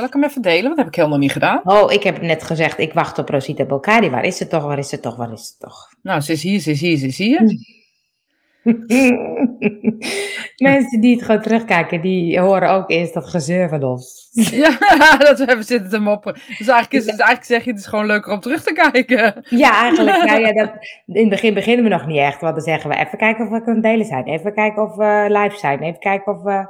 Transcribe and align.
Zal 0.00 0.08
ik 0.08 0.14
hem 0.14 0.24
even 0.24 0.42
delen? 0.42 0.68
Dat 0.68 0.78
heb 0.78 0.86
ik 0.86 0.94
helemaal 0.94 1.18
niet 1.18 1.32
gedaan. 1.32 1.60
Oh, 1.64 1.92
ik 1.92 2.02
heb 2.02 2.20
net 2.20 2.42
gezegd, 2.42 2.78
ik 2.78 2.92
wacht 2.92 3.18
op 3.18 3.28
Rosita 3.28 3.64
Belkadi. 3.64 4.10
Waar 4.10 4.24
is 4.24 4.36
ze 4.36 4.46
toch, 4.46 4.62
waar 4.62 4.78
is 4.78 4.88
ze 4.88 5.00
toch, 5.00 5.16
waar 5.16 5.32
is 5.32 5.46
ze 5.46 5.54
toch? 5.58 5.88
Nou, 6.02 6.20
ze 6.20 6.32
is 6.32 6.42
hier, 6.42 6.60
ze 6.60 6.70
is 6.70 6.80
hier, 6.80 6.96
ze 6.96 7.06
is 7.06 7.18
hier. 7.18 7.40
Mensen 10.56 11.00
die 11.00 11.14
het 11.14 11.24
gewoon 11.24 11.42
terugkijken, 11.42 12.00
die 12.00 12.38
horen 12.38 12.70
ook 12.70 12.90
eerst 12.90 13.14
dat 13.14 13.26
gezeur 13.26 13.68
van 13.68 13.82
ons. 13.82 14.28
Ja, 14.32 14.78
dat 15.18 15.38
we 15.38 15.44
hebben 15.44 15.64
zitten 15.64 15.90
te 15.90 15.98
moppen. 15.98 16.32
Dus 16.32 16.68
eigenlijk, 16.68 16.92
is, 16.92 17.04
dus 17.04 17.16
eigenlijk 17.16 17.44
zeg 17.44 17.64
je, 17.64 17.70
het 17.70 17.80
is 17.80 17.86
gewoon 17.86 18.06
leuker 18.06 18.32
om 18.32 18.40
terug 18.40 18.62
te 18.62 18.72
kijken. 18.72 19.44
Ja, 19.48 19.82
eigenlijk. 19.82 20.24
Nou 20.24 20.40
ja, 20.40 20.52
dat, 20.52 20.72
in 21.06 21.20
het 21.20 21.28
begin 21.28 21.54
beginnen 21.54 21.84
we 21.84 21.90
nog 21.90 22.06
niet 22.06 22.18
echt. 22.18 22.40
Want 22.40 22.54
dan 22.54 22.64
zeggen 22.64 22.90
we 22.90 22.96
even 22.96 23.18
kijken 23.18 23.44
of 23.44 23.50
we 23.50 23.62
kunnen 23.62 23.82
delen 23.82 24.06
zijn. 24.06 24.24
Even 24.24 24.54
kijken 24.54 24.82
of 24.82 24.94
we 24.94 25.26
live 25.28 25.56
zijn. 25.56 25.82
Even 25.82 26.00
kijken 26.00 26.32
of 26.32 26.42
we... 26.42 26.66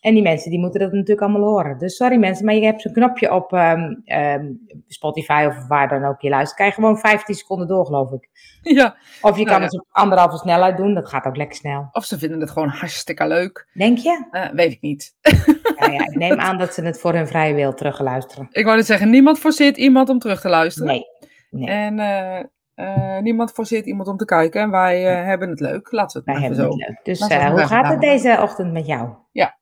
En 0.00 0.14
die 0.14 0.22
mensen 0.22 0.50
die 0.50 0.60
moeten 0.60 0.80
dat 0.80 0.92
natuurlijk 0.92 1.20
allemaal 1.20 1.48
horen. 1.48 1.78
Dus 1.78 1.96
sorry 1.96 2.16
mensen, 2.16 2.44
maar 2.44 2.54
je 2.54 2.64
hebt 2.64 2.80
zo'n 2.80 2.92
knopje 2.92 3.34
op 3.34 3.52
ehm, 3.52 3.94
ehm, 4.04 4.46
Spotify 4.86 5.44
of 5.48 5.66
waar 5.68 5.88
dan 5.88 6.04
ook 6.04 6.20
je 6.20 6.28
luistert. 6.28 6.56
Kan 6.58 6.66
je 6.66 6.72
gewoon 6.72 6.98
15 6.98 7.34
seconden 7.34 7.66
door, 7.68 7.86
geloof 7.86 8.12
ik. 8.12 8.28
Ja. 8.62 8.96
Of 9.20 9.38
je 9.38 9.44
Nou 9.44 9.46
kan 9.46 9.58
ja. 9.58 9.64
het 9.64 9.80
op 9.80 9.86
anderhalve 9.90 10.36
snelheid 10.36 10.76
doen. 10.76 10.94
Dat 10.94 11.08
gaat 11.08 11.24
ook 11.24 11.36
lekker 11.36 11.56
snel. 11.56 11.88
Of 11.92 12.04
ze 12.04 12.18
vinden 12.18 12.40
het 12.40 12.50
gewoon 12.50 12.68
hartstikke 12.68 13.26
leuk. 13.26 13.68
Denk 13.72 13.98
je? 13.98 14.26
Eh, 14.30 14.50
weet 14.52 14.72
ik 14.72 14.80
niet. 14.80 15.14
Ja, 15.80 15.86
ja, 15.92 16.00
ik 16.00 16.14
neem 16.16 16.38
aan 16.38 16.58
dat 16.58 16.74
ze 16.74 16.82
het 16.82 17.00
voor 17.00 17.12
hun 17.14 17.26
vrije 17.26 17.54
wil 17.54 17.74
terugluisteren. 17.74 18.48
Ik 18.50 18.64
wou 18.64 18.76
net 18.76 18.86
zeggen, 18.86 19.10
niemand 19.10 19.38
forceert 19.38 19.76
iemand 19.76 20.08
om 20.08 20.18
terug 20.18 20.40
te 20.40 20.48
luisteren. 20.48 20.88
Nee. 20.88 21.04
nee. 21.50 21.68
En 21.68 21.98
eh, 21.98 22.38
eh, 22.74 23.22
niemand 23.22 23.52
forceert 23.52 23.86
iemand 23.86 24.08
om 24.08 24.16
te 24.16 24.24
kijken. 24.24 24.60
En 24.60 24.70
wij 24.70 25.02
hebben 25.02 25.48
het 25.50 25.60
leuk. 25.60 25.92
Laten 25.92 26.12
we 26.12 26.30
het 26.32 26.40
Wij 26.40 26.48
maar 26.48 26.56
hebben 26.56 26.58
even 26.58 26.70
het 26.70 26.80
zo. 26.80 26.92
leuk. 26.92 27.04
Dus 27.04 27.50
hoe 27.50 27.66
gaat 27.66 27.88
het 27.88 28.00
deze 28.00 28.38
ochtend 28.42 28.72
met 28.72 28.86
jou? 28.86 29.08
Ja. 29.32 29.58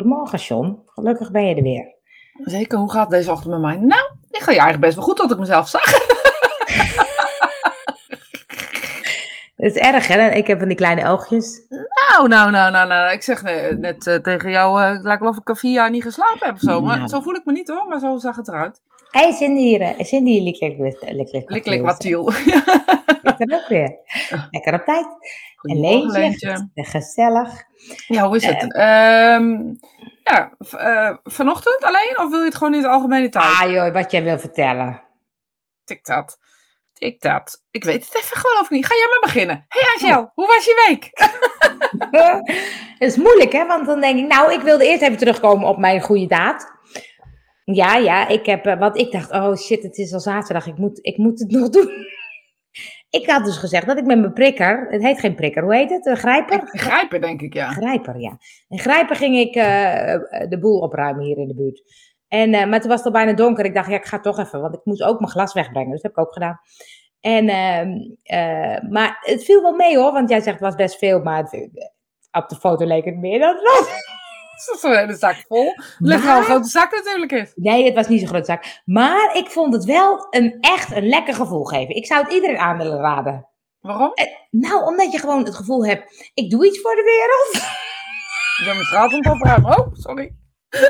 Goedemorgen, 0.00 0.38
John. 0.38 0.82
Gelukkig 0.86 1.30
ben 1.30 1.46
je 1.46 1.54
er 1.54 1.62
weer. 1.62 1.94
Zeker, 2.44 2.78
hoe 2.78 2.90
gaat 2.90 3.00
het 3.00 3.10
deze 3.10 3.30
ochtend 3.30 3.50
met 3.52 3.60
mij? 3.60 3.76
Nou, 3.76 4.02
ik 4.30 4.40
ga 4.40 4.50
je 4.52 4.58
eigenlijk 4.58 4.80
best 4.80 4.94
wel 4.94 5.04
goed 5.04 5.16
tot 5.16 5.30
ik 5.30 5.38
mezelf 5.38 5.68
zag. 5.68 5.82
Het 9.56 9.74
is 9.74 9.80
erg, 9.82 10.06
hè? 10.06 10.30
Ik 10.30 10.46
heb 10.46 10.58
van 10.58 10.68
die 10.68 10.76
kleine 10.76 11.08
oogjes. 11.08 11.60
Nou, 11.68 12.28
nou, 12.28 12.50
nou, 12.50 12.72
nou, 12.72 12.88
nou. 12.88 13.12
Ik 13.12 13.22
zeg 13.22 13.42
eh, 13.42 13.76
net 13.76 14.06
eh, 14.06 14.14
tegen 14.14 14.50
jou, 14.50 14.82
eh, 14.82 14.90
het 14.92 15.02
lijkt 15.02 15.20
wel 15.22 15.30
of 15.30 15.36
ik 15.36 15.48
al 15.48 15.54
vier 15.54 15.72
jaar 15.72 15.90
niet 15.90 16.02
geslapen 16.02 16.46
heb 16.46 16.54
of 16.54 16.60
zo. 16.60 16.80
Maar 16.80 16.96
Nou. 16.96 17.08
zo 17.08 17.20
voel 17.20 17.34
ik 17.34 17.44
me 17.44 17.52
niet 17.52 17.68
hoor, 17.68 17.86
maar 17.88 17.98
zo 17.98 18.18
zag 18.18 18.36
het 18.36 18.48
eruit. 18.48 18.80
Hé, 19.10 19.20
hey, 19.20 19.32
Cindy 19.32 19.60
hier. 19.60 19.80
eh, 19.80 20.04
Cindy 20.04 20.30
hier, 20.30 20.42
lik, 20.42 20.60
lik, 20.60 20.78
lik, 20.78 21.00
lik, 21.00 21.32
lik, 21.32 21.50
Lik, 21.50 21.66
lik, 21.66 21.82
wat 21.82 22.00
tiel. 22.00 22.30
Ik 23.22 23.34
ben 23.38 23.54
ook 23.54 23.68
weer. 23.68 23.96
Lekker 24.50 24.74
op 24.74 24.84
tijd. 24.84 25.06
En 25.68 25.76
Goedemorgen, 25.76 26.20
Leentje. 26.20 26.48
Leentje. 26.48 26.84
Gezellig. 27.00 27.62
Ja, 28.06 28.26
hoe 28.26 28.36
is 28.36 28.46
het? 28.46 28.74
Ehm, 28.74 29.74
ja, 30.24 30.52
v- 30.58 30.72
eh, 30.72 31.16
vanochtend 31.24 31.82
alleen 31.84 32.18
of 32.18 32.30
wil 32.30 32.38
je 32.38 32.44
het 32.44 32.54
gewoon 32.56 32.74
in 32.74 32.82
het 32.82 32.90
algemene 32.90 33.28
taal? 33.28 33.66
Ah 33.66 33.70
joh, 33.72 33.92
wat 33.92 34.10
jij 34.10 34.22
wil 34.22 34.38
vertellen. 34.38 35.02
Tik 35.84 36.04
dat. 36.04 36.38
Tik 36.92 37.20
dat. 37.20 37.62
Ik 37.70 37.84
weet 37.84 38.04
het 38.04 38.14
even 38.16 38.36
geloof 38.36 38.64
ik 38.64 38.70
niet. 38.70 38.86
Ga 38.86 38.94
jij 38.94 39.06
maar 39.10 39.30
beginnen. 39.32 39.64
Hey 39.68 39.82
Angel, 40.10 40.30
hoe 40.34 40.46
was 40.46 40.64
je 40.64 40.84
week? 40.88 41.10
Het 42.98 43.08
is 43.08 43.16
moeilijk, 43.16 43.52
hè? 43.52 43.66
Want 43.66 43.86
dan 43.86 44.00
denk 44.00 44.18
ik, 44.18 44.26
nou, 44.26 44.52
ik 44.52 44.60
wilde 44.60 44.86
eerst 44.88 45.02
even 45.02 45.16
terugkomen 45.16 45.68
op 45.68 45.78
mijn 45.78 46.00
goede 46.00 46.26
daad. 46.26 46.72
Ja, 47.64 47.96
ja, 47.96 48.28
ik 48.28 48.46
heb, 48.46 48.66
eh, 48.66 48.78
want 48.78 48.96
ik 48.96 49.12
dacht, 49.12 49.30
oh 49.30 49.56
shit, 49.56 49.82
het 49.82 49.96
is 49.98 50.12
al 50.12 50.20
zaterdag, 50.20 50.66
ik 50.66 50.76
moet, 50.78 50.98
ik 51.02 51.16
moet 51.16 51.38
het 51.38 51.50
nog 51.50 51.68
doen. 51.68 51.90
Ik 53.10 53.26
had 53.30 53.44
dus 53.44 53.56
gezegd 53.56 53.86
dat 53.86 53.98
ik 53.98 54.04
met 54.04 54.18
mijn 54.18 54.32
prikker, 54.32 54.86
het 54.90 55.02
heet 55.02 55.20
geen 55.20 55.34
prikker, 55.34 55.62
hoe 55.62 55.74
heet 55.74 55.90
het? 55.90 56.06
Een 56.06 56.16
grijper? 56.16 56.60
Grijpen 56.64 57.20
denk 57.20 57.40
ik, 57.40 57.54
ja. 57.54 57.68
Grijper, 57.70 58.20
ja. 58.20 58.38
Een 58.68 58.78
grijper 58.78 59.16
ging 59.16 59.36
ik 59.36 59.54
eh, 59.54 60.48
de 60.48 60.58
boel 60.60 60.78
opruimen 60.78 61.24
hier 61.24 61.38
in 61.38 61.48
de 61.48 61.54
buurt. 61.54 61.82
En, 62.28 62.54
eh, 62.54 62.66
maar 62.68 62.80
toen 62.80 62.88
was 62.88 62.98
het 62.98 63.06
al 63.06 63.12
bijna 63.12 63.32
donker. 63.32 63.64
Ik 63.64 63.74
dacht, 63.74 63.90
ja, 63.90 63.96
ik 63.96 64.04
ga 64.04 64.20
toch 64.20 64.38
even, 64.38 64.60
want 64.60 64.74
ik 64.74 64.80
moest 64.84 65.02
ook 65.02 65.18
mijn 65.18 65.30
glas 65.30 65.52
wegbrengen. 65.52 65.90
Dus 65.90 66.00
dat 66.02 66.10
heb 66.10 66.20
ik 66.20 66.26
ook 66.26 66.32
gedaan. 66.32 66.60
En, 67.20 67.48
ehm, 67.48 67.88
eh, 68.22 68.90
maar 68.90 69.16
het 69.20 69.44
viel 69.44 69.62
wel 69.62 69.72
mee 69.74 69.96
hoor, 69.98 70.12
want 70.12 70.28
jij 70.28 70.40
zegt 70.40 70.58
het 70.60 70.64
was 70.68 70.74
best 70.74 70.98
veel, 70.98 71.20
maar 71.22 71.36
het- 71.42 71.68
op 72.32 72.48
de 72.48 72.56
foto 72.56 72.86
leek 72.86 73.04
het 73.04 73.16
meer 73.16 73.38
dan 73.38 73.54
het 73.54 73.62
was. 73.62 73.88
Dat 74.66 74.74
is 74.74 74.80
zo'n 74.80 74.96
hele 74.96 75.14
zak 75.16 75.44
vol. 75.48 75.74
Leg 75.98 76.22
wel 76.22 76.30
een 76.30 76.36
Maar- 76.36 76.44
grote 76.44 76.68
zak 76.68 76.92
natuurlijk 76.92 77.32
is. 77.32 77.52
Nee, 77.54 77.84
het 77.84 77.94
was 77.94 78.08
niet 78.08 78.18
zo'n 78.20 78.28
grote 78.28 78.44
zaak. 78.44 78.82
Maar 78.84 79.36
ik 79.36 79.46
vond 79.50 79.72
het 79.74 79.84
wel 79.84 80.26
een 80.30 80.56
echt 80.60 80.90
een 80.92 81.08
lekker 81.08 81.34
gevoel 81.34 81.64
geven. 81.64 81.94
Ik 81.96 82.06
zou 82.06 82.24
het 82.24 82.32
iedereen 82.32 82.58
aan 82.58 82.76
willen 82.78 82.98
raden. 83.00 83.48
Waarom? 83.80 84.12
Nou, 84.50 84.84
omdat 84.84 85.12
je 85.12 85.18
gewoon 85.18 85.44
het 85.44 85.54
gevoel 85.54 85.86
hebt, 85.86 86.30
ik 86.34 86.50
doe 86.50 86.66
iets 86.66 86.80
voor 86.80 86.94
de 86.94 87.02
wereld. 87.02 87.64
Ik 88.58 88.64
ben 88.64 88.74
mijn 88.74 88.86
straat 88.86 89.12
aan 89.12 89.18
het 89.18 89.32
opruimen. 89.32 89.78
Oh, 89.78 89.92
sorry. 89.92 90.34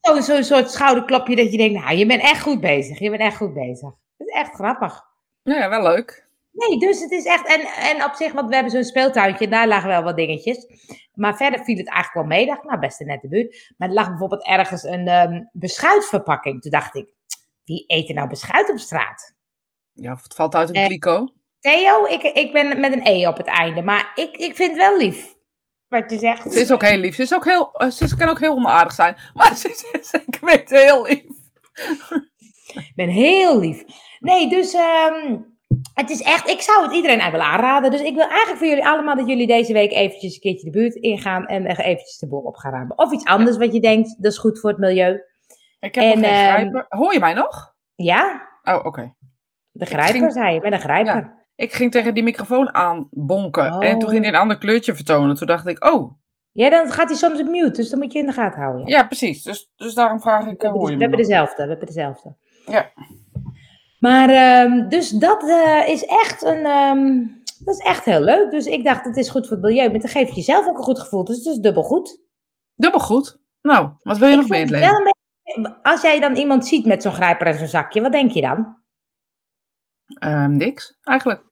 Zo'n 0.00 0.22
zo, 0.22 0.42
soort 0.42 0.70
schouderklopje 0.70 1.36
dat 1.36 1.50
je 1.50 1.56
denkt, 1.58 1.80
nou, 1.84 1.96
je 1.96 2.06
bent 2.06 2.22
echt 2.22 2.42
goed 2.42 2.60
bezig. 2.60 2.98
Je 2.98 3.10
bent 3.10 3.22
echt 3.22 3.36
goed 3.36 3.54
bezig. 3.54 3.88
Het 4.16 4.28
is 4.28 4.34
echt 4.34 4.54
grappig. 4.54 5.02
Ja, 5.42 5.54
ja, 5.56 5.68
wel 5.68 5.82
leuk. 5.82 6.23
Nee, 6.54 6.78
dus 6.78 7.00
het 7.00 7.10
is 7.10 7.24
echt. 7.24 7.46
En, 7.46 7.60
en 7.60 8.04
op 8.04 8.14
zich, 8.14 8.32
want 8.32 8.48
we 8.48 8.54
hebben 8.54 8.72
zo'n 8.72 8.84
speeltuintje, 8.84 9.48
daar 9.48 9.68
lagen 9.68 9.88
wel 9.88 10.02
wat 10.02 10.16
dingetjes. 10.16 10.66
Maar 11.14 11.36
verder 11.36 11.64
viel 11.64 11.76
het 11.76 11.88
eigenlijk 11.88 12.28
wel 12.28 12.38
mee. 12.38 12.46
Dacht, 12.46 12.64
nou, 12.64 12.78
best 12.78 13.00
een 13.00 13.06
nette 13.06 13.28
buurt. 13.28 13.72
Maar 13.76 13.88
er 13.88 13.94
lag 13.94 14.08
bijvoorbeeld 14.08 14.46
ergens 14.46 14.82
een 14.82 15.08
ehm, 15.08 15.42
beschuitverpakking. 15.52 16.62
Toen 16.62 16.70
dacht 16.70 16.94
ik, 16.94 17.12
wie 17.64 17.84
eet 17.86 18.08
er 18.08 18.14
nou 18.14 18.28
beschuit 18.28 18.70
op 18.70 18.78
straat? 18.78 19.34
Ja, 19.92 20.18
het 20.22 20.34
valt 20.34 20.54
uit 20.54 20.68
een 20.68 20.74
Eh, 20.74 20.86
kliko. 20.86 21.28
Theo, 21.60 22.06
ik, 22.06 22.22
ik 22.22 22.52
ben 22.52 22.80
met 22.80 22.92
een 22.92 23.06
E 23.06 23.26
op 23.26 23.36
het 23.36 23.46
einde. 23.46 23.82
Maar 23.82 24.12
ik, 24.14 24.36
ik 24.36 24.56
vind 24.56 24.70
het 24.70 24.78
wel 24.78 24.96
lief. 24.96 25.34
Wat 25.88 26.10
je 26.10 26.18
zegt. 26.18 26.52
Ze 26.52 26.60
is 26.60 26.72
ook 26.72 26.82
heel 26.82 26.98
lief. 26.98 27.14
Ze, 27.14 27.22
is 27.22 27.34
ook 27.34 27.44
heel, 27.44 27.72
eh, 27.72 27.90
ze 27.90 28.16
kan 28.16 28.28
ook 28.28 28.40
heel 28.40 28.54
onaardig 28.54 28.92
zijn. 28.92 29.16
Maar 29.34 29.56
ze 29.56 29.68
is 29.68 30.08
zeker 30.10 30.62
heel 30.64 31.02
lief. 31.02 31.24
Ik 32.74 32.92
ben 32.94 33.08
heel 33.08 33.58
lief. 33.58 33.84
Nee, 34.18 34.48
dus 34.48 34.74
ehm, 34.74 35.36
het 35.94 36.10
is 36.10 36.22
echt, 36.22 36.48
ik 36.48 36.60
zou 36.60 36.82
het 36.82 36.92
iedereen 36.94 37.30
willen 37.30 37.46
aanraden. 37.46 37.90
Dus 37.90 38.00
ik 38.00 38.14
wil 38.14 38.28
eigenlijk 38.28 38.58
voor 38.58 38.66
jullie 38.66 38.86
allemaal 38.86 39.16
dat 39.16 39.28
jullie 39.28 39.46
deze 39.46 39.72
week 39.72 39.92
eventjes 39.92 40.34
een 40.34 40.40
keertje 40.40 40.64
de 40.70 40.78
buurt 40.78 40.94
ingaan 40.94 41.46
en 41.46 41.66
echt 41.66 41.80
eventjes 41.80 42.18
de 42.18 42.28
boel 42.28 42.40
op 42.40 42.56
gaan 42.56 42.72
ruimen. 42.72 42.98
Of 42.98 43.12
iets 43.12 43.24
anders 43.24 43.56
wat 43.56 43.72
je 43.72 43.80
denkt, 43.80 44.22
dat 44.22 44.32
is 44.32 44.38
goed 44.38 44.60
voor 44.60 44.70
het 44.70 44.78
milieu. 44.78 45.20
Ik 45.80 45.94
heb 45.94 46.04
En, 46.04 46.20
nog 46.20 46.30
geen 46.30 46.38
ehm, 46.38 46.52
grijper. 46.54 46.86
Hoor 46.88 47.12
je 47.12 47.18
mij 47.20 47.34
nog? 47.34 47.74
Ja, 47.94 48.48
Oh, 48.62 48.84
oké. 48.84 49.14
de 49.70 49.86
grijper 49.86 50.14
ging- 50.14 50.32
zei 50.32 50.54
je, 50.54 50.60
met 50.60 50.72
een 50.72 50.80
grijper. 50.80 51.42
Ik 51.56 51.72
ging 51.72 51.90
tegen 51.90 52.14
die 52.14 52.22
microfoon 52.22 52.74
aanbonken. 52.74 53.72
Oh. 53.74 53.84
En 53.84 53.98
toen 53.98 54.08
ging 54.08 54.24
hij 54.24 54.32
een 54.34 54.40
ander 54.40 54.58
kleurtje 54.58 54.94
vertonen. 54.94 55.36
Toen 55.36 55.46
dacht 55.46 55.66
ik, 55.66 55.84
oh, 55.84 56.12
Ja, 56.52 56.70
dan 56.70 56.90
gaat 56.90 57.08
hij 57.08 57.18
soms 57.18 57.40
op 57.40 57.46
mute, 57.48 57.70
dus 57.70 57.90
dan 57.90 57.98
moet 57.98 58.12
je 58.12 58.18
in 58.18 58.26
de 58.26 58.32
gaten 58.32 58.60
houden. 58.60 58.86
ja, 58.86 59.06
precies. 59.06 59.42
Dus, 59.42 59.70
dus 59.76 59.94
daarom 59.94 60.20
vraag 60.20 60.46
ik, 60.46 60.60
We 60.60 60.66
eh, 60.66 60.72
hoor 60.72 60.90
je 60.90 60.94
we 60.96 61.00
hebben 61.02 61.18
dezelfde, 61.20 61.62
we 61.62 61.68
hebben 61.68 61.86
dezelfde. 61.86 62.34
Ja. 62.66 62.92
Maar, 64.04 64.28
ehm, 64.28 64.88
dus 64.88 65.10
dat 65.10 65.42
eh, 65.48 65.88
is 65.88 66.04
echt 66.04 66.42
een, 66.42 66.64
ehm, 66.66 67.26
dat 67.64 67.74
is 67.74 67.84
echt 67.84 68.04
heel 68.04 68.20
leuk. 68.20 68.50
Dus 68.50 68.66
ik 68.66 68.84
dacht, 68.84 69.04
het 69.04 69.16
is 69.16 69.28
goed 69.30 69.46
voor 69.48 69.56
het 69.56 69.66
milieu, 69.66 69.90
maar 69.90 70.00
dan 70.00 70.10
geef 70.10 70.28
je 70.28 70.34
jezelf 70.34 70.66
ook 70.66 70.76
een 70.78 70.82
goed 70.84 70.98
gevoel. 71.00 71.24
Dus 71.24 71.36
het 71.36 71.46
is 71.46 71.58
dubbel 71.58 71.82
goed. 71.82 72.18
Dubbel 72.74 73.00
goed. 73.00 73.38
Nou, 73.62 73.90
wat 74.02 74.18
wil 74.18 74.28
je 74.28 74.34
Ik 74.34 74.40
nog 74.40 74.48
meer 74.48 74.60
in 74.60 74.66
het 74.66 74.74
leven? 74.80 75.12
beetje- 75.44 75.78
Als 75.82 76.02
jij 76.02 76.20
dan 76.20 76.34
iemand 76.36 76.66
ziet 76.66 76.86
met 76.86 77.02
zo'n 77.02 77.12
grijper 77.12 77.46
en 77.46 77.58
zo'n 77.58 77.66
zakje, 77.66 78.00
wat 78.00 78.12
denk 78.12 78.30
je 78.30 78.40
dan? 78.40 78.76
Ehm, 80.18 80.56
niks, 80.56 80.98
eigenlijk. 81.02 81.42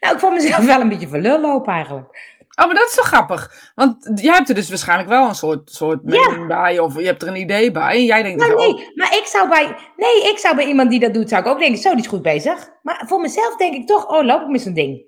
Nou, 0.00 0.14
ik 0.14 0.20
vond 0.20 0.32
mezelf 0.34 0.64
wel 0.66 0.80
een 0.80 0.88
beetje 0.88 1.08
voor 1.08 1.18
lul 1.18 1.40
lopen 1.40 1.72
eigenlijk. 1.72 2.35
Oh, 2.56 2.66
maar 2.66 2.74
dat 2.74 2.86
is 2.86 2.94
zo 2.94 3.02
grappig. 3.02 3.70
Want 3.74 4.10
jij 4.14 4.34
hebt 4.34 4.48
er 4.48 4.54
dus 4.54 4.68
waarschijnlijk 4.68 5.08
wel 5.08 5.28
een 5.28 5.34
soort, 5.34 5.70
soort 5.70 6.02
mening 6.04 6.46
bij. 6.46 6.78
Of 6.78 6.98
je 6.98 7.06
hebt 7.06 7.22
er 7.22 7.28
een 7.28 7.36
idee 7.36 7.70
bij. 7.70 7.94
En 7.94 8.04
jij 8.04 8.22
denkt 8.22 8.38
Maar 8.38 8.56
dus, 8.56 8.66
nee, 8.66 8.90
maar 8.94 9.16
ik 9.16 9.24
zou 9.26 9.48
bij, 9.48 9.76
nee, 9.96 10.30
ik 10.32 10.38
zou 10.38 10.56
bij 10.56 10.66
iemand 10.66 10.90
die 10.90 11.00
dat 11.00 11.14
doet, 11.14 11.28
zou 11.28 11.42
ik 11.42 11.48
ook 11.48 11.58
denken, 11.58 11.78
zo, 11.78 11.90
die 11.90 12.00
is 12.00 12.06
goed 12.06 12.22
bezig. 12.22 12.68
Maar 12.82 13.04
voor 13.06 13.20
mezelf 13.20 13.56
denk 13.56 13.74
ik 13.74 13.86
toch, 13.86 14.06
oh, 14.06 14.24
loop 14.24 14.40
ik 14.40 14.48
met 14.48 14.60
zo'n 14.60 14.74
ding. 14.74 15.04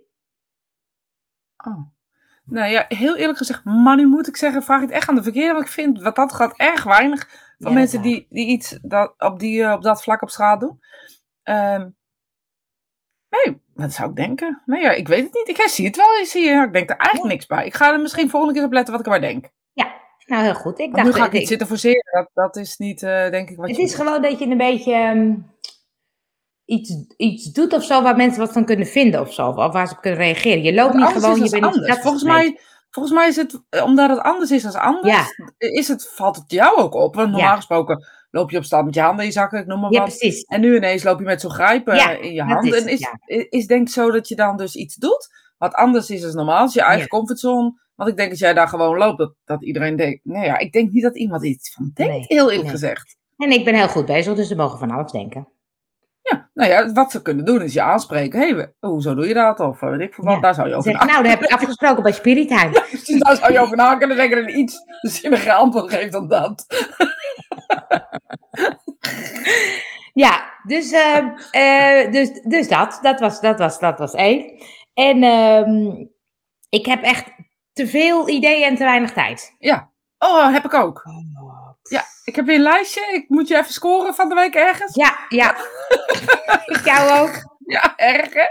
oh. 1.56 1.97
Nou 2.44 2.70
ja, 2.70 2.84
heel 2.88 3.16
eerlijk 3.16 3.38
gezegd, 3.38 3.65
maar 3.65 3.97
nu 3.97 4.06
moet 4.06 4.28
ik 4.28 4.36
zeggen, 4.36 4.62
vraag 4.62 4.80
ik 4.80 4.86
het 4.86 4.97
echt 4.97 5.09
aan 5.09 5.15
de 5.15 5.22
verkeerde. 5.22 5.53
Want 5.53 5.65
ik 5.65 5.72
vind 5.72 6.03
wat 6.03 6.16
dat 6.16 6.32
gaat 6.32 6.56
erg 6.56 6.84
weinig 6.84 7.28
van 7.59 7.72
Ja, 7.72 7.78
mensen 7.78 8.03
die, 8.03 8.27
die 8.30 8.47
iets 8.47 8.78
dat, 8.83 9.15
op, 9.18 9.39
die, 9.39 9.62
eh, 9.62 9.72
op 9.72 9.83
dat 9.83 10.03
vlak 10.03 10.22
op 10.22 10.30
straat 10.30 10.60
doen. 10.60 10.80
Ehm, 11.42 11.89
nee, 13.45 13.61
wat 13.75 13.93
zou 13.93 14.11
ik 14.11 14.17
denken? 14.17 14.63
Nee, 14.67 14.83
ja, 14.83 14.91
ik 14.91 15.09
weet 15.09 15.25
het 15.25 15.35
niet. 15.35 15.59
Ik 15.59 15.69
zie 15.69 15.87
het 15.87 15.97
wel, 15.97 16.19
ik 16.21 16.27
zie, 16.27 16.49
ik 16.49 16.73
denk 16.73 16.91
er 16.91 16.97
eigenlijk 16.97 17.33
niks 17.33 17.47
bij. 17.47 17.67
Ik 17.67 17.75
ga 17.75 17.93
er 17.93 18.01
misschien 18.01 18.31
volgende 18.31 18.55
keer 18.55 18.65
op 18.65 18.73
letten 18.73 18.93
wat 18.93 19.07
ik 19.07 19.13
erbij 19.13 19.29
denk. 19.29 19.51
Nou, 20.29 20.43
heel 20.45 20.55
goed. 20.55 20.79
Ik 20.79 20.93
Want 20.93 20.95
dacht, 20.95 21.07
nu 21.07 21.13
ga 21.13 21.19
ik 21.19 21.31
het, 21.31 21.41
niet 21.41 21.49
zitten 21.49 21.67
forceren. 21.67 22.13
Dat, 22.13 22.31
dat 22.35 22.57
is 22.57 22.77
niet, 22.77 23.03
eh, 23.03 23.31
denk 23.31 23.51
ik, 23.51 23.57
wat 23.57 23.69
het 23.69 23.77
je 23.77 23.83
is 23.83 23.95
gewoon 23.95 24.23
dat 24.23 24.39
je 24.39 24.47
een 24.47 24.57
beetje 24.57 24.95
ehm, 24.95 25.35
iets, 26.65 26.93
iets 27.17 27.53
doet 27.53 27.73
of 27.73 27.85
zo 27.85 28.03
waar 28.03 28.17
mensen 28.17 28.41
wat 28.41 28.53
van 28.53 28.65
kunnen 28.65 28.87
vinden 28.87 29.21
of 29.21 29.33
zo. 29.33 29.49
Of 29.49 29.73
waar 29.73 29.87
ze 29.87 29.95
op 29.95 30.01
kunnen 30.01 30.21
reageren. 30.21 30.63
Je 30.63 30.75
loopt 30.75 30.95
niet 30.95 31.07
gewoon, 31.07 31.35
je 31.35 31.51
bent 31.51 31.53
niet 31.53 31.63
anders. 31.63 31.99
Volgens 31.99 32.23
nee. 32.23 32.33
mij, 32.33 32.59
volgens 32.91 33.15
mij 33.15 33.29
is 33.29 33.37
het, 33.37 33.63
eh, 33.69 33.85
omdat 33.85 34.11
het 34.11 34.21
anders 34.21 34.51
is 34.51 34.63
dan 34.63 34.75
anders, 34.75 35.35
is 35.59 35.89
het, 35.89 36.09
valt 36.15 36.37
het 36.37 36.51
jou 36.51 36.77
ook 36.77 36.95
op. 36.95 37.15
Want 37.15 37.31
normaal 37.31 37.51
Ja. 37.51 37.57
gesproken 37.57 38.07
loop 38.30 38.51
je 38.51 38.57
op 38.57 38.65
straat 38.65 38.84
met 38.84 38.95
je 38.95 39.01
handen 39.01 39.21
in 39.21 39.27
je 39.27 39.33
zakken, 39.33 39.60
ik 39.60 39.66
noem 39.66 39.80
maar 39.80 39.92
Ja, 39.92 39.98
wat. 40.01 40.09
precies. 40.19 40.42
En 40.45 40.60
nu 40.60 40.77
ineens 40.77 41.03
loop 41.03 41.19
je 41.19 41.25
met 41.25 41.41
zo'n 41.41 41.51
grijper 41.51 41.95
Ja, 41.95 42.10
in 42.10 42.33
je 42.33 42.42
hand. 42.42 42.65
is 42.65 42.83
en 42.83 42.89
is, 42.89 42.98
ja. 42.98 43.19
is, 43.48 43.66
denk 43.66 43.86
ik 43.86 43.92
zo 43.92 44.10
dat 44.10 44.28
je 44.28 44.36
dan 44.36 44.57
dus 44.57 44.75
iets 44.75 44.95
doet 44.95 45.28
wat 45.59 45.75
anders 45.75 46.10
is 46.10 46.21
dan 46.21 46.34
normaal. 46.34 46.66
Is 46.66 46.75
je 46.75 46.83
eigen 46.83 47.09
comfortzone. 47.09 47.80
Want 47.95 48.10
ik 48.10 48.16
denk 48.16 48.30
dat 48.30 48.39
jij 48.39 48.54
daar 48.54 48.69
gewoon 48.69 48.97
loopt, 48.98 49.19
dat, 49.19 49.34
dat 49.45 49.65
iedereen 49.65 49.97
denkt. 49.97 50.21
Nou 50.25 50.45
ja, 50.45 50.59
ik 50.59 50.72
denk 50.72 50.91
niet 50.92 51.03
dat 51.03 51.16
iemand 51.16 51.45
iets 51.45 51.72
van 51.72 51.91
denkt, 51.95 52.13
Nee, 52.13 52.25
heel 52.27 52.45
eerlijk 52.45 52.63
nee. 52.63 52.71
gezegd. 52.71 53.16
En 53.36 53.51
ik 53.51 53.65
ben 53.65 53.75
heel 53.75 53.89
goed 53.89 54.07
bezig, 54.07 54.34
dus 54.34 54.48
ze 54.48 54.57
mogen 54.57 54.78
van 54.78 54.91
alles 54.91 55.13
denken. 55.13 55.48
Nou 56.59 56.71
ja, 56.71 56.93
wat 56.93 57.10
ze 57.10 57.22
kunnen 57.22 57.45
doen 57.45 57.63
is 57.63 57.72
je 57.72 57.83
aanspreken. 57.83 58.41
Hé, 58.41 58.55
hey, 58.55 58.72
hoezo 58.81 59.15
doe 59.15 59.28
je 59.28 59.34
dat? 59.34 59.60
Of 59.60 59.83
eh, 59.83 59.91
weet 59.91 60.01
ik 60.01 60.15
veel 60.15 60.25
wat, 60.25 60.34
Ja. 60.34 60.41
daar 60.41 60.55
zou 60.55 60.69
je 60.69 60.75
over 60.75 60.91
Zeg, 60.91 61.01
nadenken. 61.01 61.22
nou, 61.22 61.37
daar 61.37 61.41
heb 61.41 61.51
ik 61.51 61.57
afgesproken 61.60 62.03
bij 62.03 62.13
Spirit 62.13 62.49
Time. 62.49 62.71
Dus 62.91 63.19
daar 63.19 63.37
zou 63.37 63.53
je 63.53 63.59
over 63.59 63.77
na 63.77 63.97
kunnen 63.97 64.16
denken 64.16 64.47
en 64.47 64.59
iets 64.59 64.77
zinniger 65.01 65.53
antwoord 65.53 65.91
geeft 65.93 66.13
dan 66.13 66.28
dat. 66.28 66.66
Ja, 70.13 70.53
dus, 70.66 70.93
ehm, 70.93 71.28
eh, 71.51 72.13
dus, 72.13 72.43
dus 72.43 72.69
dat, 72.69 72.99
dat 73.03 73.21
was, 73.21 73.41
dat, 73.41 73.59
was, 73.59 73.78
dat 73.78 73.99
was 73.99 74.15
één. 74.15 74.63
En 74.95 75.22
ehm, 75.22 76.04
ik 76.69 76.87
heb 76.87 77.03
echt 77.03 77.25
te 77.72 77.87
veel 77.87 78.28
ideeën 78.28 78.69
en 78.69 78.75
te 78.75 78.84
weinig 78.84 79.13
tijd. 79.13 79.54
Ja, 79.59 79.91
oh, 80.19 80.53
heb 80.53 80.65
ik 80.65 80.75
ook. 80.75 81.03
Ja, 81.89 82.05
ik 82.25 82.37
heb 82.37 82.47
weer 82.47 82.57
een 82.57 82.63
lijstje. 82.63 83.13
Ik 83.13 83.29
moet 83.29 83.49
je 83.49 83.57
even 83.57 83.73
scoren 83.73 84.15
van 84.15 84.29
de 84.29 84.35
week 84.35 84.55
ergens. 84.55 84.95
Ja, 84.95 85.19
ja. 85.29 85.57
ik 86.75 86.85
jou 86.85 87.21
ook. 87.21 87.57
Ja, 87.67 87.97
erg 87.97 88.33
hè? 88.33 88.47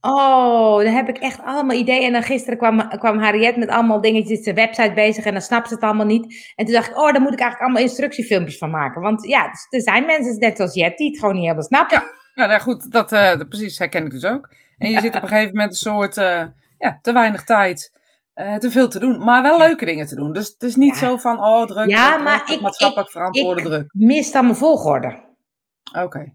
Oh, 0.00 0.82
dan 0.82 0.92
heb 0.92 1.08
ik 1.08 1.18
echt 1.18 1.42
allemaal 1.42 1.76
ideeën. 1.76 2.06
En 2.06 2.12
dan 2.12 2.22
gisteren 2.22 2.58
kwam, 2.58 2.88
kwam 2.88 3.18
Harriet 3.18 3.56
met 3.56 3.68
allemaal 3.68 4.00
dingetjes, 4.00 4.42
de 4.42 4.54
website 4.54 4.92
bezig 4.92 5.24
en 5.24 5.32
dan 5.32 5.42
snapt 5.42 5.68
ze 5.68 5.74
het 5.74 5.82
allemaal 5.82 6.06
niet. 6.06 6.52
En 6.56 6.64
toen 6.64 6.74
dacht 6.74 6.90
ik, 6.90 6.98
oh, 6.98 7.12
daar 7.12 7.20
moet 7.20 7.32
ik 7.32 7.40
eigenlijk 7.40 7.60
allemaal 7.60 7.82
instructiefilmpjes 7.82 8.58
van 8.58 8.70
maken. 8.70 9.00
Want 9.02 9.26
ja, 9.26 9.48
dus 9.50 9.66
er 9.70 9.80
zijn 9.80 10.06
mensen 10.06 10.38
net 10.38 10.56
zoals 10.56 10.74
Jet 10.74 10.96
die 10.96 11.10
het 11.10 11.18
gewoon 11.18 11.34
niet 11.34 11.42
helemaal 11.42 11.64
snappen. 11.64 12.02
Ja, 12.34 12.46
nou 12.46 12.60
goed, 12.60 12.92
dat, 12.92 13.08
dat 13.08 13.48
precies 13.48 13.78
herken 13.78 14.04
ik 14.04 14.10
dus 14.10 14.24
ook. 14.24 14.54
En 14.78 14.90
je 14.90 15.00
zit 15.00 15.16
op 15.16 15.22
een 15.22 15.28
gegeven 15.34 15.54
moment 15.54 15.70
een 15.70 15.76
soort, 15.76 16.16
eh, 16.16 16.42
ja, 16.78 16.98
te 17.02 17.12
weinig 17.12 17.44
tijd, 17.44 17.92
eh, 18.40 18.54
te 18.54 18.70
veel 18.70 18.88
te 18.88 18.98
doen, 18.98 19.24
maar 19.24 19.42
wel 19.42 19.58
leuke 19.58 19.84
dingen 19.84 20.06
te 20.06 20.14
doen. 20.14 20.32
Dus 20.32 20.46
het 20.48 20.62
is 20.62 20.76
niet 20.76 20.98
Ja. 20.98 21.06
zo 21.06 21.16
van, 21.16 21.38
oh, 21.38 21.64
druk, 21.66 21.88
Ja, 21.90 22.10
druk, 22.12 22.24
maar 22.24 22.44
druk, 22.44 22.56
ik- 22.56 22.62
maatschappelijk 22.62 23.06
ik- 23.08 23.12
verantwoorde 23.14 23.60
ik- 23.60 23.66
druk. 23.66 23.90
Mist 23.92 24.32
dan 24.32 24.44
mijn 24.44 24.56
volgorde. 24.56 25.18
Oké. 25.98 26.32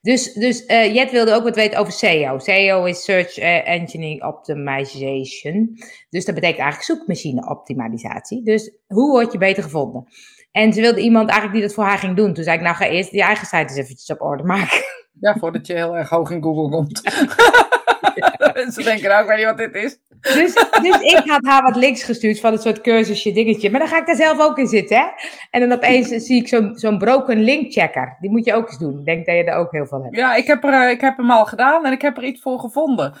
Dus, 0.00 0.32
dus 0.32 0.66
eh, 0.66 0.94
Jet 0.94 1.10
wilde 1.10 1.32
ook 1.34 1.42
wat 1.42 1.54
weten 1.56 1.78
over 1.78 1.92
SEO. 1.92 2.38
SEO 2.38 2.84
is 2.84 3.04
Search 3.04 3.38
eh, 3.38 3.68
Engine 3.68 4.26
Optimization. 4.26 5.78
Dus 6.10 6.24
dat 6.24 6.34
betekent 6.34 6.60
eigenlijk 6.60 6.82
zoekmachine 6.82 7.48
optimalisatie. 7.48 8.42
Dus 8.44 8.72
hoe 8.86 9.10
word 9.10 9.32
je 9.32 9.38
beter 9.38 9.62
gevonden? 9.62 10.06
En 10.52 10.72
ze 10.72 10.80
wilde 10.80 11.00
iemand 11.00 11.28
eigenlijk 11.28 11.58
die 11.58 11.66
dat 11.66 11.74
voor 11.76 11.84
haar 11.84 11.98
ging 11.98 12.16
doen. 12.16 12.34
Toen 12.34 12.44
zei 12.44 12.56
ik, 12.56 12.62
nou 12.62 12.76
ga 12.76 12.86
eerst 12.86 13.10
je 13.12 13.22
eigen 13.22 13.46
site 13.46 13.56
eens 13.62 13.76
eventjes 13.76 14.10
op 14.10 14.20
orde 14.22 14.42
maken. 14.42 14.84
Ja, 15.20 15.36
voordat 15.38 15.66
je 15.66 15.74
heel 15.74 15.96
erg 15.96 16.08
hoog 16.08 16.30
in 16.30 16.42
Google 16.42 16.68
komt. 16.70 17.00
Mensen 18.54 18.84
denken, 18.84 19.08
nou, 19.08 19.22
ik 19.22 19.28
weet 19.28 19.36
niet 19.36 19.46
wat 19.46 19.58
dit 19.58 19.74
is. 19.74 19.98
Dus, 20.20 20.54
dus 20.82 21.00
ik 21.00 21.22
had 21.24 21.46
haar 21.46 21.62
wat 21.62 21.76
links 21.76 22.02
gestuurd 22.02 22.40
van 22.40 22.52
een 22.52 22.58
soort 22.58 22.80
cursusje 22.80 23.32
dingetje. 23.32 23.70
Maar 23.70 23.80
dan 23.80 23.88
ga 23.88 23.98
ik 23.98 24.06
daar 24.06 24.16
zelf 24.16 24.40
ook 24.40 24.58
in 24.58 24.66
zitten, 24.66 24.96
hè? 24.96 25.06
En 25.50 25.60
dan 25.60 25.72
opeens 25.72 26.08
zie 26.08 26.40
ik 26.40 26.48
zo'n 26.48 26.70
zo'n 26.74 26.98
broken 26.98 27.42
link 27.42 27.72
checker. 27.72 28.16
Die 28.20 28.30
moet 28.30 28.44
je 28.44 28.54
ook 28.54 28.68
eens 28.68 28.78
doen. 28.78 28.98
Ik 28.98 29.04
denk 29.04 29.26
dat 29.26 29.34
je 29.34 29.44
er 29.44 29.56
ook 29.56 29.72
heel 29.72 29.86
veel 29.86 30.02
hebt. 30.02 30.16
Ja, 30.16 30.34
ik 30.34 30.46
heb, 30.46 30.64
er, 30.64 30.72
eh, 30.72 30.90
ik 30.90 31.00
heb 31.00 31.16
hem 31.16 31.30
al 31.30 31.46
gedaan 31.46 31.86
en 31.86 31.92
ik 31.92 32.02
heb 32.02 32.16
er 32.16 32.24
iets 32.24 32.40
voor 32.42 32.58
gevonden. 32.58 33.14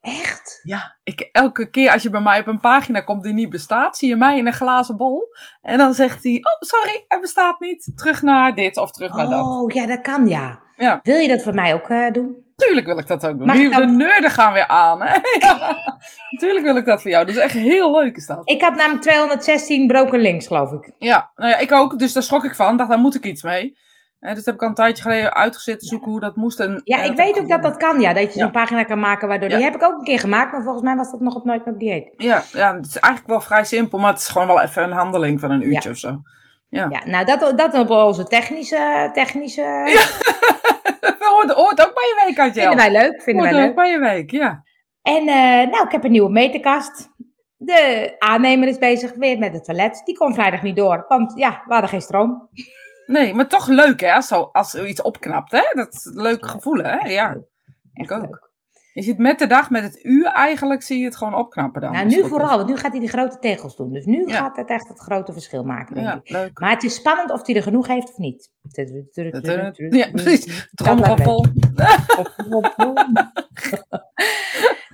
Echt? 0.00 0.60
Ja, 0.62 0.96
ik, 1.02 1.28
elke 1.32 1.70
keer 1.70 1.90
als 1.90 2.02
je 2.02 2.10
bij 2.10 2.20
mij 2.20 2.40
op 2.40 2.46
een 2.46 2.60
pagina 2.60 3.00
komt 3.00 3.22
die 3.22 3.32
niet 3.32 3.50
bestaat, 3.50 3.96
zie 3.96 4.08
je 4.08 4.16
mij 4.16 4.38
in 4.38 4.46
een 4.46 4.52
glazen 4.52 4.96
bol. 4.96 5.34
En 5.60 5.78
dan 5.78 5.94
zegt 5.94 6.22
hij, 6.22 6.34
oh 6.34 6.68
sorry, 6.68 7.04
hij 7.08 7.20
bestaat 7.20 7.60
niet. 7.60 7.92
Terug 7.94 8.22
naar 8.22 8.54
dit 8.54 8.76
of 8.76 8.90
terug 8.90 9.16
naar 9.16 9.28
dat. 9.28 9.44
Oh, 9.44 9.70
ja, 9.70 9.86
dat 9.86 10.00
kan 10.00 10.28
ja. 10.28 10.60
Ja. 10.76 11.00
Wil 11.02 11.18
je 11.18 11.28
dat 11.28 11.42
voor 11.42 11.54
mij 11.54 11.74
ook 11.74 11.88
eh, 11.88 12.10
doen? 12.12 12.51
Tuurlijk 12.66 12.86
wil 12.86 12.98
ik 12.98 13.06
dat 13.06 13.26
ook 13.26 13.38
doen. 13.38 13.46
Mag 13.46 13.56
Nu, 13.56 13.70
De 13.70 13.86
nerden 13.86 14.30
gaan 14.30 14.52
weer 14.52 14.66
aan. 14.66 15.02
Hè? 15.02 15.18
Ja, 15.38 15.76
Tuurlijk 16.38 16.64
wil 16.64 16.76
ik 16.76 16.84
dat 16.84 17.02
voor 17.02 17.10
jou. 17.10 17.26
Dat 17.26 17.34
is 17.34 17.40
echt 17.40 17.52
heel 17.54 17.92
leuk 18.00 18.16
is 18.16 18.26
dat. 18.26 18.40
Ik 18.44 18.60
had 18.62 18.74
namelijk 18.74 19.02
216 19.02 19.86
broken 19.86 20.20
links, 20.20 20.46
geloof 20.46 20.72
ik. 20.72 20.90
Ja, 20.98 21.30
nou 21.36 21.50
ja, 21.50 21.58
ik 21.58 21.72
ook. 21.72 21.98
Dus 21.98 22.12
daar 22.12 22.22
schrok 22.22 22.44
ik 22.44 22.54
van. 22.54 22.76
dacht, 22.76 22.90
daar 22.90 22.98
moet 22.98 23.14
ik 23.14 23.24
iets 23.24 23.42
mee. 23.42 23.76
Dus 24.20 24.44
heb 24.44 24.54
ik 24.54 24.62
al 24.62 24.68
een 24.68 24.74
tijdje 24.74 25.02
geleden 25.02 25.34
uitgezet 25.34 25.78
te 25.80 25.86
zoeken 25.86 26.10
hoe 26.10 26.20
dat 26.20 26.36
moest. 26.36 26.60
En, 26.60 26.80
Ja, 26.84 27.02
ik 27.02 27.16
weet 27.16 27.38
ook 27.38 27.48
dat 27.48 27.62
dat 27.62 27.76
kan, 27.76 28.00
ja. 28.00 28.12
Dat 28.12 28.22
je 28.22 28.30
zo'n 28.32 28.42
Ja. 28.42 28.48
pagina 28.50 28.84
kan 28.84 29.00
maken 29.00 29.28
waardoor... 29.28 29.48
Die 29.48 29.62
heb 29.62 29.74
ik 29.74 29.82
ook 29.82 29.98
een 29.98 30.04
keer 30.04 30.18
gemaakt, 30.18 30.52
maar 30.52 30.62
volgens 30.62 30.84
mij 30.84 30.96
was 30.96 31.10
dat 31.10 31.20
nog 31.20 31.34
op 31.34 31.44
Nooit 31.44 31.64
meer 31.64 31.78
dieet. 31.78 32.08
Ja, 32.16 32.42
ja, 32.52 32.74
het 32.76 32.86
is 32.86 32.98
eigenlijk 32.98 33.32
wel 33.34 33.40
vrij 33.40 33.64
simpel, 33.64 33.98
maar 33.98 34.10
het 34.12 34.20
is 34.20 34.28
gewoon 34.28 34.46
wel 34.46 34.60
even 34.60 34.82
een 34.82 34.92
handeling 34.92 35.40
van 35.40 35.50
een 35.50 35.66
uurtje 35.66 35.90
of 35.90 35.96
zo. 35.96 36.22
Ja. 36.72 36.86
Ja, 36.90 37.02
nou, 37.04 37.24
dat, 37.24 37.58
dat 37.58 37.74
op 37.74 37.90
onze 37.90 38.24
technische... 38.24 39.10
technische 39.12 39.62
Dat 41.00 41.16
hoort, 41.18 41.50
hoort 41.50 41.80
ook 41.86 41.94
bij 41.94 42.04
je 42.04 42.22
week, 42.26 42.38
Adjel. 42.38 42.68
Vinden 42.68 42.92
wij 42.92 43.02
leuk, 43.02 43.22
vinden 43.22 43.44
hoort 43.44 43.54
wij 43.54 43.60
ook 43.60 43.66
leuk. 43.66 43.74
bij 43.74 43.90
je 43.90 43.98
week, 43.98 44.30
ja. 44.30 44.64
En 45.02 45.28
eh, 45.28 45.70
nou, 45.70 45.84
ik 45.84 45.92
heb 45.92 46.04
een 46.04 46.10
nieuwe 46.10 46.30
meterkast. 46.30 47.08
De 47.56 48.14
aannemer 48.18 48.68
is 48.68 48.78
bezig 48.78 49.12
weer 49.14 49.38
met 49.38 49.52
het 49.52 49.64
toilet. 49.64 50.02
Die 50.04 50.16
kon 50.16 50.34
vrijdag 50.34 50.62
niet 50.62 50.76
door, 50.76 51.04
want 51.08 51.32
ja, 51.36 51.62
we 51.66 51.72
hadden 51.72 51.90
geen 51.90 52.00
stroom. 52.00 52.48
Nee, 53.06 53.34
maar 53.34 53.48
toch 53.48 53.66
leuk 53.66 54.00
hè, 54.00 54.12
als, 54.12 54.26
zo, 54.26 54.48
als 54.52 54.74
er 54.74 54.86
iets 54.86 55.02
opknapt 55.02 55.52
hè. 55.52 55.62
Dat 55.72 55.94
is 55.94 56.04
een 56.04 56.22
leuk 56.22 56.46
gevoel 56.46 56.78
hè, 56.78 57.08
ja. 57.08 57.36
Ik 57.94 58.10
ook. 58.10 58.22
leuk. 58.22 58.50
Je 58.92 59.02
ziet 59.02 59.18
met 59.18 59.38
de 59.38 59.46
dag, 59.46 59.70
met 59.70 59.82
het 59.82 60.04
uur 60.04 60.26
eigenlijk, 60.26 60.82
zie 60.82 60.98
je 60.98 61.04
het 61.04 61.16
gewoon 61.16 61.34
opknappen 61.34 61.80
dan. 61.80 61.92
Nou, 61.92 62.04
nu 62.06 62.14
het 62.14 62.22
is. 62.24 62.28
vooral, 62.30 62.56
want 62.56 62.68
nu 62.68 62.76
gaat 62.76 62.90
hij 62.90 63.00
die 63.00 63.08
grote 63.08 63.38
tegels 63.38 63.76
doen. 63.76 63.92
Dus 63.92 64.04
nu 64.04 64.24
Ja. 64.26 64.36
gaat 64.36 64.56
het 64.56 64.68
echt 64.68 64.88
het 64.88 64.98
grote 64.98 65.32
verschil 65.32 65.64
maken, 65.64 65.94
denk 65.94 66.06
Ja, 66.06 66.14
ik. 66.22 66.28
leuk. 66.30 66.60
Maar 66.60 66.70
het 66.70 66.82
is 66.82 66.94
spannend 66.94 67.30
of 67.30 67.46
hij 67.46 67.56
er 67.56 67.62
genoeg 67.62 67.86
heeft 67.86 68.08
of 68.10 68.18
niet. 68.18 68.50
Ja, 69.90 70.10
precies. 70.10 70.68
Tromgeroffel. 70.74 71.46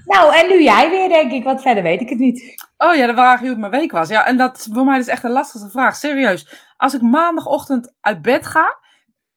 Nou, 0.04 0.34
en 0.34 0.48
nu 0.48 0.62
jij 0.62 0.90
weer, 0.90 1.08
denk 1.08 1.32
ik, 1.32 1.44
want 1.44 1.62
verder 1.62 1.82
weet 1.82 2.00
ik 2.00 2.08
het 2.08 2.18
niet. 2.18 2.54
Oh 2.76 2.94
ja, 2.94 3.06
de 3.06 3.12
vraag 3.12 3.40
hoe 3.40 3.48
het 3.48 3.58
mijn 3.58 3.72
week 3.72 3.90
was. 3.92 4.08
Ja, 4.08 4.26
en 4.26 4.36
dat 4.36 4.56
is 4.56 4.68
voor 4.72 4.84
mij 4.84 4.98
dus 4.98 5.06
echt 5.06 5.24
een 5.24 5.30
lastige 5.30 5.70
vraag. 5.70 5.96
Serieus. 5.96 6.64
Als 6.76 6.94
ik 6.94 7.00
maandagochtend 7.00 7.94
uit 8.00 8.22
bed 8.22 8.46
ga, 8.46 8.76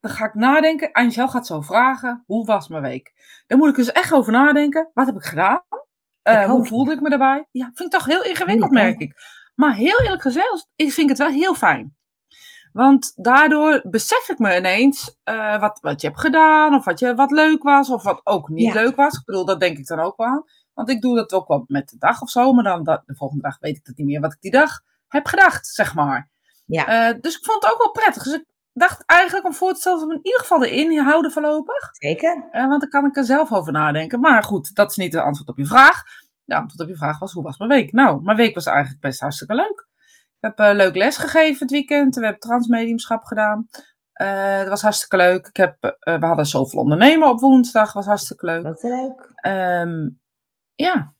dan 0.02 0.12
ga 0.12 0.26
ik 0.26 0.34
nadenken. 0.34 0.92
Angel 0.92 1.28
gaat 1.28 1.48
zo 1.48 1.62
vragen, 1.62 2.24
hoe 2.26 2.46
was 2.46 2.68
mijn 2.68 2.82
week? 2.84 3.14
Dan 3.48 3.58
moet 3.58 3.70
ik 3.70 3.76
dus 3.76 3.92
echt 3.92 4.14
over 4.14 4.32
nadenken. 4.32 4.90
Wat 4.94 5.06
heb 5.06 5.16
ik 5.16 5.24
gedaan? 5.24 5.62
Eh, 6.22 6.50
hoe 6.50 6.66
voelde 6.66 6.92
ik 6.92 7.02
me 7.02 7.10
daarbij? 7.10 7.48
Ja, 7.52 7.66
vind 7.74 7.94
ik 7.94 8.00
toch 8.00 8.06
heel 8.08 8.24
ingewikkeld, 8.24 8.72
merk 8.72 9.00
ik. 9.00 9.16
Maar 9.56 9.74
heel 9.76 10.00
eerlijk 10.02 10.22
gezegd, 10.22 10.68
ik 10.76 10.92
vind 10.92 11.10
het 11.10 11.18
wel 11.18 11.28
heel 11.30 11.56
fijn. 11.56 11.96
Want 12.74 13.12
daardoor 13.16 13.82
besef 13.90 14.30
ik 14.30 14.40
me 14.40 14.58
ineens 14.58 15.18
eh, 15.24 15.60
wat, 15.60 15.80
wat 15.82 16.02
je 16.02 16.08
hebt 16.08 16.20
gedaan, 16.20 16.76
of 16.76 16.86
wat, 16.86 17.00
je, 17.00 17.16
wat 17.16 17.32
leuk 17.32 17.64
was, 17.64 17.90
of 17.90 18.04
wat 18.04 18.22
ook 18.24 18.50
niet 18.50 18.74
Ja. 18.74 18.82
leuk 18.82 18.96
was. 18.96 19.14
Ik 19.18 19.26
bedoel, 19.26 19.46
dat 19.46 19.60
denk 19.60 19.78
ik 19.78 19.88
dan 19.88 20.00
ook 20.00 20.18
wel 20.18 20.28
aan. 20.28 20.44
Want 20.74 20.90
ik 20.90 21.02
doe 21.02 21.16
dat 21.16 21.34
ook 21.34 21.48
wel 21.48 21.64
met 21.68 21.90
de 21.90 21.98
dag 21.98 22.22
of 22.22 22.30
zo, 22.30 22.54
maar 22.54 22.64
dan 22.64 22.84
dat, 22.84 23.02
de 23.06 23.16
volgende 23.16 23.44
dag 23.44 23.58
weet 23.60 23.78
ik 23.78 23.86
het 23.86 23.98
niet 23.98 24.08
meer 24.08 24.22
wat 24.22 24.34
ik 24.34 24.42
die 24.42 24.52
dag 24.52 24.82
heb 25.08 25.26
gedacht, 25.26 25.68
zeg 25.68 25.96
maar. 25.96 26.30
Ja. 26.66 26.86
Eh, 27.10 27.16
dus 27.22 27.38
ik 27.38 27.46
vond 27.46 27.64
het 27.64 27.72
ook 27.72 27.78
wel 27.78 27.92
prettig. 27.92 28.24
Dus 28.24 28.34
ik 28.34 28.46
dacht 28.74 29.04
eigenlijk 29.06 29.46
om 29.46 29.54
voor 29.54 29.74
te 29.74 29.80
stellen 29.80 30.00
dat 30.00 30.08
we 30.08 30.14
in 30.14 30.26
ieder 30.26 30.40
geval 30.40 30.64
erin 30.64 31.00
houden 31.00 31.32
voorlopig. 31.32 31.90
Zeker. 31.92 32.48
Eh, 32.52 32.68
want 32.68 32.82
dan 32.82 32.90
kan 32.90 33.06
ik 33.06 33.18
er 33.18 33.26
zelf 33.26 33.52
over 33.52 33.72
nadenken. 33.72 34.20
Maar 34.20 34.44
goed, 34.44 34.76
dat 34.76 34.90
is 34.90 34.98
niet 34.98 35.12
de 35.12 35.22
antwoord 35.22 35.50
op 35.50 35.58
je 35.58 35.66
vraag. 35.66 36.04
De 36.44 36.56
antwoord 36.56 36.82
op 36.82 36.88
je 36.88 36.98
vraag 36.98 37.20
was, 37.20 37.34
hoe 37.34 37.44
was 37.44 37.58
mijn 37.58 37.70
week? 37.70 37.92
Nou, 37.92 38.22
mijn 38.24 38.38
week 38.38 38.56
was 38.56 38.66
eigenlijk 38.66 39.00
best 39.02 39.20
hartstikke 39.20 39.56
leuk. 39.56 39.88
Ik 40.40 40.48
heb 40.48 40.60
eh, 40.60 40.74
leuk 40.74 40.96
les 40.96 41.18
gegeven 41.18 41.60
het 41.60 41.72
weekend. 41.72 42.16
We 42.16 42.22
hebben 42.22 42.40
transmediumschap 42.40 43.24
gedaan. 43.24 43.68
Eh 44.12 44.58
dat 44.58 44.68
was 44.68 44.82
hartstikke 44.82 45.18
leuk. 45.18 45.48
Ik 45.48 45.58
heb, 45.58 45.76
we 46.00 46.26
hadden 46.26 46.46
zoveel 46.46 46.80
ondernemen 46.80 47.30
op 47.30 47.40
woensdag. 47.40 47.94
was 47.94 48.06
hartstikke 48.06 48.46
leuk. 48.46 48.64
Dat 48.64 48.84
is 48.84 48.90
leuk. 48.90 49.32
Ehm, 49.36 50.10
ja, 50.76 51.14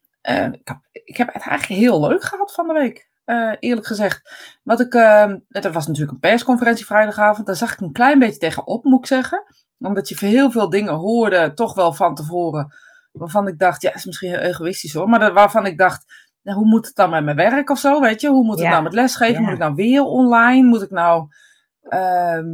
ik, 0.52 0.68
heb, 0.68 0.78
ik 0.92 1.18
heb 1.18 1.34
het 1.34 1.48
eigenlijk 1.48 1.82
heel 1.82 2.08
leuk 2.08 2.24
gehad 2.24 2.54
van 2.54 2.68
de 2.68 2.74
week. 2.74 3.11
Eh, 3.26 3.52
eerlijk 3.60 3.88
gezegd. 3.88 4.22
Wat 4.64 4.80
ik, 4.80 4.94
ehm, 4.94 5.38
er 5.50 5.72
was 5.72 5.88
natuurlijk 5.88 6.12
een 6.14 6.20
persconferentie 6.20 6.86
vrijdagavond. 6.86 7.48
Daar 7.48 7.56
zag 7.56 7.74
ik 7.74 7.80
een 7.80 7.92
klein 7.92 8.20
beetje 8.20 8.40
tegenop, 8.40 8.84
moet 8.84 9.00
ik 9.00 9.06
zeggen. 9.06 9.44
Omdat 9.80 10.10
je 10.10 10.16
heel 10.20 10.52
veel 10.52 10.70
dingen 10.70 10.94
hoorde, 10.94 11.54
toch 11.54 11.74
wel 11.74 11.94
van 11.94 12.16
tevoren. 12.16 12.74
Waarvan 13.12 13.48
ik 13.48 13.60
dacht, 13.60 13.82
ja, 13.82 13.94
is 13.94 14.06
misschien 14.06 14.30
heel 14.30 14.40
egoïstisch 14.40 14.94
hoor. 14.94 15.10
Maar 15.10 15.20
dat- 15.20 15.34
waarvan 15.34 15.66
ik 15.66 15.78
dacht, 15.78 16.06
nou, 16.42 16.58
hoe 16.58 16.68
moet 16.68 16.86
het 16.86 16.96
dan 16.96 17.10
met 17.10 17.24
mijn 17.24 17.36
werk 17.36 17.70
of 17.70 17.80
zo, 17.80 18.02
weet 18.02 18.22
je? 18.22 18.30
Hoe 18.30 18.44
moet 18.44 18.56
het 18.56 18.64
Ja. 18.64 18.70
nou 18.70 18.84
met 18.84 18.94
lesgeven? 18.94 19.34
Ja. 19.34 19.42
Moet 19.42 19.52
ik 19.54 19.60
nou 19.60 19.74
weer 19.76 20.04
online? 20.04 20.68
Moet 20.68 20.82
ik 20.82 20.90
nou, 20.90 21.28
ehm, 21.82 22.46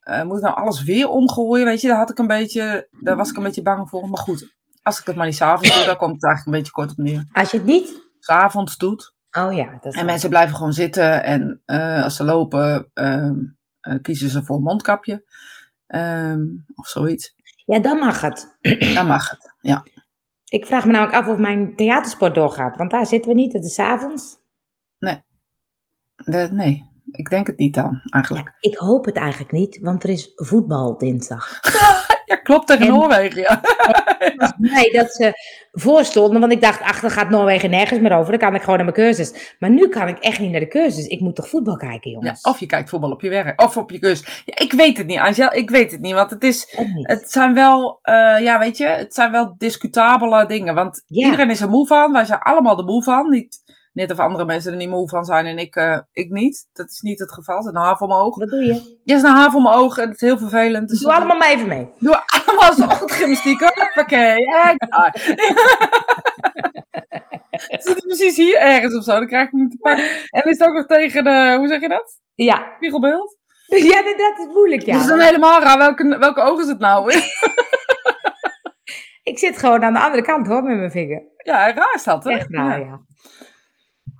eh, 0.00 0.22
moet 0.22 0.36
ik 0.36 0.42
nou 0.42 0.56
alles 0.56 0.82
weer 0.82 1.08
omgooien? 1.08 1.66
Weet 1.66 1.80
je, 1.80 1.88
daar, 1.88 1.96
had 1.96 2.10
ik 2.10 2.18
een 2.18 2.26
beetje, 2.26 2.88
daar 3.02 3.16
was 3.16 3.30
ik 3.30 3.36
een 3.36 3.42
beetje 3.42 3.62
bang 3.62 3.88
voor. 3.88 4.08
Maar 4.08 4.18
goed, 4.18 4.54
als 4.82 5.00
ik 5.00 5.06
het 5.06 5.16
maar 5.16 5.26
niet 5.26 5.36
s'avonds 5.36 5.76
doe, 5.76 5.84
dan 5.86 5.96
komt 5.96 6.14
het 6.14 6.24
eigenlijk 6.24 6.46
een 6.46 6.62
beetje 6.62 6.72
kort 6.72 6.90
op 6.90 6.96
neer. 6.96 7.24
Als 7.32 7.50
je 7.50 7.56
het 7.56 7.66
niet... 7.66 8.06
S'avonds 8.20 8.76
doet. 8.76 9.14
Oh 9.44 9.54
ja, 9.54 9.78
dat 9.80 9.94
En 9.94 10.06
mensen 10.06 10.28
blijven 10.28 10.56
gewoon 10.56 10.72
zitten. 10.72 11.24
En 11.24 11.62
eh, 11.64 12.02
als 12.02 12.16
ze 12.16 12.24
lopen, 12.24 12.90
ehm, 12.94 13.36
eh, 13.80 13.94
kiezen 14.02 14.30
ze 14.30 14.44
voor 14.44 14.56
een 14.56 14.62
mondkapje. 14.62 15.24
Ehm, 15.86 16.42
of 16.74 16.86
zoiets. 16.86 17.34
Ja, 17.64 17.78
dan 17.78 17.98
mag 17.98 18.20
het. 18.20 18.58
Dan 18.94 19.06
mag 19.06 19.30
het. 19.30 19.54
Ja. 19.60 19.84
Ik 20.44 20.66
vraag 20.66 20.84
me 20.84 20.92
namelijk 20.92 21.16
af 21.16 21.28
of 21.28 21.38
mijn 21.38 21.76
theatersport 21.76 22.34
doorgaat. 22.34 22.76
Want 22.76 22.90
daar 22.90 23.06
zitten 23.06 23.30
we 23.30 23.36
niet. 23.36 23.52
Het 23.52 23.64
is 23.64 23.78
avonds. 23.78 24.36
De- 26.24 26.48
nee. 26.50 26.84
Ik 27.10 27.30
denk 27.30 27.46
het 27.46 27.58
niet 27.58 27.74
dan, 27.74 28.00
eigenlijk. 28.10 28.52
Ik 28.60 28.76
hoop 28.76 29.04
het 29.04 29.16
eigenlijk 29.16 29.52
niet, 29.52 29.78
want 29.82 30.02
er 30.02 30.10
is 30.10 30.32
voetbal 30.34 30.98
dinsdag. 30.98 31.48
Ja, 32.28 32.36
klopt, 32.36 32.66
tegen 32.66 32.86
En- 32.86 32.92
Noorwegen, 32.92 33.40
ja. 33.40 33.60
Nee, 34.58 34.92
dat 34.92 35.12
ze 35.12 35.32
voorstonden, 35.72 36.40
want 36.40 36.52
ik 36.52 36.60
dacht, 36.60 36.80
ach, 36.80 37.00
dan 37.00 37.10
gaat 37.10 37.30
Noorwegen 37.30 37.70
nergens 37.70 38.00
meer 38.00 38.16
over. 38.16 38.30
Dan 38.30 38.40
kan 38.40 38.54
ik 38.54 38.60
gewoon 38.60 38.76
naar 38.76 38.92
mijn 38.94 39.06
cursus. 39.06 39.56
Maar 39.58 39.70
nu 39.70 39.88
kan 39.88 40.08
ik 40.08 40.18
echt 40.18 40.38
niet 40.38 40.50
naar 40.50 40.60
de 40.60 40.68
cursus. 40.68 41.06
Ik 41.06 41.20
moet 41.20 41.36
toch 41.36 41.48
voetbal 41.48 41.76
kijken, 41.76 42.10
ja. 42.10 42.16
jongens? 42.16 42.40
Of 42.42 42.60
je 42.60 42.66
kijkt 42.66 42.88
voetbal 42.88 43.10
op 43.10 43.20
je 43.20 43.28
werk, 43.28 43.62
of 43.62 43.76
op 43.76 43.90
je 43.90 43.98
kus. 43.98 44.42
Ja, 44.44 44.58
ik 44.58 44.72
weet 44.72 44.96
het 44.96 45.06
niet, 45.06 45.18
Angel, 45.18 45.52
ik 45.52 45.70
weet 45.70 45.90
het 45.90 46.00
niet, 46.00 46.14
want 46.14 46.30
het 46.30 46.42
is... 46.42 46.76
Het 47.02 47.30
zijn 47.30 47.54
wel, 47.54 47.98
eh, 48.02 48.14
ja, 48.40 48.58
weet 48.58 48.76
je, 48.76 48.86
het 48.86 49.14
zijn 49.14 49.30
wel 49.30 49.54
discutabele 49.58 50.46
dingen. 50.46 50.74
Want 50.74 51.04
iedereen 51.08 51.50
is 51.50 51.60
er 51.60 51.68
moe 51.68 51.86
van. 51.86 52.12
Wij 52.12 52.24
zijn 52.24 52.40
allemaal 52.40 52.78
er 52.78 52.84
moe 52.84 53.02
van. 53.02 53.30
Niet, 53.30 53.62
net 53.98 54.10
of 54.12 54.18
andere 54.18 54.44
mensen 54.44 54.70
er 54.72 54.78
niet 54.78 54.88
moe 54.88 55.08
van 55.08 55.24
zijn 55.24 55.46
en 55.46 55.58
ik, 55.58 55.76
eh, 55.76 55.98
ik 56.12 56.30
niet. 56.30 56.68
Dat 56.72 56.88
is 56.90 57.00
niet 57.00 57.18
het 57.18 57.32
geval. 57.32 57.56
Het 57.56 57.64
is 57.64 57.70
een 57.70 57.80
haar 57.80 57.96
voor 57.96 58.08
mijn 58.08 58.20
oog. 58.20 58.36
Wat 58.38 58.48
doe 58.48 58.64
je? 58.64 58.98
Ja, 59.04 59.16
is 59.16 59.22
een 59.22 59.28
haar 59.34 59.50
voor 59.50 59.62
mijn 59.62 59.74
oog 59.74 59.98
en 59.98 60.08
het 60.08 60.14
is 60.22 60.28
heel 60.28 60.38
vervelend. 60.38 60.88
Dus 60.88 61.00
Doe 61.00 61.12
allemaal 61.12 61.36
maar 61.36 61.50
even 61.50 61.68
mee. 61.68 61.88
Doe 61.98 62.22
allemaal 62.26 62.72
zo'n 62.74 62.90
ochtendgymnastiek. 62.90 63.60
Hoppakee. 63.60 64.40
Ja. 64.40 64.76
Zit 67.78 67.94
het 67.94 68.06
precies 68.06 68.36
hier 68.36 68.56
ergens 68.56 68.96
of 68.96 69.04
zo, 69.04 69.12
dan 69.12 69.26
krijg 69.26 69.46
ik 69.46 69.52
hem 69.58 69.68
te 69.68 69.76
pakken. 69.76 70.04
En 70.30 70.42
is 70.44 70.58
het 70.58 70.68
ook 70.68 70.74
nog 70.74 70.86
tegen 70.86 71.24
de, 71.24 71.54
hoe 71.58 71.68
zeg 71.68 71.80
je 71.80 71.88
dat? 71.88 72.20
Ja, 72.34 72.72
Spiegelbeeld. 72.76 73.36
ja 73.66 74.02
dat, 74.02 74.18
dat 74.18 74.38
is 74.38 74.54
moeilijk, 74.54 74.82
ja. 74.82 74.98
Dus 74.98 75.06
dan 75.06 75.20
helemaal 75.20 75.60
raar. 75.60 75.78
Welke, 75.78 76.18
welke 76.18 76.40
oog 76.40 76.60
is 76.60 76.68
het 76.68 76.78
nou? 76.78 77.12
Ik 79.22 79.38
zit 79.38 79.58
gewoon 79.58 79.84
aan 79.84 79.92
de 79.92 80.00
andere 80.00 80.22
kant, 80.22 80.46
hoor, 80.46 80.62
met 80.62 80.76
mijn 80.76 80.90
vinger. 80.90 81.22
ja, 81.36 81.72
raar 81.74 81.94
is 81.94 82.04
dat, 82.04 82.24
hè? 82.24 82.30
Echt 82.30 82.50
raar, 82.50 82.80
ja. 82.80 83.00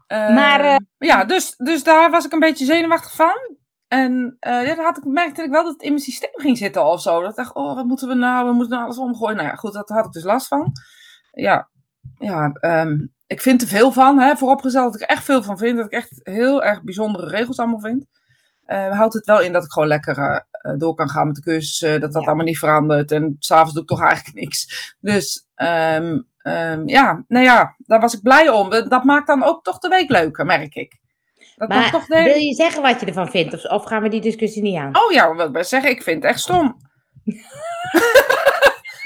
Maar, 0.09 0.61
eh, 0.61 0.77
ja, 0.99 1.25
dus, 1.25 1.55
dus 1.57 1.83
daar 1.85 2.11
was 2.11 2.25
ik 2.25 2.33
een 2.33 2.39
beetje 2.39 2.65
zenuwachtig 2.65 3.15
van. 3.15 3.57
En 3.89 4.37
eh 4.41 4.67
ja, 4.67 4.75
dan 4.75 4.85
had 4.85 4.97
ik, 4.97 5.05
merkte 5.05 5.43
ik 5.43 5.51
wel 5.51 5.63
dat 5.65 5.73
het 5.73 5.83
in 5.83 5.91
mijn 5.91 6.03
systeem 6.03 6.31
ging 6.33 6.59
zitten 6.59 6.85
of 6.85 7.01
zo. 7.01 7.21
Dat 7.21 7.31
ik 7.31 7.37
dacht, 7.37 7.55
oh, 7.55 7.75
wat 7.75 7.85
moeten 7.87 8.09
we 8.09 8.15
nou? 8.15 8.47
We 8.47 8.53
moeten 8.53 8.73
nou 8.73 8.85
alles 8.85 8.99
omgooien. 8.99 9.37
Nou 9.37 9.49
ja, 9.49 9.55
goed, 9.55 9.73
dat 9.73 9.89
had 9.89 10.05
ik 10.07 10.13
dus 10.13 10.23
last 10.25 10.47
van. 10.49 10.73
Ja, 11.33 11.69
ja 12.19 12.53
ehm, 12.53 13.07
ik 13.27 13.41
vind 13.41 13.63
er 13.63 13.69
veel 13.69 13.93
van. 13.93 14.19
Hè, 14.19 14.37
vooropgesteld 14.37 14.93
dat 14.93 15.03
ik 15.03 15.09
er 15.09 15.17
echt 15.17 15.25
veel 15.25 15.43
van 15.43 15.59
vind. 15.59 15.77
Dat 15.77 15.87
ik 15.87 15.93
echt 15.93 16.21
heel 16.23 16.63
erg 16.65 16.83
bijzondere 16.83 17.29
regels 17.29 17.59
allemaal 17.59 17.81
vind. 17.81 18.07
Eh 18.65 18.97
houdt 18.97 19.15
het 19.15 19.27
wel 19.27 19.41
in 19.41 19.53
dat 19.53 19.65
ik 19.65 19.73
gewoon 19.73 19.89
lekker 19.89 20.47
eh, 20.51 20.73
door 20.79 20.95
kan 20.95 21.09
gaan 21.09 21.27
met 21.27 21.37
de 21.37 21.43
cursus. 21.43 21.79
dat 21.79 22.01
dat 22.01 22.13
Ja. 22.13 22.21
allemaal 22.21 22.45
niet 22.45 22.59
verandert. 22.59 23.13
En 23.13 23.37
s'avonds 23.39 23.73
doe 23.73 23.83
ik 23.83 23.89
toch 23.89 24.03
eigenlijk 24.03 24.37
niks. 24.45 24.95
Dus 25.01 25.49
ehm, 25.55 26.19
ehm, 26.49 26.89
ja, 26.89 27.25
nou 27.29 27.45
ja, 27.45 27.75
daar 27.79 28.01
was 28.01 28.15
ik 28.15 28.23
blij 28.23 28.49
om. 28.49 28.71
Dat 28.71 29.05
maakt 29.05 29.27
dan 29.27 29.43
ook 29.45 29.63
toch 29.65 29.79
de 29.79 29.89
week 29.89 30.11
leuker, 30.11 30.45
merk 30.47 30.75
ik. 30.75 30.97
Dat 31.57 31.69
Maar 31.69 31.91
toch 31.91 32.07
de... 32.07 32.23
wil 32.23 32.37
je 32.37 32.55
zeggen 32.55 32.83
wat 32.83 33.01
je 33.01 33.07
ervan 33.07 33.29
vindt? 33.31 33.55
Of, 33.55 33.65
of 33.65 33.85
gaan 33.85 34.03
we 34.03 34.09
die 34.09 34.21
discussie 34.21 34.63
niet 34.63 34.77
aan? 34.79 34.97
Oh 34.97 35.13
ja, 35.13 35.35
wat 35.35 35.47
ik 35.47 35.53
best 35.53 35.71
zeggen, 35.71 35.91
ik 35.91 36.03
vind 36.03 36.23
het 36.23 36.33
echt 36.33 36.41
stom. 36.41 36.77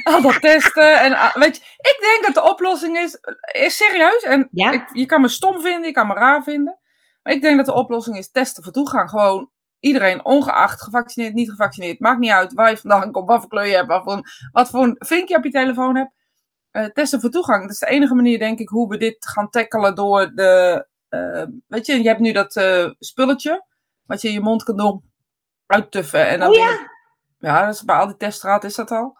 Al 0.04 0.22
dat 0.22 0.40
testen 0.40 1.00
en 1.00 1.30
weet 1.40 1.56
je, 1.56 1.62
ik 1.76 1.96
denk 2.00 2.24
dat 2.34 2.44
de 2.44 2.50
oplossing 2.50 2.98
is, 2.98 3.18
is 3.52 3.76
serieus. 3.76 4.22
En 4.22 4.48
Ja? 4.50 4.70
ik, 4.70 4.84
je 4.92 5.06
kan 5.06 5.20
me 5.20 5.28
stom 5.28 5.60
vinden, 5.60 5.82
je 5.86 5.92
kan 5.92 6.06
me 6.06 6.14
raar 6.14 6.42
vinden. 6.42 6.78
Maar 7.22 7.32
ik 7.32 7.42
denk 7.42 7.56
dat 7.56 7.66
de 7.66 7.72
oplossing 7.74 8.16
is 8.18 8.30
testen 8.30 8.62
voor 8.62 8.72
toegang. 8.72 9.10
Gewoon 9.10 9.50
iedereen, 9.80 10.24
ongeacht, 10.24 10.82
gevaccineerd, 10.82 11.34
niet 11.34 11.50
gevaccineerd. 11.50 12.00
Maakt 12.00 12.18
niet 12.18 12.30
uit 12.30 12.52
waar 12.52 12.70
je 12.70 12.76
vandaan 12.76 13.12
komt, 13.12 13.28
wat 13.28 13.40
voor 13.40 13.48
kleur 13.48 13.66
je 13.66 13.74
hebt, 13.74 13.88
wat 13.88 14.02
voor, 14.02 14.12
een- 14.12 14.24
wat 14.52 14.70
voor 14.70 14.82
een 14.82 14.96
vinkje 14.98 15.36
op 15.36 15.44
je 15.44 15.50
telefoon 15.50 15.96
hebt. 15.96 16.10
Eh, 16.72 16.84
testen 16.84 17.20
voor 17.20 17.30
toegang. 17.30 17.62
Dat 17.62 17.70
is 17.70 17.78
de 17.78 17.86
enige 17.86 18.14
manier, 18.14 18.38
denk 18.38 18.58
ik, 18.58 18.68
hoe 18.68 18.88
we 18.88 18.96
dit 18.96 19.26
gaan 19.28 19.50
tackelen 19.50 19.94
door 19.94 20.32
de... 20.34 20.86
eh, 21.08 21.42
weet 21.66 21.86
je, 21.86 22.02
je 22.02 22.08
hebt 22.08 22.20
nu 22.20 22.32
dat 22.32 22.56
eh, 22.56 22.90
spulletje, 22.98 23.64
wat 24.06 24.20
je 24.22 24.28
in 24.28 24.34
je 24.34 24.40
mond 24.40 24.62
kan 24.62 24.76
doen, 24.76 25.02
uittuffen. 25.66 26.26
En 26.28 26.38
dan 26.38 26.48
Oh 26.48 26.54
ja? 26.54 26.66
binnen- 26.66 26.90
ja, 27.38 27.64
dat 27.66 27.74
is 27.74 27.82
bij 27.84 27.96
al 27.96 28.06
die 28.06 28.16
teststraat 28.16 28.64
is 28.64 28.74
dat 28.74 28.90
al. 28.90 29.16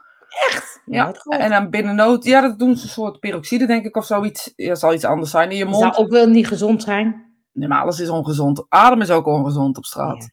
Ja, 0.84 1.04
Nooit 1.04 1.18
gehoord. 1.18 1.42
En 1.42 1.50
dan 1.50 1.70
binnen 1.70 1.94
nood, 1.94 2.24
ja, 2.24 2.40
dat 2.40 2.58
doen 2.58 2.76
ze 2.76 2.82
een 2.84 2.88
soort 2.90 3.20
peroxide, 3.20 3.66
denk 3.66 3.84
ik, 3.84 3.96
of 3.96 4.04
zoiets. 4.06 4.52
Ja, 4.56 4.74
zal 4.74 4.92
iets 4.94 5.04
anders 5.04 5.30
zijn 5.30 5.50
in 5.50 5.56
je 5.56 5.64
Dat 5.64 5.72
mond. 5.72 5.94
zou 5.94 6.06
ook 6.06 6.12
wel 6.12 6.26
niet 6.26 6.46
gezond 6.46 6.82
zijn. 6.82 7.34
Nee, 7.52 7.68
maar 7.68 7.80
alles 7.82 8.00
is 8.00 8.08
ongezond. 8.08 8.64
Adem 8.68 9.00
is 9.00 9.10
ook 9.10 9.26
ongezond 9.26 9.76
op 9.76 9.84
straat. 9.84 10.30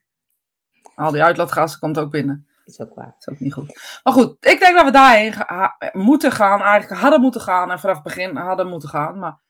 Al 0.96 1.12
die 1.12 1.24
uitlaatgassen 1.24 1.80
komt 1.80 2.00
ook 2.00 2.12
binnen. 2.12 2.48
Is 2.70 2.80
ook 2.80 2.96
waar. 2.96 3.16
Is 3.20 3.28
ook 3.28 3.40
niet 3.40 3.54
goed. 3.54 4.00
Maar 4.04 4.14
goed, 4.14 4.38
ik 4.40 4.60
denk 4.60 4.76
dat 4.76 4.86
we 4.86 4.92
daarheen 4.92 5.34
moeten 5.92 6.32
gaan. 6.32 6.62
Eigenlijk 6.62 7.02
hadden 7.02 7.22
moeten 7.22 7.42
gaan. 7.42 7.72
En 7.72 7.80
vanaf 7.80 7.96
het 7.96 8.04
begin 8.04 8.36
hadden 8.36 8.68
moeten 8.68 8.90
gaan. 8.90 9.20
Maar, 9.20 9.42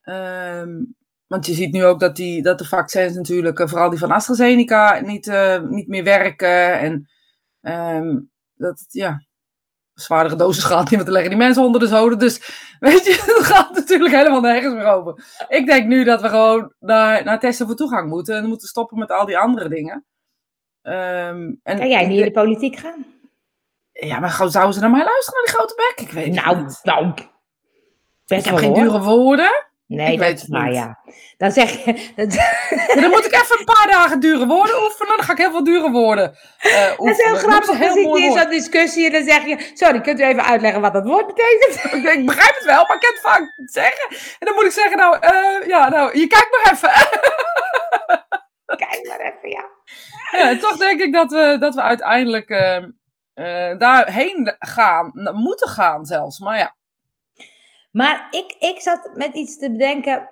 ehm, 0.00 0.84
want 1.26 1.46
je 1.46 1.54
ziet 1.54 1.72
nu 1.72 1.84
ook 1.84 2.00
dat, 2.00 2.16
die, 2.16 2.42
dat 2.42 2.58
de 2.58 2.64
vaccins 2.64 3.14
natuurlijk, 3.14 3.58
eh, 3.58 3.68
vooral 3.68 3.90
die 3.90 3.98
van 3.98 4.10
AstraZeneca, 4.10 5.00
niet, 5.00 5.26
eh, 5.26 5.60
niet 5.60 5.88
meer 5.88 6.04
werken. 6.04 6.78
En 6.78 7.10
ehm, 7.60 8.20
dat 8.54 8.78
het, 8.78 8.92
ja, 8.92 9.26
zwaardere 9.94 10.36
dosis 10.36 10.64
gaat 10.64 10.82
niet, 10.82 10.90
want 10.90 11.04
dan 11.04 11.12
leggen 11.12 11.30
die 11.30 11.38
mensen 11.38 11.62
onder 11.62 11.80
de 11.80 11.86
zoden. 11.86 12.18
Dus 12.18 12.36
weet 12.78 13.04
je, 13.04 13.12
het 13.12 13.44
gaat 13.46 13.74
natuurlijk 13.74 14.14
helemaal 14.14 14.40
nergens 14.40 14.74
meer 14.74 14.86
over. 14.86 15.24
Ik 15.48 15.66
denk 15.66 15.86
nu 15.86 16.04
dat 16.04 16.20
we 16.20 16.28
gewoon 16.28 16.74
naar, 16.78 17.24
naar 17.24 17.40
testen 17.40 17.66
voor 17.66 17.76
toegang 17.76 18.08
moeten. 18.08 18.36
En 18.36 18.48
moeten 18.48 18.68
stoppen 18.68 18.98
met 18.98 19.10
al 19.10 19.26
die 19.26 19.38
andere 19.38 19.68
dingen. 19.68 20.04
Ehm, 20.84 21.52
en 21.62 21.78
Kan 21.78 21.88
jij 21.88 22.02
ik 22.02 22.08
niet 22.08 22.18
in 22.18 22.24
de 22.24 22.30
politiek 22.30 22.76
gaan? 22.78 23.04
ja, 23.92 24.18
maar 24.20 24.30
zouden 24.30 24.74
ze 24.74 24.80
naar 24.80 24.90
mij 24.90 25.04
luisteren, 25.04 25.34
naar 25.40 25.44
die 25.44 25.54
grote 25.54 25.74
bek? 25.94 26.06
Ik 26.06 26.12
weet 26.12 26.24
het 26.34 26.44
Nou, 26.44 26.56
niet. 26.62 26.80
nou. 26.82 27.12
Ik 28.26 28.44
heb 28.44 28.56
geen 28.56 28.68
hoor. 28.74 28.78
dure 28.82 29.00
woorden. 29.00 29.62
Nee, 29.86 30.12
ik 30.12 30.18
dat 30.18 30.26
weet 30.28 30.40
het 30.40 30.50
waar, 30.50 30.64
niet. 30.64 30.74
ja. 30.74 30.98
Dan 31.36 31.52
zeg 31.52 31.84
je... 31.84 31.92
Dat, 32.16 32.32
Ja, 32.34 32.94
dan 33.00 33.10
moet 33.10 33.24
ik 33.24 33.32
even 33.32 33.58
een 33.58 33.64
paar 33.64 33.86
dagen 33.90 34.20
dure 34.20 34.46
woorden 34.46 34.82
oefenen. 34.82 35.16
Dan 35.16 35.24
ga 35.24 35.32
ik 35.32 35.38
heel 35.38 35.50
veel 35.50 35.64
dure 35.64 35.90
woorden 35.90 36.36
eh 36.58 36.92
oefenen. 36.98 37.06
dat 37.06 37.18
is 37.18 37.24
heel 37.24 37.32
Dan 37.32 37.42
grappig. 37.50 37.78
Dan 37.78 37.92
zit 37.92 38.16
je 38.18 38.24
in 38.24 38.32
zo'n 38.32 38.50
discussie 38.50 39.06
en 39.06 39.12
dan 39.12 39.24
zeg 39.24 39.44
je... 39.46 39.70
Sorry, 39.74 40.00
kunt 40.00 40.20
u 40.20 40.24
even 40.24 40.44
uitleggen 40.44 40.80
wat 40.80 40.92
dat 40.92 41.04
woord 41.06 41.26
betekent? 41.26 41.82
woorden. 41.82 42.12
Ik 42.18 42.26
begrijp 42.26 42.54
het 42.54 42.64
wel, 42.64 42.84
maar 42.86 42.96
ik 42.96 43.02
kan 43.02 43.12
het 43.12 43.20
vaak 43.20 43.54
zeggen. 43.64 44.08
En 44.10 44.46
dan 44.46 44.54
moet 44.54 44.64
ik 44.64 44.70
zeggen, 44.72 44.96
nou, 44.96 45.16
eh, 45.20 45.66
ja, 45.68 45.88
nou, 45.88 46.18
je 46.18 46.26
kijkt 46.26 46.48
maar 46.50 46.72
even. 46.72 46.90
Kijk 48.66 49.06
maar 49.08 49.20
even, 49.20 49.50
ja. 49.50 49.70
ja, 50.30 50.50
en 50.50 50.58
toch 50.58 50.76
denk 50.76 51.00
ik 51.00 51.12
dat 51.12 51.30
we, 51.30 51.56
dat 51.60 51.74
we 51.74 51.82
uiteindelijk 51.82 52.48
eh, 52.48 52.76
eh, 53.34 53.78
daarheen 53.78 54.56
gaan. 54.58 55.10
Moeten 55.34 55.68
gaan 55.68 56.04
zelfs, 56.04 56.38
maar 56.38 56.58
ja. 56.58 56.76
Maar 57.90 58.26
ik, 58.30 58.56
ik 58.58 58.80
zat 58.80 59.10
met 59.14 59.34
iets 59.34 59.58
te 59.58 59.70
bedenken. 59.70 60.28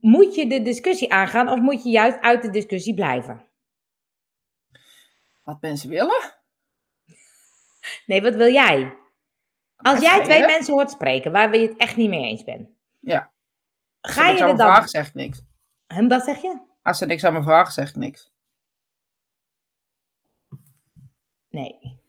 Moet 0.00 0.34
je 0.34 0.46
de 0.46 0.62
discussie 0.62 1.12
aangaan 1.12 1.48
of 1.48 1.58
moet 1.58 1.82
je 1.82 1.90
juist 1.90 2.20
uit 2.20 2.42
de 2.42 2.50
discussie 2.50 2.94
blijven? 2.94 3.46
Wat 5.42 5.60
mensen 5.60 5.88
willen. 5.88 6.34
Nee, 8.06 8.22
wat 8.22 8.34
wil 8.34 8.52
jij? 8.52 8.96
Als 9.76 10.00
jij 10.00 10.16
je 10.16 10.22
twee 10.22 10.46
mensen 10.46 10.74
hoort 10.74 10.90
spreken 10.90 11.32
waar 11.32 11.50
we 11.50 11.58
het 11.58 11.76
echt 11.76 11.96
niet 11.96 12.08
mee 12.08 12.24
eens 12.24 12.44
bent. 12.44 12.68
Ja. 13.00 13.32
Ga 14.00 14.28
je 14.28 14.40
er 14.40 14.46
dan... 14.46 14.56
vragen, 14.56 14.88
zeg 14.88 15.08
ik 15.08 15.14
niks. 15.14 15.42
Hem, 15.86 16.08
wat 16.08 16.24
zeg 16.24 16.42
je? 16.42 16.60
Als 16.86 16.98
ze 16.98 17.06
niks 17.06 17.24
aan 17.24 17.32
me 17.32 17.42
vragen, 17.42 17.72
zeg 17.72 17.88
ik 17.88 17.96
niks. 17.96 18.32
Nee. 21.50 22.00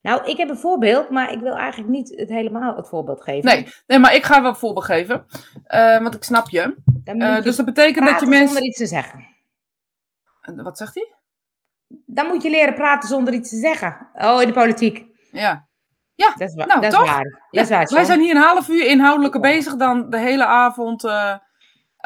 Nou, 0.00 0.24
ik 0.30 0.36
heb 0.36 0.48
een 0.48 0.58
voorbeeld, 0.58 1.10
maar 1.10 1.32
ik 1.32 1.40
wil 1.40 1.56
eigenlijk 1.56 1.90
niet 1.90 2.08
het 2.16 2.28
helemaal 2.28 2.76
het 2.76 2.88
voorbeeld 2.88 3.22
geven. 3.22 3.44
Nee, 3.50 3.68
nee 3.86 3.98
maar 3.98 4.14
ik 4.14 4.24
ga 4.24 4.40
wel 4.40 4.50
een 4.50 4.56
voorbeeld 4.56 4.84
geven. 4.84 5.26
Eh, 5.64 5.98
want 6.02 6.14
ik 6.14 6.22
snap 6.24 6.48
je. 6.48 6.76
Je 7.04 7.40
dus 7.42 7.56
dat 7.56 7.66
betekent 7.66 8.06
dat 8.06 8.20
je 8.20 8.26
mensen. 8.26 8.46
zonder 8.46 8.64
iets 8.64 8.78
te 8.78 8.86
zeggen. 8.86 9.26
Wat 10.40 10.78
zegt 10.78 10.94
hij? 10.94 11.14
Dan 12.06 12.26
moet 12.26 12.42
je 12.42 12.50
leren 12.50 12.74
praten 12.74 13.08
zonder 13.08 13.34
iets 13.34 13.50
te 13.50 13.56
zeggen. 13.56 14.08
Oh, 14.14 14.40
in 14.40 14.46
de 14.46 14.52
politiek. 14.54 15.06
Ja. 15.32 15.66
Dat 16.14 16.40
is, 16.40 16.54
wa- 16.54 16.64
Nou, 16.64 16.80
dat 16.80 16.90
toch? 16.90 17.02
is 17.02 17.10
waar. 17.10 17.46
Dat 17.50 17.64
is 17.64 17.70
waar, 17.70 17.86
wij 17.92 18.04
zijn 18.04 18.20
hier 18.20 18.36
een 18.36 18.42
half 18.42 18.68
uur 18.68 18.86
inhoudelijker 18.86 19.40
bezig 19.40 19.76
dan 19.76 20.10
de 20.10 20.18
hele 20.18 20.44
avond. 20.46 21.04
eh, 21.04 21.36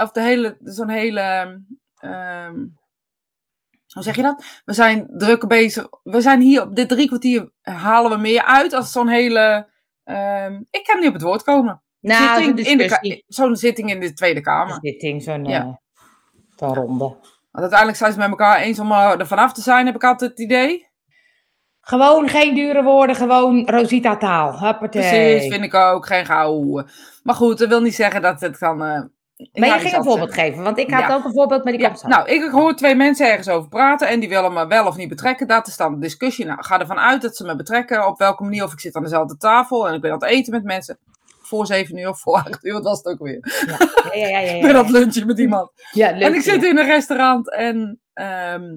of 0.03 0.11
de 0.11 0.21
hele. 0.23 0.57
Zo'n 0.63 0.89
hele. 0.89 1.21
ehm, 1.95 2.67
hoe 3.93 4.03
zeg 4.03 4.17
je 4.17 4.23
dat? 4.23 4.45
We 4.65 4.73
zijn 4.73 5.09
drukker 5.17 5.49
bezig. 5.49 5.87
We 6.03 6.21
zijn 6.21 6.41
hier 6.41 6.63
op 6.63 6.77
dit 6.77 6.89
drie 6.89 7.07
kwartier 7.07 7.51
halen 7.63 8.11
we 8.11 8.17
meer 8.17 8.45
uit 8.45 8.73
als 8.73 8.93
zo'n 8.93 9.09
hele. 9.09 9.71
ehm, 10.05 10.61
ik 10.71 10.85
kan 10.85 10.99
niet 10.99 11.09
op 11.09 11.13
het 11.15 11.23
woord 11.23 11.43
komen. 11.43 11.83
Nou, 12.01 12.43
zo'n 12.43 12.59
Zitting 12.59 12.81
in 12.81 12.89
de. 12.89 13.25
Zo'n 13.27 13.57
zitting 13.57 13.91
in 13.91 14.01
de 14.01 14.13
Tweede 14.13 14.41
Kamer. 14.41 14.81
Dit 14.81 15.01
ding, 15.01 15.23
zo'n 15.23 15.45
Ja. 15.45 15.61
eh, 15.63 15.73
zo'n 16.57 16.75
ronde. 16.75 17.05
Want 17.05 17.21
uiteindelijk 17.53 17.99
zijn 17.99 18.13
ze 18.13 18.19
met 18.19 18.29
elkaar 18.29 18.61
eens 18.61 18.79
om 18.79 18.93
eh, 18.93 19.19
er 19.19 19.27
vanaf 19.27 19.53
te 19.53 19.61
zijn, 19.61 19.87
heb 19.87 19.95
ik 19.95 20.05
altijd 20.05 20.31
het 20.31 20.41
idee. 20.41 20.91
Gewoon 21.81 22.29
geen 22.29 22.55
dure 22.55 22.83
woorden, 22.83 23.17
gewoon 23.17 23.69
Rosita 23.69 24.17
taal. 24.17 24.59
Huppatee. 24.61 25.03
Precies, 25.03 25.53
vind 25.53 25.65
ik 25.65 25.75
ook. 25.75 26.07
Geen 26.07 26.27
gouden. 26.27 26.91
Maar 27.23 27.35
goed, 27.35 27.59
dat 27.59 27.69
wil 27.69 27.81
niet 27.81 27.95
zeggen 27.95 28.23
dat 28.23 28.41
het 28.41 28.59
kan. 28.59 28.85
eh, 28.85 29.03
Maar 29.53 29.69
je 29.69 29.79
ging 29.79 29.97
een 29.97 30.05
voorbeeld 30.05 30.35
geven, 30.35 30.63
want 30.63 30.79
ik 30.79 30.91
had 30.91 31.01
Ja. 31.01 31.15
ook 31.15 31.25
een 31.25 31.33
voorbeeld, 31.33 31.65
maar 31.65 31.73
die 31.73 31.83
Ja, 31.83 31.95
zo. 31.95 32.09
nou, 32.09 32.29
ik 32.29 32.51
hoor 32.51 32.75
twee 32.75 32.95
mensen 32.95 33.27
ergens 33.29 33.49
over 33.49 33.69
praten 33.69 34.09
en 34.09 34.21
die 34.21 34.29
willen 34.29 34.53
me 34.53 34.67
wel 34.67 34.87
of 34.87 34.97
niet 34.97 35.09
betrekken. 35.09 35.47
Dat 35.47 35.67
is 35.67 35.77
dan 35.77 35.93
de 35.95 35.99
discussie. 36.01 36.45
Nou, 36.45 36.63
ga 36.65 36.81
ervan 36.81 36.99
uit 36.99 37.23
dat 37.23 37.37
ze 37.37 37.45
me 37.45 37.57
betrekken. 37.57 38.07
Op 38.07 38.19
welke 38.19 38.43
manier, 38.43 38.65
of 38.65 38.73
ik 38.73 38.81
zit 38.81 38.95
aan 38.97 39.03
dezelfde 39.03 39.37
tafel 39.37 39.89
en 39.89 39.95
ik 39.95 40.01
ben 40.01 40.13
aan 40.13 40.19
het 40.21 40.29
eten 40.29 40.53
met 40.53 40.65
mensen. 40.65 40.99
voor 41.45 41.67
zeven 41.67 41.97
uur 41.97 42.09
of 42.09 42.21
voor 42.21 42.35
acht 42.35 42.65
uur, 42.65 42.73
wat 42.73 42.83
was 42.85 42.97
het 42.99 43.07
ook 43.07 43.19
weer. 43.19 43.65
Ja, 43.67 43.77
ja, 44.15 44.29
ja. 44.29 44.39
ja, 44.39 44.55
ja, 44.55 44.63
Met 44.67 44.73
dat 44.73 44.91
lunchje 44.91 45.25
met 45.25 45.39
iemand. 45.39 45.71
Ja, 45.91 46.11
En 46.13 46.35
ik 46.35 46.41
zit 46.43 46.65
in 46.65 46.79
een 46.79 46.87
restaurant 46.87 47.51
en 47.53 48.01
ehm, 48.15 48.77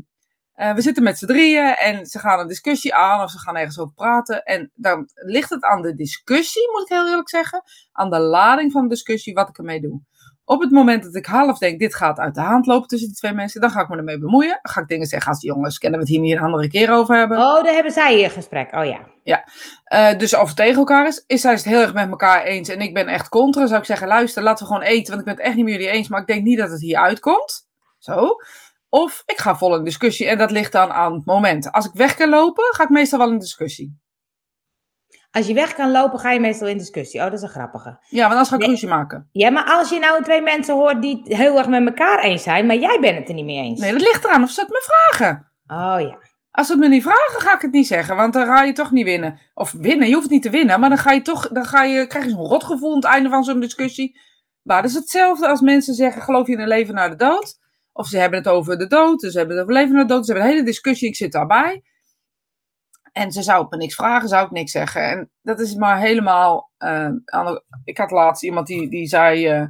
eh, 0.54 0.74
we 0.74 0.82
zitten 0.82 1.04
met 1.04 1.18
z'n 1.18 1.26
drieën 1.26 1.76
en 1.76 2.06
ze 2.06 2.20
gaan 2.20 2.40
een 2.40 2.48
discussie 2.48 2.94
aan 2.94 3.22
of 3.24 3.30
ze 3.32 3.40
gaan 3.40 3.56
ergens 3.58 3.80
over 3.80 3.94
praten. 3.94 4.44
En 4.44 4.72
dan 4.76 5.10
ligt 5.14 5.50
het 5.50 5.64
aan 5.64 5.82
de 5.82 5.96
discussie, 5.96 6.72
moet 6.72 6.82
ik 6.82 6.88
heel 6.98 7.08
eerlijk 7.08 7.30
zeggen, 7.30 7.64
aan 7.92 8.10
de 8.10 8.20
lading 8.20 8.72
van 8.72 8.82
de 8.84 8.90
discussie 8.90 9.34
wat 9.34 9.50
ik 9.50 9.58
ermee 9.58 9.82
doe. 9.82 10.02
Op 10.46 10.62
het 10.62 10.72
moment 10.72 11.04
dat 11.04 11.16
ik 11.16 11.26
half 11.26 11.58
denk, 11.58 11.80
dit 11.80 11.96
gaat 11.96 12.20
uit 12.20 12.36
de 12.36 12.42
hand 12.42 12.66
lopen 12.66 12.88
tussen 12.88 13.08
die 13.08 13.18
twee 13.18 13.34
mensen, 13.34 13.62
dan 13.62 13.70
ga 13.70 13.82
ik 13.82 13.90
me 13.90 13.98
ermee 13.98 14.20
bemoeien. 14.20 14.60
Dan 14.62 14.72
ga 14.72 14.82
ik 14.82 14.88
dingen 14.88 15.08
zeggen 15.08 15.32
als 15.32 15.42
jongens, 15.42 15.78
kunnen 15.78 16.00
we 16.00 16.06
het 16.06 16.14
hier 16.14 16.24
niet 16.24 16.36
een 16.36 16.44
andere 16.44 16.68
keer 16.68 16.92
over 16.92 17.16
hebben? 17.16 17.38
Oh, 17.38 17.64
daar 17.64 17.74
hebben 17.74 17.92
zij 17.92 18.24
een 18.24 18.30
gesprek. 18.30 18.76
Oh 18.76 18.86
ja. 18.86 19.00
Eh, 19.84 20.18
dus 20.18 20.36
of 20.36 20.48
het 20.48 20.56
tegen 20.56 20.78
elkaar 20.78 21.08
is, 21.08 21.24
is 21.28 21.42
zij 21.42 21.52
het 21.52 21.64
heel 21.64 21.82
erg 21.82 21.94
met 21.94 22.10
elkaar 22.10 22.44
eens 22.44 22.70
en 22.70 22.82
ik 22.82 22.94
ben 22.94 23.08
echt 23.08 23.30
contra, 23.30 23.68
zou 23.68 23.80
ik 23.80 23.86
zeggen, 23.86 24.08
luister, 24.08 24.44
laten 24.44 24.66
we 24.68 24.74
gewoon 24.74 24.88
eten, 24.88 25.08
want 25.08 25.20
ik 25.20 25.26
ben 25.26 25.36
het 25.36 25.46
echt 25.46 25.56
niet 25.56 25.66
met 25.66 25.74
jullie 25.74 25.90
eens, 25.90 26.08
maar 26.08 26.22
ik 26.22 26.28
denk 26.28 26.44
niet 26.44 26.58
dat 26.58 26.72
het 26.72 26.82
hier 26.82 26.98
uitkomt. 26.98 27.68
Zo. 27.98 28.36
Of 28.90 29.24
ik 29.26 29.38
ga 29.38 29.56
vol 29.56 29.76
in 29.76 29.84
discussie 29.84 30.28
en 30.28 30.38
dat 30.38 30.52
ligt 30.52 30.72
dan 30.72 30.92
aan 30.92 31.14
het 31.14 31.26
moment. 31.26 31.72
Als 31.72 31.86
ik 31.86 31.92
weg 31.94 32.16
kan 32.16 32.30
lopen, 32.30 32.64
ga 32.76 32.84
ik 32.84 32.90
meestal 32.90 33.20
wel 33.20 33.32
in 33.32 33.40
discussie. 33.40 34.00
Als 35.36 35.48
je 35.48 35.54
weg 35.54 35.74
kan 35.74 35.92
lopen, 35.92 36.20
ga 36.20 36.32
je 36.32 36.40
meestal 36.40 36.68
in 36.68 36.78
discussie. 36.78 37.20
Oh, 37.20 37.26
dat 37.26 37.34
is 37.34 37.42
een 37.42 37.50
grappige. 37.50 37.98
Ja, 38.10 38.20
want 38.20 38.32
anders 38.32 38.50
ga 38.50 38.56
ik 38.56 38.62
Nee. 38.62 38.70
ruzie 38.70 38.88
maken. 38.88 39.30
Ja, 39.32 39.50
maar 39.50 39.64
als 39.64 39.90
je 39.90 40.00
nou 40.00 40.24
twee 40.24 40.42
mensen 40.42 40.76
hoort 40.76 41.02
die 41.02 41.22
het 41.24 41.38
heel 41.38 41.58
erg 41.58 41.68
met 41.68 41.86
elkaar 41.86 42.20
eens 42.24 42.44
zijn, 42.44 42.66
maar 42.66 42.76
jij 42.76 43.00
bent 43.00 43.18
het 43.18 43.28
er 43.30 43.34
niet 43.34 43.46
mee 43.46 43.58
eens. 43.58 43.80
Nee, 43.80 43.92
dat 43.92 44.02
ligt 44.02 44.24
eraan 44.24 44.44
of 44.44 44.50
ze 44.50 44.62
het 44.62 44.70
me 44.70 44.82
vragen. 44.84 45.52
Oh 45.68 45.96
ja. 46.00 46.18
Als 46.52 46.68
ze 46.68 46.74
het 46.74 46.82
me 46.82 46.88
niet 46.88 47.04
vragen, 47.04 47.42
ga 47.42 47.54
ik 47.56 47.62
het 47.62 47.72
niet 47.72 47.88
zeggen, 47.88 48.16
want 48.16 48.34
dan 48.34 48.46
ga 48.46 48.64
je 48.64 48.74
toch 48.74 48.92
niet 48.92 49.06
winnen. 49.06 49.40
Of 49.54 49.72
winnen, 49.72 50.08
je 50.08 50.14
hoeft 50.16 50.30
niet 50.30 50.42
te 50.42 50.50
winnen, 50.50 50.80
maar 50.80 50.90
dan 50.90 50.98
ga 50.98 51.12
je 51.12 51.22
toch, 51.22 51.48
dan 51.48 51.66
ga 51.66 51.84
je, 51.84 52.08
krijg 52.08 52.26
je 52.26 52.32
zo'n 52.32 52.46
rotgevoel 52.46 52.90
aan 52.90 52.96
het 52.96 53.06
einde 53.06 53.30
van 53.30 53.44
zo'n 53.44 53.60
discussie. 53.60 54.20
Maar 54.62 54.82
dat 54.82 54.92
is 54.92 54.98
hetzelfde 54.98 55.48
als 55.48 55.62
mensen 55.62 55.94
zeggen, 55.94 56.22
geloof 56.22 56.48
je 56.48 56.54
in 56.54 56.60
een 56.60 56.68
leven 56.68 56.94
na 56.94 57.10
de 57.10 57.16
dood? 57.16 57.58
Of 57.94 58.08
ze 58.08 58.18
hebben 58.18 58.40
het 58.40 58.48
over 58.48 58.78
de 58.78 58.88
dood, 58.88 59.20
dus 59.20 59.32
ze 59.32 59.38
hebben 59.38 59.56
het 59.56 59.66
over 59.66 59.78
leven 59.80 59.96
na 59.96 60.02
de 60.02 60.08
dood. 60.14 60.26
Ze 60.26 60.32
hebben 60.32 60.50
een 60.50 60.56
hele 60.56 60.66
discussie, 60.70 61.08
ik 61.08 61.16
zit 61.16 61.32
daarbij. 61.32 61.84
En 63.16 63.32
ze 63.32 63.42
zou 63.44 63.68
me 63.70 63.78
niks 63.78 63.96
vragen, 63.96 64.30
zou 64.30 64.46
ik 64.46 64.52
niks 64.52 64.72
zeggen. 64.72 65.02
En 65.10 65.32
dat 65.42 65.60
is 65.60 65.76
maar 65.76 65.98
helemaal... 66.00 66.72
eh, 66.78 67.10
de- 67.26 67.64
ik 67.84 67.98
had 67.98 68.12
laatst 68.12 68.44
iemand 68.44 68.68
die, 68.68 68.90
die 68.90 69.08
zei... 69.08 69.48
eh, 69.48 69.62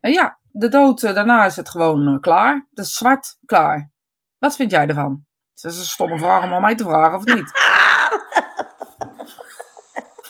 eh, 0.00 0.12
ja, 0.12 0.38
de 0.50 0.68
dood, 0.68 1.02
eh, 1.02 1.14
daarna 1.14 1.44
is 1.44 1.56
het 1.56 1.68
gewoon 1.70 2.20
klaar. 2.20 2.66
Dat 2.70 2.84
is 2.84 2.94
zwart, 2.94 3.36
klaar. 3.46 3.90
Wat 4.38 4.56
vind 4.56 4.70
jij 4.70 4.86
ervan? 4.86 5.24
Dat 5.54 5.72
is 5.72 5.78
een 5.78 5.84
stomme 5.84 6.18
vraag 6.18 6.44
om 6.44 6.52
aan 6.52 6.60
mij 6.60 6.74
te 6.74 6.84
vragen, 6.84 7.18
of 7.18 7.24
niet? 7.24 7.50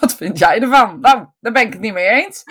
Wat 0.00 0.14
vind 0.14 0.38
jij 0.38 0.61
ervan? 0.61 1.00
Nou, 1.00 1.26
daar 1.40 1.52
ben 1.52 1.62
ik 1.66 1.73
het 1.73 1.83
niet 1.83 1.92
mee 1.92 2.09
eens. 2.09 2.44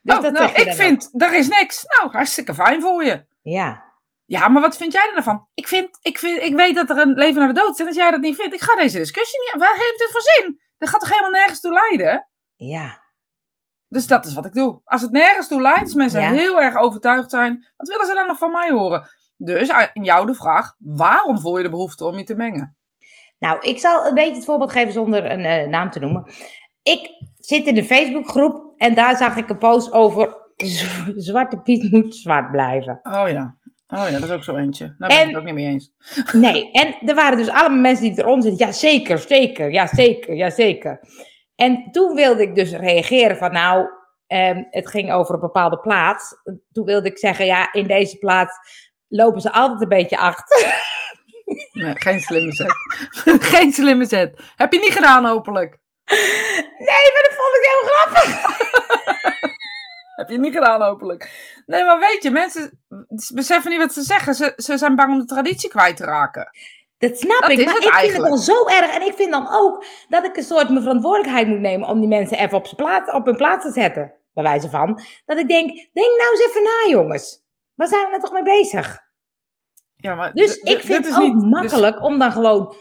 Dus 0.00 0.16
Oh, 0.16 0.22
dat 0.22 0.32
nou, 0.32 0.52
ik 0.52 0.72
vind, 0.72 1.10
er 1.22 1.34
is 1.34 1.48
niks. 1.48 1.84
Nou, 1.98 2.12
hartstikke 2.12 2.54
fijn 2.54 2.80
voor 2.80 3.04
je. 3.04 3.26
Ja. 3.42 3.89
Ja, 4.36 4.48
maar 4.48 4.62
wat 4.62 4.76
vind 4.76 4.92
jij 4.92 5.12
er 5.14 5.22
nou? 5.24 5.38
Ik, 5.54 5.68
vind, 5.68 5.98
ik, 6.02 6.18
vind, 6.18 6.42
ik 6.42 6.54
weet 6.54 6.74
dat 6.74 6.90
er 6.90 6.98
een 6.98 7.12
leven 7.14 7.38
naar 7.38 7.52
de 7.54 7.60
dood 7.60 7.72
is. 7.72 7.78
En 7.80 7.86
als 7.86 7.96
jij 7.96 8.10
dat 8.10 8.20
niet 8.20 8.36
vindt, 8.36 8.54
ik 8.54 8.60
ga 8.60 8.76
deze 8.76 8.98
discussie 8.98 9.38
niet... 9.40 9.62
Wat 9.62 9.74
heeft 9.76 9.98
dit 9.98 10.08
voor 10.10 10.20
zin? 10.20 10.60
Dat 10.78 10.88
gaat 10.88 11.00
toch 11.00 11.08
helemaal 11.10 11.30
nergens 11.30 11.60
toe 11.60 11.72
leiden? 11.72 12.28
Ja. 12.56 13.02
Dus 13.88 14.06
dat 14.06 14.26
is 14.26 14.34
wat 14.34 14.46
ik 14.46 14.52
doe. 14.52 14.80
Als 14.84 15.02
het 15.02 15.10
nergens 15.10 15.48
toe 15.48 15.60
leidt, 15.60 15.80
als 15.80 15.94
mensen 15.94 16.20
Ja. 16.20 16.30
heel 16.30 16.60
erg 16.60 16.76
overtuigd 16.76 17.30
zijn, 17.30 17.66
wat 17.76 17.88
willen 17.88 18.06
ze 18.06 18.14
dan 18.14 18.26
nog 18.26 18.38
van 18.38 18.50
mij 18.50 18.70
horen? 18.70 19.08
Dus 19.36 19.68
eh, 19.68 19.86
in 19.92 20.04
jou 20.04 20.26
de 20.26 20.34
vraag, 20.34 20.74
waarom 20.78 21.40
voel 21.40 21.56
je 21.56 21.62
de 21.62 21.70
behoefte 21.70 22.04
om 22.04 22.16
je 22.18 22.24
te 22.24 22.34
mengen? 22.34 22.76
Nou, 23.38 23.60
ik 23.60 23.78
zal 23.78 24.06
een 24.06 24.14
beetje 24.14 24.34
het 24.34 24.44
voorbeeld 24.44 24.72
geven 24.72 24.92
zonder 24.92 25.30
een 25.30 25.44
eh, 25.44 25.68
naam 25.68 25.90
te 25.90 25.98
noemen. 26.00 26.32
Ik 26.82 27.08
zit 27.38 27.66
in 27.66 27.74
de 27.74 27.84
Facebookgroep 27.84 28.74
en 28.76 28.94
daar 28.94 29.16
zag 29.16 29.36
ik 29.36 29.48
een 29.48 29.58
post 29.58 29.92
over 29.92 30.36
Zwarte 31.16 31.60
Piet 31.60 31.90
moet 31.92 32.14
zwart 32.16 32.50
blijven. 32.50 33.00
Oh 33.02 33.28
ja. 33.28 33.56
Oh 33.90 34.08
ja, 34.10 34.10
dat 34.10 34.22
is 34.22 34.30
ook 34.30 34.44
zo 34.44 34.56
eentje. 34.56 34.94
Daar 34.98 35.08
ben 35.08 35.20
ik 35.20 35.26
het 35.26 35.36
ook 35.36 35.44
niet 35.44 35.54
mee 35.54 35.66
eens. 35.66 35.90
Nee, 36.32 36.70
en 36.72 37.08
er 37.08 37.14
waren 37.14 37.38
dus 37.38 37.48
allemaal 37.48 37.78
mensen 37.78 38.04
die 38.04 38.18
eronder 38.18 38.48
zitten. 38.48 38.66
Ja, 38.66 38.72
zeker, 38.72 39.18
zeker, 39.18 39.72
ja, 39.72 39.86
zeker, 39.86 40.34
ja, 40.34 40.50
zeker. 40.50 41.00
En 41.54 41.88
toen 41.90 42.14
wilde 42.14 42.42
ik 42.42 42.54
dus 42.54 42.72
reageren 42.72 43.36
van 43.36 43.52
nou, 43.52 43.88
ehm, 44.26 44.62
het 44.70 44.88
ging 44.88 45.12
over 45.12 45.34
een 45.34 45.40
bepaalde 45.40 45.78
plaats. 45.78 46.34
Toen 46.72 46.84
wilde 46.84 47.08
ik 47.08 47.18
zeggen, 47.18 47.46
ja, 47.46 47.72
in 47.72 47.86
deze 47.86 48.18
plaats 48.18 48.56
lopen 49.08 49.40
ze 49.40 49.52
altijd 49.52 49.80
een 49.80 49.88
beetje 49.88 50.18
achter. 50.18 50.66
Nee, 51.72 51.94
geen 51.98 52.20
slimme 52.20 52.52
zet. 52.52 52.74
geen 53.52 53.72
slimme 53.72 54.04
zet. 54.04 54.40
Heb 54.56 54.72
je 54.72 54.78
niet 54.78 54.92
gedaan, 54.92 55.24
hopelijk. 55.24 55.78
Nee, 56.78 57.06
maar 57.12 57.28
dat 57.28 57.36
vond 57.36 57.56
ik 57.56 57.68
heel 57.70 57.88
grappig. 57.88 59.48
Heb 60.20 60.30
je 60.30 60.38
niet 60.38 60.52
gedaan, 60.54 60.82
hopelijk. 60.82 61.30
Nee, 61.66 61.84
maar 61.84 61.98
weet 61.98 62.22
je, 62.22 62.30
mensen 62.30 62.80
beseffen 63.34 63.70
niet 63.70 63.78
wat 63.80 63.92
ze 63.92 64.02
zeggen. 64.02 64.34
Ze, 64.34 64.52
ze 64.56 64.78
zijn 64.78 64.96
bang 64.96 65.12
om 65.12 65.18
de 65.18 65.24
traditie 65.24 65.68
kwijt 65.68 65.96
te 65.96 66.04
raken. 66.04 66.50
Dat 66.98 67.18
snap 67.18 67.40
Dat 67.40 67.50
ik, 67.50 67.64
maar 67.64 67.76
ik 67.76 67.92
vind 67.92 68.12
het 68.16 68.26
dan 68.26 68.38
zo 68.38 68.66
erg. 68.66 68.94
En 68.94 69.06
ik 69.06 69.14
vind 69.14 69.30
dan 69.30 69.48
ook 69.50 69.84
dat 70.08 70.24
ik 70.24 70.36
een 70.36 70.42
soort 70.42 70.68
mijn 70.68 70.82
verantwoordelijkheid 70.82 71.46
moet 71.48 71.60
nemen 71.60 71.88
om 71.88 71.98
die 72.00 72.08
mensen 72.08 72.38
even 72.38 72.58
op, 72.58 72.72
plaats, 72.76 73.12
op 73.12 73.24
hun 73.24 73.36
plaats 73.36 73.64
te 73.64 73.72
zetten. 73.72 74.12
Bij 74.34 74.44
wijze 74.44 74.68
van. 74.70 75.00
Dat 75.26 75.38
ik 75.38 75.48
denk, 75.48 75.66
denk 75.92 76.18
nou 76.18 76.30
eens 76.30 76.46
even 76.48 76.62
na 76.62 76.90
jongens. 76.90 77.42
Waar 77.74 77.88
zijn 77.88 78.02
we 78.04 78.08
nou 78.10 78.20
toch 78.22 78.32
mee 78.32 78.42
bezig? 78.42 79.00
Ja, 79.96 80.14
maar 80.14 80.32
Dus 80.32 80.56
ik 80.56 80.80
vind 80.80 81.06
het 81.06 81.14
ook 81.16 81.22
niet- 81.22 81.40
dus- 81.40 81.50
makkelijk 81.50 82.02
om 82.02 82.18
dan 82.18 82.32
gewoon 82.32 82.74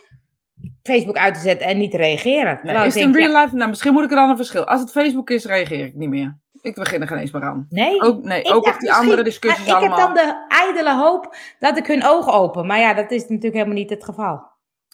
Facebook 0.84 1.17
uit 1.17 1.34
te 1.34 1.39
zetten 1.39 1.67
en 1.67 1.78
niet 1.78 1.91
te 1.91 1.97
reageren. 1.97 2.60
Nee, 2.63 2.75
is 2.75 2.84
het 2.84 2.95
in 2.95 3.12
denk, 3.12 3.25
real 3.25 3.41
life? 3.41 3.56
Nou, 3.56 3.69
misschien 3.69 3.93
moet 3.93 4.04
ik 4.04 4.10
er 4.10 4.15
dan 4.15 4.30
een 4.30 4.36
verschil. 4.38 4.65
Als 4.65 4.82
het 4.82 4.91
Facebook 4.91 5.30
is, 5.30 5.45
reageer 5.45 5.86
ik 5.86 5.95
niet 5.95 6.10
meer. 6.10 6.38
Ik 6.62 6.76
begin 6.76 7.02
er 7.02 7.08
geen 7.08 7.17
eens 7.17 7.32
meer 7.32 7.43
aan. 7.43 7.65
nee, 7.69 8.02
Ook, 8.02 8.24
nee, 8.24 8.41
Ik 8.41 8.54
ook 8.54 8.65
op 8.67 8.80
die 8.80 8.93
andere 8.93 9.24
discussies 9.24 9.65
ik 9.67 9.74
allemaal. 9.74 9.98
heb 9.98 10.15
dan 10.15 10.26
de 10.26 10.45
ijdele 10.48 10.95
hoop 10.95 11.36
dat 11.60 11.78
ik 11.78 11.88
hun 11.88 12.06
ogen 12.06 12.34
open. 12.34 12.65
Maar 12.65 12.80
ja, 12.80 12.93
dat 12.93 13.12
is 13.12 13.22
natuurlijk 13.22 13.54
helemaal 13.54 13.74
niet 13.76 13.89
het 13.89 14.04
geval. 14.04 14.48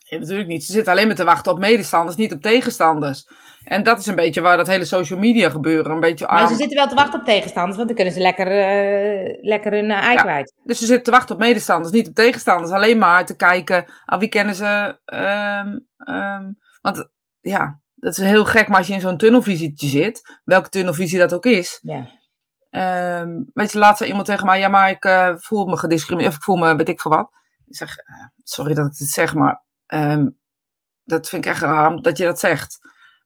Ja, 0.08 0.18
natuurlijk 0.20 0.48
niet. 0.48 0.64
Ze 0.66 0.72
zitten 0.72 0.92
alleen 0.94 1.08
maar 1.08 1.16
te 1.16 1.24
wachten 1.24 1.52
op 1.52 1.60
medestanders, 1.60 2.18
niet 2.18 2.34
op 2.34 2.42
tegenstanders. 2.42 3.28
En 3.64 3.84
dat 3.84 4.00
is 4.00 4.06
een 4.06 4.16
beetje 4.16 4.42
waar 4.42 4.58
dat 4.58 4.68
hele 4.68 4.86
social 4.86 5.20
media 5.20 5.50
gebeuren 5.50 5.92
een 5.92 6.00
beetje 6.00 6.28
Maar 6.28 6.48
ze 6.48 6.56
zitten 6.56 6.78
wel 6.78 6.88
te 6.88 6.96
wachten 6.96 7.20
op 7.20 7.26
tegenstanders, 7.26 7.76
want 7.76 7.88
dan 7.88 7.96
kunnen 7.98 8.14
ze 8.14 8.20
lekker, 8.20 8.48
eh, 8.48 9.38
lekker 9.42 9.72
hun 9.72 9.92
eh, 9.92 9.98
ei 10.04 10.14
Ja. 10.14 10.22
kwijt. 10.22 10.54
Dus 10.64 10.80
ze 10.80 10.86
zitten 10.86 11.04
te 11.04 11.12
wachten 11.12 11.36
op 11.36 11.42
medestanders, 11.42 11.94
niet 11.94 12.08
op 12.08 12.16
tegenstanders. 12.16 12.72
Alleen 12.72 12.98
maar 12.98 13.26
te 13.26 13.36
kijken, 13.36 13.86
aan 14.06 14.20
wie 14.20 14.30
kennen 14.30 14.56
ze. 14.56 15.00
ehm, 15.06 16.52
want 16.82 17.10
ja, 17.42 17.80
dat 18.06 18.18
is 18.18 18.24
heel 18.24 18.46
gek, 18.46 18.68
maar 18.68 18.78
als 18.78 18.88
je 18.88 18.94
in 18.94 19.00
zo'n 19.02 19.18
tunnelvisietje 19.18 19.88
zit, 19.88 20.40
welke 20.44 20.70
tunnelvisie 20.70 21.20
dat 21.20 21.34
ook 21.34 21.46
is. 21.46 21.80
Ja. 21.82 22.08
ehm, 22.70 23.42
weet 23.54 23.72
je, 23.72 23.78
laatst 23.78 23.98
zei 23.98 24.10
iemand 24.10 24.28
tegen 24.28 24.46
mij, 24.46 24.60
ja, 24.60 24.68
maar 24.68 24.90
ik 24.90 25.04
eh, 25.06 25.34
voel 25.38 25.66
me 25.66 25.78
gediscrimineerd, 25.78 26.32
of 26.32 26.38
ik 26.38 26.44
voel 26.44 26.56
me, 26.56 26.76
weet 26.76 26.90
ik 26.90 27.02
veel 27.02 27.12
wat. 27.12 27.30
Ik 27.66 27.76
zeg, 27.76 27.98
eh, 27.98 28.14
sorry 28.44 28.74
dat 28.74 28.86
ik 28.86 28.98
dit 28.98 29.08
zeg, 29.08 29.34
maar 29.34 29.64
ehm, 29.86 30.28
dat 31.04 31.30
vind 31.30 31.46
ik 31.46 31.52
echt 31.52 31.62
raar 31.62 31.96
dat 32.02 32.18
je 32.18 32.24
dat 32.26 32.40
zegt. 32.40 32.78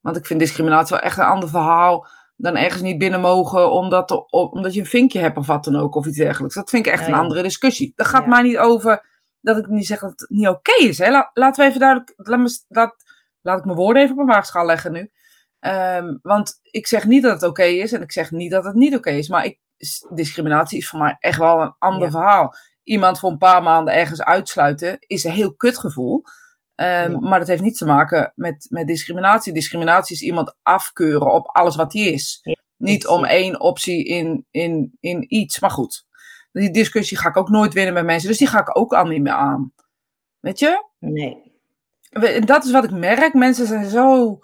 Want 0.01 0.17
ik 0.17 0.25
vind 0.25 0.39
discriminatie 0.39 0.95
wel 0.95 1.05
echt 1.05 1.17
een 1.17 1.23
ander 1.23 1.49
verhaal 1.49 2.07
dan 2.35 2.55
ergens 2.55 2.81
niet 2.81 2.97
binnen 2.97 3.21
mogen 3.21 3.71
omdat, 3.71 4.31
omdat 4.31 4.73
je 4.73 4.79
een 4.79 4.85
vinkje 4.85 5.19
hebt 5.19 5.37
of 5.37 5.47
wat 5.47 5.63
dan 5.63 5.75
ook 5.75 5.95
of 5.95 6.05
iets 6.05 6.17
dergelijks. 6.17 6.55
Dat 6.55 6.69
vind 6.69 6.85
ik 6.85 6.91
echt 6.91 7.01
Ja, 7.01 7.07
een 7.07 7.19
andere 7.19 7.41
discussie. 7.41 7.93
Dat 7.95 8.07
gaat 8.07 8.23
Ja. 8.23 8.29
mij 8.29 8.41
niet 8.41 8.57
over 8.57 9.05
dat 9.41 9.57
ik 9.57 9.67
niet 9.67 9.87
zeg 9.87 9.99
dat 9.99 10.09
het 10.09 10.29
niet 10.29 10.47
oké 10.47 10.73
is. 10.83 10.97
Hè. 10.97 11.09
La- 11.11 11.29
laten 11.33 11.63
we 11.63 11.67
even 11.69 11.79
duidelijk, 11.79 12.13
laat, 12.15 12.39
me, 12.39 12.59
laat, 12.67 12.95
laat 13.41 13.59
ik 13.59 13.65
mijn 13.65 13.77
woorden 13.77 14.01
even 14.03 14.13
op 14.15 14.21
een 14.21 14.25
waagschaal 14.27 14.65
leggen 14.65 14.91
nu. 14.91 15.11
Ehm, 15.59 16.17
want 16.21 16.59
ik 16.63 16.87
zeg 16.87 17.05
niet 17.05 17.23
dat 17.23 17.41
het 17.41 17.49
oké 17.49 17.63
is 17.63 17.91
en 17.91 18.01
ik 18.01 18.11
zeg 18.11 18.31
niet 18.31 18.51
dat 18.51 18.63
het 18.63 18.75
niet 18.75 18.95
oké 18.95 19.09
is. 19.09 19.29
Maar 19.29 19.45
ik, 19.45 19.59
discriminatie 20.13 20.77
is 20.77 20.89
voor 20.89 20.99
mij 20.99 21.15
echt 21.19 21.37
wel 21.37 21.61
een 21.61 21.75
ander 21.79 22.03
Ja. 22.03 22.11
verhaal. 22.11 22.53
Iemand 22.83 23.19
voor 23.19 23.31
een 23.31 23.37
paar 23.37 23.63
maanden 23.63 23.93
ergens 23.93 24.21
uitsluiten 24.23 24.97
is 24.99 25.23
een 25.23 25.31
heel 25.31 25.55
kutgevoel. 25.55 26.21
Ehm, 26.75 27.11
Ja. 27.11 27.19
Maar 27.19 27.39
dat 27.39 27.47
heeft 27.47 27.61
niets 27.61 27.77
te 27.77 27.85
maken 27.85 28.31
met, 28.35 28.65
met 28.69 28.87
discriminatie. 28.87 29.53
Discriminatie 29.53 30.15
is 30.15 30.21
iemand 30.21 30.55
afkeuren 30.63 31.33
op 31.33 31.47
alles 31.47 31.75
wat 31.75 31.93
hij 31.93 32.01
is. 32.01 32.39
Ja, 32.41 32.55
Niet 32.77 33.07
om 33.07 33.25
één 33.25 33.59
optie 33.59 34.05
in, 34.05 34.45
in, 34.51 34.97
in 34.99 35.25
iets. 35.35 35.59
Maar 35.59 35.71
goed, 35.71 36.05
die 36.51 36.71
discussie 36.71 37.17
ga 37.17 37.29
ik 37.29 37.37
ook 37.37 37.49
nooit 37.49 37.73
winnen 37.73 37.93
met 37.93 38.05
mensen. 38.05 38.29
Dus 38.29 38.37
die 38.37 38.47
ga 38.47 38.59
ik 38.59 38.77
ook 38.77 38.93
al 38.93 39.05
niet 39.05 39.21
meer 39.21 39.33
aan. 39.33 39.73
Weet 40.39 40.59
je? 40.59 40.85
Nee. 40.99 41.48
We- 42.09 42.39
Dat 42.45 42.63
is 42.65 42.71
wat 42.71 42.83
ik 42.83 42.91
merk. 42.91 43.33
Mensen 43.33 43.67
zijn 43.67 43.89
zo. 43.89 44.39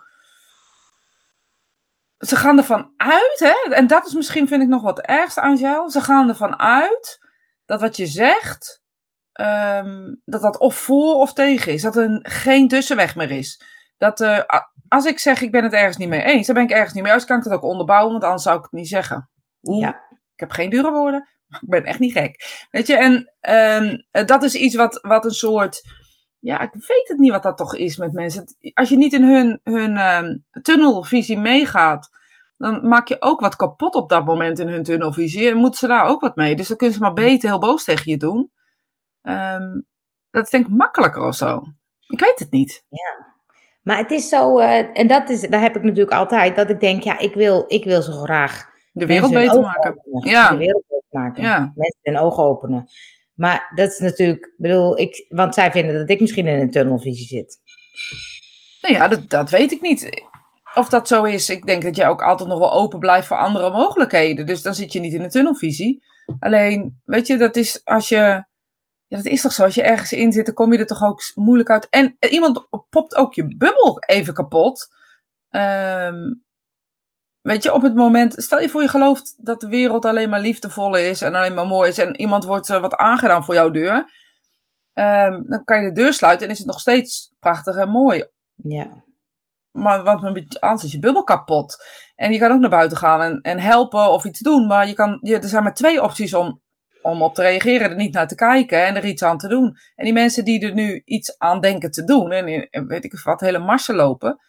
Ze 2.17 2.36
gaan 2.36 2.58
ervan 2.58 2.93
uit, 2.97 3.39
hè? 3.39 3.73
En 3.73 3.88
dat 3.88 4.06
is 4.06 4.13
misschien, 4.13 4.47
vind 4.47 4.62
ik, 4.62 4.67
nog 4.67 4.82
wat 4.82 4.99
ergste 5.01 5.41
aan 5.41 5.56
jou. 5.56 5.89
Ze 5.89 6.01
gaan 6.01 6.30
ervan 6.30 6.60
uit 6.60 7.19
dat 7.65 7.82
wat 7.82 7.97
je 7.97 8.06
zegt, 8.06 8.82
ehm, 9.32 10.13
dat 10.25 10.41
dat 10.41 10.58
of 10.60 10.75
voor 10.75 11.15
of 11.15 11.34
tegen 11.34 11.73
is. 11.73 11.82
Dat 11.82 11.95
er 11.95 12.19
geen 12.21 12.67
tussenweg 12.67 13.15
meer 13.15 13.32
is. 13.32 13.62
Dat 13.97 14.21
eh, 14.21 14.39
als 14.88 15.06
ik 15.06 15.19
zeg, 15.19 15.41
ik 15.41 15.51
ben 15.51 15.63
het 15.63 15.73
ergens 15.73 15.97
niet 15.97 16.10
mee 16.10 16.21
eens, 16.23 16.45
dan 16.45 16.56
ben 16.56 16.63
ik 16.63 16.71
ergens 16.71 16.93
niet 16.93 17.04
mee 17.04 17.13
eens. 17.13 17.25
Kan 17.25 17.38
ik 17.38 17.43
dat 17.43 17.54
ook 17.54 17.63
onderbouwen, 17.63 18.12
want 18.12 18.23
anders 18.23 18.43
zou 18.43 18.58
ik 18.58 18.63
het 18.63 18.71
niet 18.71 18.88
zeggen. 18.88 19.30
Oeh, 19.63 19.82
Ja. 19.82 19.89
Ik 20.34 20.39
heb 20.41 20.51
geen 20.51 20.69
dure 20.69 20.91
woorden, 20.91 21.28
maar 21.47 21.60
ik 21.63 21.69
ben 21.69 21.84
echt 21.84 21.99
niet 21.99 22.12
gek. 22.12 22.65
Weet 22.71 22.88
je, 22.88 22.97
en 22.97 23.34
ehm, 23.39 23.97
eh, 24.12 24.25
dat 24.25 24.43
is 24.43 24.56
iets 24.56 24.75
wat, 24.75 24.99
wat 25.01 25.25
een 25.25 25.32
soort 25.32 25.82
ja, 26.46 26.62
ik 26.62 26.74
weet 26.74 27.08
het 27.08 27.18
niet 27.18 27.32
wat 27.32 27.44
dat 27.44 27.58
toch 27.58 27.76
is 27.76 27.98
met 27.98 28.14
mensen. 28.14 28.46
Als 28.74 28.90
je 28.90 28.98
niet 28.98 29.14
in 29.14 29.24
hun, 29.24 29.60
hun 29.64 29.98
ehm, 29.98 30.38
tunnelvisie 30.62 31.38
meegaat, 31.38 32.10
dan 32.58 32.88
maak 32.88 33.08
je 33.08 33.16
ook 33.20 33.40
wat 33.40 33.56
kapot 33.56 33.96
op 33.96 34.10
dat 34.10 34.26
moment 34.26 34.60
in 34.60 34.68
hun 34.68 34.84
tunnelvisie. 34.84 35.50
En 35.50 35.58
moeten 35.58 35.80
ze 35.80 35.88
daar 35.88 36.06
ook 36.06 36.22
wat 36.22 36.36
mee. 36.36 36.56
Dus 36.56 36.68
dan 36.68 36.78
kunnen 36.78 36.96
ze 36.96 37.02
maar 37.02 37.14
beter 37.14 37.50
heel 37.50 37.60
boos 37.60 37.84
tegen 37.84 38.12
je 38.12 38.18
doen. 38.18 38.52
Ehm, 39.22 39.82
dat 40.30 40.44
is 40.44 40.50
denk 40.50 40.66
ik 40.66 40.74
makkelijker 40.74 41.28
of 41.28 41.36
zo. 41.36 41.64
Ik 42.08 42.20
weet 42.20 42.40
het 42.40 42.52
niet. 42.52 42.86
Ja. 42.90 43.34
Maar 43.82 43.98
het 43.98 44.12
is 44.12 44.30
zo, 44.30 44.60
uh, 44.60 45.00
en 45.00 45.08
dat 45.08 45.30
is, 45.30 45.42
daar 45.42 45.62
heb 45.62 45.76
ik 45.76 45.84
natuurlijk 45.84 46.18
altijd, 46.18 46.56
dat 46.56 46.70
ik 46.70 46.80
denk, 46.80 47.04
ja, 47.04 47.20
ik 47.20 47.34
wil, 47.34 47.64
ik 47.68 47.84
wil 47.84 48.02
zo 48.02 48.12
graag 48.12 48.70
de 48.92 49.06
wereld 49.06 49.34
beter 49.34 49.62
maken. 49.62 50.02
Ja. 50.20 50.50
De 50.50 50.58
wereld 50.58 50.84
beter 50.88 51.22
maken. 51.22 51.44
Ja. 51.44 51.60
Mensen 51.76 52.00
hun 52.02 52.18
ogen 52.18 52.44
openen. 52.44 52.88
Maar 53.36 53.71
dat 53.76 53.91
is 53.91 54.00
natuurlijk, 54.00 54.54
bedoel, 54.58 55.00
ik, 55.00 55.26
want 55.30 55.54
zij 55.54 55.71
vinden 55.71 55.95
dat 55.95 56.10
ik 56.10 56.19
misschien 56.19 56.48
in 56.48 56.60
een 56.60 56.71
tunnelvisie 56.71 57.28
zit. 57.28 57.58
Nou 58.82 58.93
ja, 58.93 59.08
dat, 59.08 59.30
dat 59.30 59.50
weet 59.50 59.71
ik 59.71 59.82
niet. 59.82 60.30
Of 60.74 60.89
dat 60.89 61.08
zo 61.08 61.24
is. 61.24 61.50
Ik 61.50 61.65
denk 61.65 61.84
dat 61.84 61.95
jij 61.95 62.08
ook 62.08 62.24
altijd 62.24 62.50
nog 62.50 62.60
wel 62.60 62.74
open 62.74 63.00
blijft 63.00 63.28
voor 63.28 63.38
andere 63.38 63.71
mogelijkheden. 63.71 64.45
Dus 64.45 64.62
dan 64.62 64.76
zit 64.76 64.93
je 64.93 65.00
niet 65.00 65.13
in 65.13 65.21
een 65.21 65.30
tunnelvisie. 65.30 66.04
Alleen, 66.39 67.02
weet 67.06 67.28
je, 67.28 67.38
dat 67.38 67.56
is 67.56 67.82
als 67.84 68.10
je. 68.10 68.43
Ja, 69.08 69.17
dat 69.17 69.26
is 69.26 69.41
toch 69.41 69.52
zo. 69.52 69.63
Als 69.63 69.76
je 69.76 69.84
ergens 69.84 70.13
in 70.13 70.32
zit, 70.32 70.45
dan 70.45 70.56
kom 70.56 70.74
je 70.74 70.80
er 70.80 70.86
toch 70.86 71.04
ook 71.04 71.21
moeilijk 71.36 71.69
uit. 71.69 71.89
En 71.89 72.17
iemand 72.19 72.67
popt 72.89 73.15
ook 73.15 73.34
je 73.34 73.56
bubbel 73.58 74.00
even 74.00 74.34
kapot. 74.34 74.88
Um, 75.50 76.43
Weet 77.46 77.64
je, 77.64 77.74
op 77.74 77.82
het 77.82 77.96
moment, 77.96 78.34
stel 78.38 78.60
je 78.60 78.70
voor 78.70 78.82
je 78.82 78.88
gelooft 78.88 79.36
dat 79.46 79.62
de 79.62 79.68
wereld 79.68 80.06
alleen 80.06 80.30
maar 80.30 80.40
liefdevol 80.40 80.96
is 80.96 81.22
en 81.22 81.36
alleen 81.36 81.54
maar 81.54 81.68
mooi 81.68 81.90
is 81.90 81.98
en 81.98 82.20
iemand 82.20 82.44
wordt 82.44 82.70
uh, 82.70 82.82
wat 82.82 82.96
aangedaan 82.96 83.44
voor 83.44 83.54
jouw 83.54 83.70
deur, 83.70 83.96
um, 84.94 85.44
dan 85.48 85.64
kan 85.64 85.82
je 85.82 85.88
de 85.88 86.02
deur 86.02 86.14
sluiten 86.14 86.46
en 86.46 86.52
is 86.52 86.58
het 86.58 86.68
nog 86.68 86.80
steeds 86.80 87.34
prachtig 87.40 87.76
en 87.76 87.90
mooi. 87.90 88.26
Ja. 88.56 89.04
Maar 89.72 90.04
wat 90.04 90.60
anders 90.60 90.84
is 90.84 90.92
je 90.92 91.00
bubbel 91.00 91.24
kapot. 91.24 91.76
En 92.16 92.32
je 92.32 92.40
kan 92.40 92.52
ook 92.52 92.60
naar 92.60 92.70
buiten 92.70 92.98
gaan 92.98 93.22
en, 93.22 93.42
en 93.42 93.60
helpen 93.60 94.12
of 94.12 94.26
iets 94.26 94.40
doen, 94.40 94.68
maar 94.68 94.88
je 94.88 94.94
kan, 94.94 95.18
je, 95.22 95.40
er 95.40 95.48
zijn 95.48 95.64
maar 95.64 95.74
twee 95.74 96.02
opties 96.02 96.34
om, 96.34 96.62
om 97.02 97.22
op 97.22 97.36
te 97.36 97.42
reageren, 97.42 97.90
er 97.90 97.96
niet 97.96 98.14
naar 98.14 98.28
te 98.28 98.36
kijken 98.36 98.86
en 98.86 98.96
er 98.96 99.06
iets 99.06 99.24
aan 99.24 99.38
te 99.38 99.48
doen. 99.48 99.78
En 99.96 100.04
die 100.04 100.14
mensen 100.14 100.46
die 100.46 100.66
er 100.66 100.74
nu 100.74 101.02
iets 101.06 101.38
aan 101.38 101.62
denken 101.62 101.92
te 101.92 102.04
doen 102.04 102.32
en, 102.32 102.70
en 102.70 102.88
weet 102.88 103.04
ik 103.04 103.20
wat, 103.24 103.40
hele 103.40 103.60
marsen 103.60 103.96
lopen, 103.96 104.40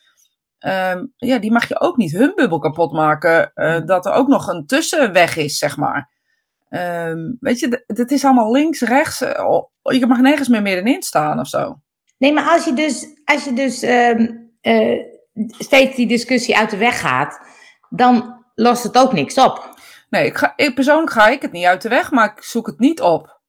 Um, 0.59 1.13
ja, 1.17 1.39
die 1.39 1.53
mag 1.53 1.69
je 1.69 1.81
ook 1.81 1.97
niet 1.97 2.13
hun 2.13 2.33
bubbel 2.35 2.59
kapot 2.59 2.93
maken. 2.93 3.51
Uh, 3.55 3.81
dat 3.85 4.07
er 4.07 4.13
ook 4.13 4.29
nog 4.29 4.49
een 4.49 4.67
tussenweg 4.67 5.37
is, 5.37 5.59
zeg 5.59 5.77
maar. 5.77 6.11
Um, 6.71 7.37
weet 7.41 7.59
je, 7.59 7.85
het 7.87 8.11
is 8.11 8.25
allemaal 8.25 8.53
links, 8.53 8.81
rechts. 8.81 9.23
Uh, 9.23 9.63
je 9.83 10.07
mag 10.07 10.21
nergens 10.21 10.49
meer 10.49 10.63
middenin 10.63 11.03
staan 11.03 11.41
of 11.41 11.49
zo. 11.49 11.81
Nee, 12.19 12.33
maar 12.33 12.49
als 12.49 12.65
je 12.65 12.73
dus, 12.73 13.07
als 13.25 13.45
je 13.45 13.53
dus 13.53 13.83
um, 13.83 14.51
uh, 14.63 15.03
steeds 15.49 15.97
die 15.97 16.07
discussie 16.07 16.57
uit 16.57 16.71
de 16.71 16.77
weg 16.77 17.01
gaat, 17.01 17.41
dan 17.89 18.45
lost 18.55 18.83
het 18.83 18.99
ook 18.99 19.13
niks 19.13 19.39
op. 19.39 19.75
Nee, 20.11 20.27
ik 20.27 20.37
ga, 20.37 20.53
ik, 20.57 20.75
persoonlijk 20.75 21.13
ga 21.13 21.29
ik 21.29 21.43
het 21.43 21.53
niet 21.53 21.65
uit 21.65 21.83
de 21.83 21.89
weg, 21.89 22.11
maar 22.11 22.33
ik 22.37 22.43
zoek 22.43 22.67
het 22.67 22.79
niet 22.79 23.01
op. 23.01 23.41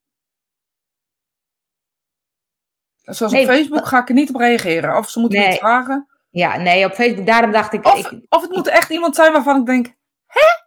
Zoals 3.02 3.34
nee, 3.34 3.42
op 3.42 3.50
Facebook 3.50 3.86
ga 3.86 4.02
ik 4.02 4.10
er 4.10 4.16
niet 4.16 4.30
op 4.30 4.36
reageren. 4.36 4.98
Of 4.98 5.10
ze 5.10 5.20
moeten 5.20 5.40
nee. 5.40 5.48
iets 5.48 5.58
vragen. 5.58 6.08
Ja, 6.30 6.58
nee, 6.58 6.86
op 6.86 6.94
Facebook, 6.94 7.26
daarom 7.26 7.52
dacht 7.52 7.74
ik... 7.74 7.86
Of, 7.86 7.98
ik, 7.98 8.26
of 8.30 8.42
het 8.42 8.52
moet 8.52 8.68
echt 8.68 8.90
iemand 8.90 9.16
zijn 9.16 9.32
waarvan 9.32 9.60
ik 9.60 9.66
denk, 9.66 9.86
hè? 10.26 10.66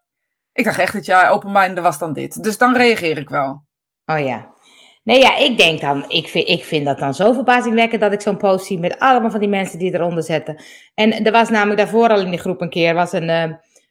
Ik 0.52 0.64
dacht 0.64 0.78
echt 0.78 0.92
dat 0.92 1.06
jij 1.06 1.30
open 1.30 1.82
was 1.82 1.98
dan 1.98 2.12
dit. 2.12 2.42
Dus 2.42 2.58
dan 2.58 2.76
reageer 2.76 3.18
ik 3.18 3.28
wel. 3.28 3.64
Oh 4.06 4.18
ja. 4.18 4.48
Nee, 5.02 5.18
ja, 5.18 5.36
ik 5.36 5.58
denk 5.58 5.80
dan, 5.80 6.04
ik 6.08 6.28
vind, 6.28 6.48
ik 6.48 6.64
vind 6.64 6.84
dat 6.84 6.98
dan 6.98 7.14
zo 7.14 7.32
verbazingwekkend 7.32 8.00
dat 8.00 8.12
ik 8.12 8.20
zo'n 8.20 8.36
post 8.36 8.66
zie 8.66 8.78
met 8.78 8.98
allemaal 8.98 9.30
van 9.30 9.40
die 9.40 9.48
mensen 9.48 9.78
die 9.78 9.94
eronder 9.94 10.22
zetten. 10.22 10.62
En 10.94 11.24
er 11.24 11.32
was 11.32 11.48
namelijk 11.48 11.78
daarvoor 11.78 12.08
al 12.08 12.20
in 12.20 12.30
die 12.30 12.38
groep 12.38 12.60
een 12.60 12.70
keer, 12.70 12.94
was 12.94 13.12
een 13.12 13.28
uh, 13.28 13.44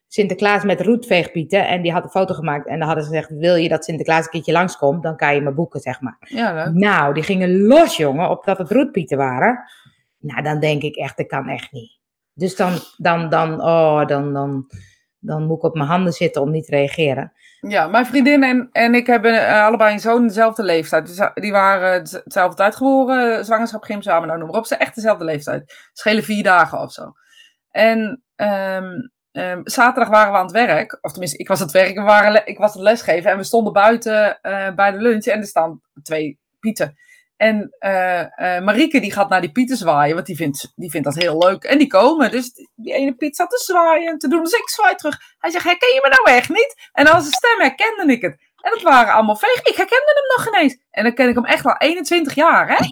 Sinterklaas 0.07 0.63
met 0.63 0.81
roetveegpieten 0.81 1.67
en 1.67 1.81
die 1.81 1.91
had 1.91 2.03
een 2.03 2.09
foto 2.09 2.33
gemaakt. 2.33 2.67
En 2.67 2.77
dan 2.77 2.87
hadden 2.87 3.05
ze 3.05 3.09
gezegd, 3.09 3.29
wil 3.29 3.55
je 3.55 3.69
dat 3.69 3.83
Sinterklaas 3.83 4.23
een 4.23 4.31
keertje 4.31 4.51
langskomt, 4.51 5.03
dan 5.03 5.17
kan 5.17 5.35
je 5.35 5.41
me 5.41 5.51
boeken, 5.51 5.79
zeg 5.79 6.01
maar. 6.01 6.17
Ja, 6.19 6.53
leuk. 6.53 6.73
Nou, 6.73 7.13
die 7.13 7.23
gingen 7.23 7.61
los, 7.61 7.97
jongen, 7.97 8.29
op 8.29 8.45
dat 8.45 8.57
het 8.57 8.71
roetpieten 8.71 9.17
waren. 9.17 9.69
Nou, 10.19 10.41
dan 10.41 10.59
denk 10.59 10.81
ik 10.81 10.95
echt, 10.95 11.17
dat 11.17 11.27
kan 11.27 11.47
echt 11.47 11.71
niet. 11.71 11.97
Dus 12.33 12.55
dan, 12.55 12.73
dan, 12.97 13.29
dan, 13.29 13.61
oh, 13.61 14.05
dan, 14.05 14.33
dan, 14.33 14.71
dan 15.19 15.43
moet 15.43 15.57
ik 15.57 15.63
op 15.63 15.75
mijn 15.75 15.87
handen 15.87 16.13
zitten 16.13 16.41
om 16.41 16.51
niet 16.51 16.65
te 16.65 16.75
reageren. 16.75 17.33
Ja, 17.59 17.87
mijn 17.87 18.05
vriendin 18.05 18.43
en, 18.43 18.69
en 18.71 18.95
ik 18.95 19.07
hebben 19.07 19.33
uh, 19.33 19.65
allebei 19.65 19.93
een 19.93 19.99
zoon 19.99 20.27
dezelfde 20.27 20.63
leeftijd. 20.63 21.07
Dus, 21.07 21.29
die 21.33 21.51
waren 21.51 22.03
dezelfde 22.03 22.55
tijd 22.55 22.75
geboren, 22.75 23.45
zwangerschap, 23.45 23.83
gym 23.83 24.01
samen, 24.01 24.27
nou 24.27 24.39
noem 24.39 24.49
maar 24.49 24.57
op. 24.57 24.65
Ze 24.65 24.75
echt 24.75 24.95
dezelfde 24.95 25.23
leeftijd. 25.23 25.89
Schelen 25.93 26.23
vier 26.23 26.43
dagen 26.43 26.79
of 26.79 26.91
zo. 26.91 27.11
En 27.71 28.23
um, 28.35 29.11
um, 29.31 29.61
zaterdag 29.63 30.09
waren 30.09 30.31
we 30.31 30.37
aan 30.37 30.45
het 30.45 30.67
werk. 30.67 30.97
Of 31.01 31.11
tenminste, 31.11 31.37
ik 31.37 31.47
was 31.47 31.59
aan 31.59 31.65
het 31.65 31.75
werk. 31.75 31.95
We 31.95 32.01
waren, 32.01 32.47
ik 32.47 32.57
was 32.57 32.73
het 32.73 32.81
lesgeven 32.81 33.31
en 33.31 33.37
we 33.37 33.43
stonden 33.43 33.73
buiten 33.73 34.39
bij 34.75 34.91
de 34.91 35.01
lunch. 35.01 35.25
En 35.25 35.39
er 35.39 35.47
staan 35.47 35.81
twee 36.03 36.39
pieten. 36.59 36.97
En 37.39 37.75
uh, 37.79 38.19
uh, 38.19 38.59
Marieke 38.59 38.99
die 38.99 39.11
gaat 39.11 39.29
naar 39.29 39.41
die 39.41 39.51
pieten 39.51 39.77
zwaaien, 39.77 40.15
want 40.15 40.25
die 40.25 40.35
vindt, 40.35 40.71
die 40.75 40.89
vindt 40.89 41.05
dat 41.05 41.15
heel 41.15 41.37
leuk. 41.37 41.63
En 41.63 41.77
die 41.77 41.87
komen, 41.87 42.31
dus 42.31 42.51
die 42.75 42.93
ene 42.93 43.15
piet 43.15 43.35
zat 43.35 43.49
te 43.49 43.57
zwaaien 43.57 44.07
en 44.07 44.17
te 44.17 44.27
doen. 44.27 44.43
Dus 44.43 44.53
ik 44.53 44.69
zwaai 44.69 44.95
terug. 44.95 45.19
Hij 45.37 45.51
zegt, 45.51 45.63
herken 45.63 45.93
je 45.93 45.99
me 46.03 46.09
nou 46.09 46.37
echt 46.37 46.49
niet? 46.49 46.89
En 46.91 47.07
als 47.07 47.25
een 47.25 47.31
stem 47.31 47.59
herkende 47.59 48.13
ik 48.13 48.21
het. 48.21 48.37
En 48.61 48.71
dat 48.71 48.81
waren 48.81 49.13
allemaal 49.13 49.35
veeg. 49.35 49.61
Ik 49.61 49.75
herkende 49.75 50.13
hem 50.13 50.37
nog 50.37 50.47
ineens. 50.47 50.77
En 50.91 51.03
dan 51.03 51.13
ken 51.13 51.29
ik 51.29 51.35
hem 51.35 51.45
echt 51.45 51.65
al 51.65 51.77
21 51.77 52.35
jaar, 52.35 52.69
hè? 52.69 52.77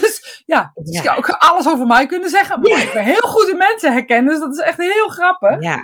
dus 0.00 0.42
ja, 0.46 0.72
dus 0.74 1.02
ja. 1.02 1.14
ook 1.14 1.28
alles 1.28 1.68
over 1.68 1.86
mij 1.86 2.06
kunnen 2.06 2.30
zeggen. 2.30 2.60
Maar 2.60 2.70
ja. 2.70 2.82
ik 2.82 2.92
ben 2.92 3.04
heel 3.04 3.28
goed 3.28 3.48
in 3.48 3.56
mensen 3.56 3.92
herkennen, 3.92 4.32
dus 4.32 4.40
dat 4.40 4.52
is 4.52 4.60
echt 4.60 4.78
heel 4.78 5.08
grappig. 5.08 5.62
Ja. 5.62 5.76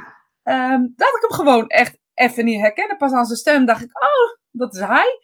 Um, 0.43 0.93
dat 0.97 1.09
ik 1.09 1.21
hem 1.21 1.33
gewoon 1.33 1.67
echt 1.69 1.99
even 2.15 2.45
niet 2.45 2.61
herkennen. 2.61 2.97
Pas 2.97 3.13
aan 3.13 3.25
zijn 3.25 3.39
stem 3.39 3.65
dacht 3.65 3.83
ik, 3.83 4.03
oh, 4.03 4.39
dat 4.51 4.75
is 4.75 4.81
hij. 4.81 5.21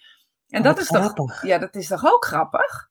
En 0.51 0.63
dat, 0.63 0.79
is 0.79 0.87
toch, 0.87 1.43
ja, 1.43 1.59
dat 1.59 1.75
is 1.75 1.87
toch 1.87 2.13
ook 2.13 2.25
grappig? 2.25 2.89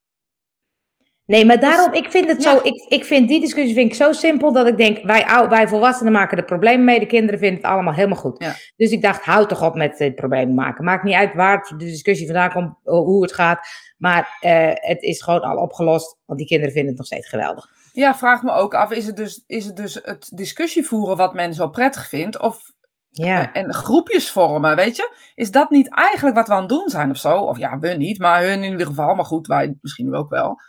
Nee, 1.30 1.46
maar 1.46 1.60
daarom, 1.60 1.94
ik 1.94 2.12
vind 2.12 2.28
het 2.28 2.44
zo, 2.44 2.60
ik, 2.64 2.86
ik 2.88 3.06
vind 3.06 3.28
die 3.28 3.40
discussie 3.40 3.74
vind 3.74 3.90
ik 3.90 3.96
zo 3.96 4.12
simpel 4.12 4.54
dat 4.54 4.68
ik 4.68 4.78
denk, 4.78 5.04
wij, 5.04 5.48
wij 5.50 5.68
volwassenen 5.68 6.12
maken 6.12 6.38
er 6.38 6.46
problemen 6.46 6.86
mee, 6.86 7.00
de 7.00 7.06
kinderen 7.06 7.40
vinden 7.40 7.62
het 7.62 7.72
allemaal 7.72 7.94
helemaal 7.94 8.18
goed. 8.18 8.44
Ja. 8.44 8.54
Dus 8.76 8.92
ik 8.92 9.02
dacht, 9.02 9.24
houd 9.24 9.50
toch 9.50 9.64
op 9.64 9.76
met 9.76 10.00
het 10.00 10.16
problemen 10.16 10.56
maken. 10.56 10.84
Maakt 10.84 11.04
niet 11.04 11.16
uit 11.16 11.34
waar 11.34 11.74
de 11.78 11.86
discussie 11.86 12.26
vandaan 12.26 12.52
komt, 12.52 12.76
hoe 12.84 13.22
het 13.22 13.34
gaat, 13.34 13.68
maar 13.98 14.38
uh, 14.42 14.72
het 14.74 15.02
is 15.02 15.22
gewoon 15.22 15.42
al 15.42 15.58
opgelost, 15.58 16.18
want 16.26 16.40
die 16.40 16.48
kinderen 16.48 16.74
vinden 16.74 16.90
het 16.90 16.98
nog 16.98 17.08
steeds 17.08 17.30
geweldig. 17.30 17.68
Ja, 17.94 18.16
vraag 18.16 18.44
me 18.44 18.52
ook 18.52 18.74
af, 18.74 18.92
is 18.92 19.06
het 19.06 19.16
dus, 19.16 19.44
is 19.48 19.66
het, 19.66 19.76
dus 19.76 20.00
het 20.04 20.32
discussie 20.34 20.86
voeren 20.86 21.18
wat 21.18 21.34
men 21.34 21.54
zo 21.54 21.70
prettig 21.70 22.08
vindt, 22.08 22.40
of 22.40 22.72
ja. 23.10 23.54
En 23.54 23.74
groepjes 23.74 24.32
vormen, 24.32 24.76
weet 24.76 24.96
je? 24.96 25.16
Is 25.36 25.52
dat 25.52 25.70
niet 25.70 25.94
eigenlijk 25.96 26.36
wat 26.36 26.48
we 26.48 26.54
aan 26.54 26.60
het 26.60 26.70
doen 26.70 26.90
zijn 26.90 27.10
of 27.10 27.18
zo? 27.18 27.38
Of 27.38 27.58
ja, 27.58 27.80
we 27.80 27.88
niet, 27.88 28.20
maar 28.20 28.42
hun 28.42 28.64
in 28.64 28.72
ieder 28.72 28.88
geval. 28.88 29.16
Maar 29.16 29.26
goed, 29.26 29.48
wij 29.48 29.78
misschien 29.82 30.16
ook 30.16 30.30
wel. 30.30 30.62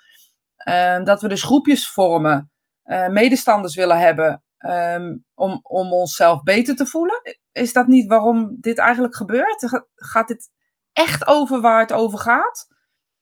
Uh, 0.69 1.05
dat 1.05 1.23
we 1.23 1.29
dus 1.29 1.43
groepjes 1.43 1.89
vormen, 1.89 2.51
uh, 2.85 3.09
medestanders 3.09 3.75
willen 3.75 3.99
hebben 3.99 4.43
um, 4.59 5.25
om, 5.35 5.61
om 5.63 5.93
onszelf 5.93 6.43
beter 6.43 6.77
te 6.77 6.87
voelen. 6.87 7.21
Is 7.53 7.73
dat 7.73 7.87
niet 7.87 8.09
waarom 8.09 8.57
dit 8.61 8.79
eigenlijk 8.79 9.17
gebeurt? 9.17 9.85
Gaat 9.95 10.29
dit 10.29 10.51
echt 10.93 11.27
over 11.27 11.61
waar 11.61 11.81
het 11.81 11.93
over 11.93 12.19
gaat? 12.19 12.67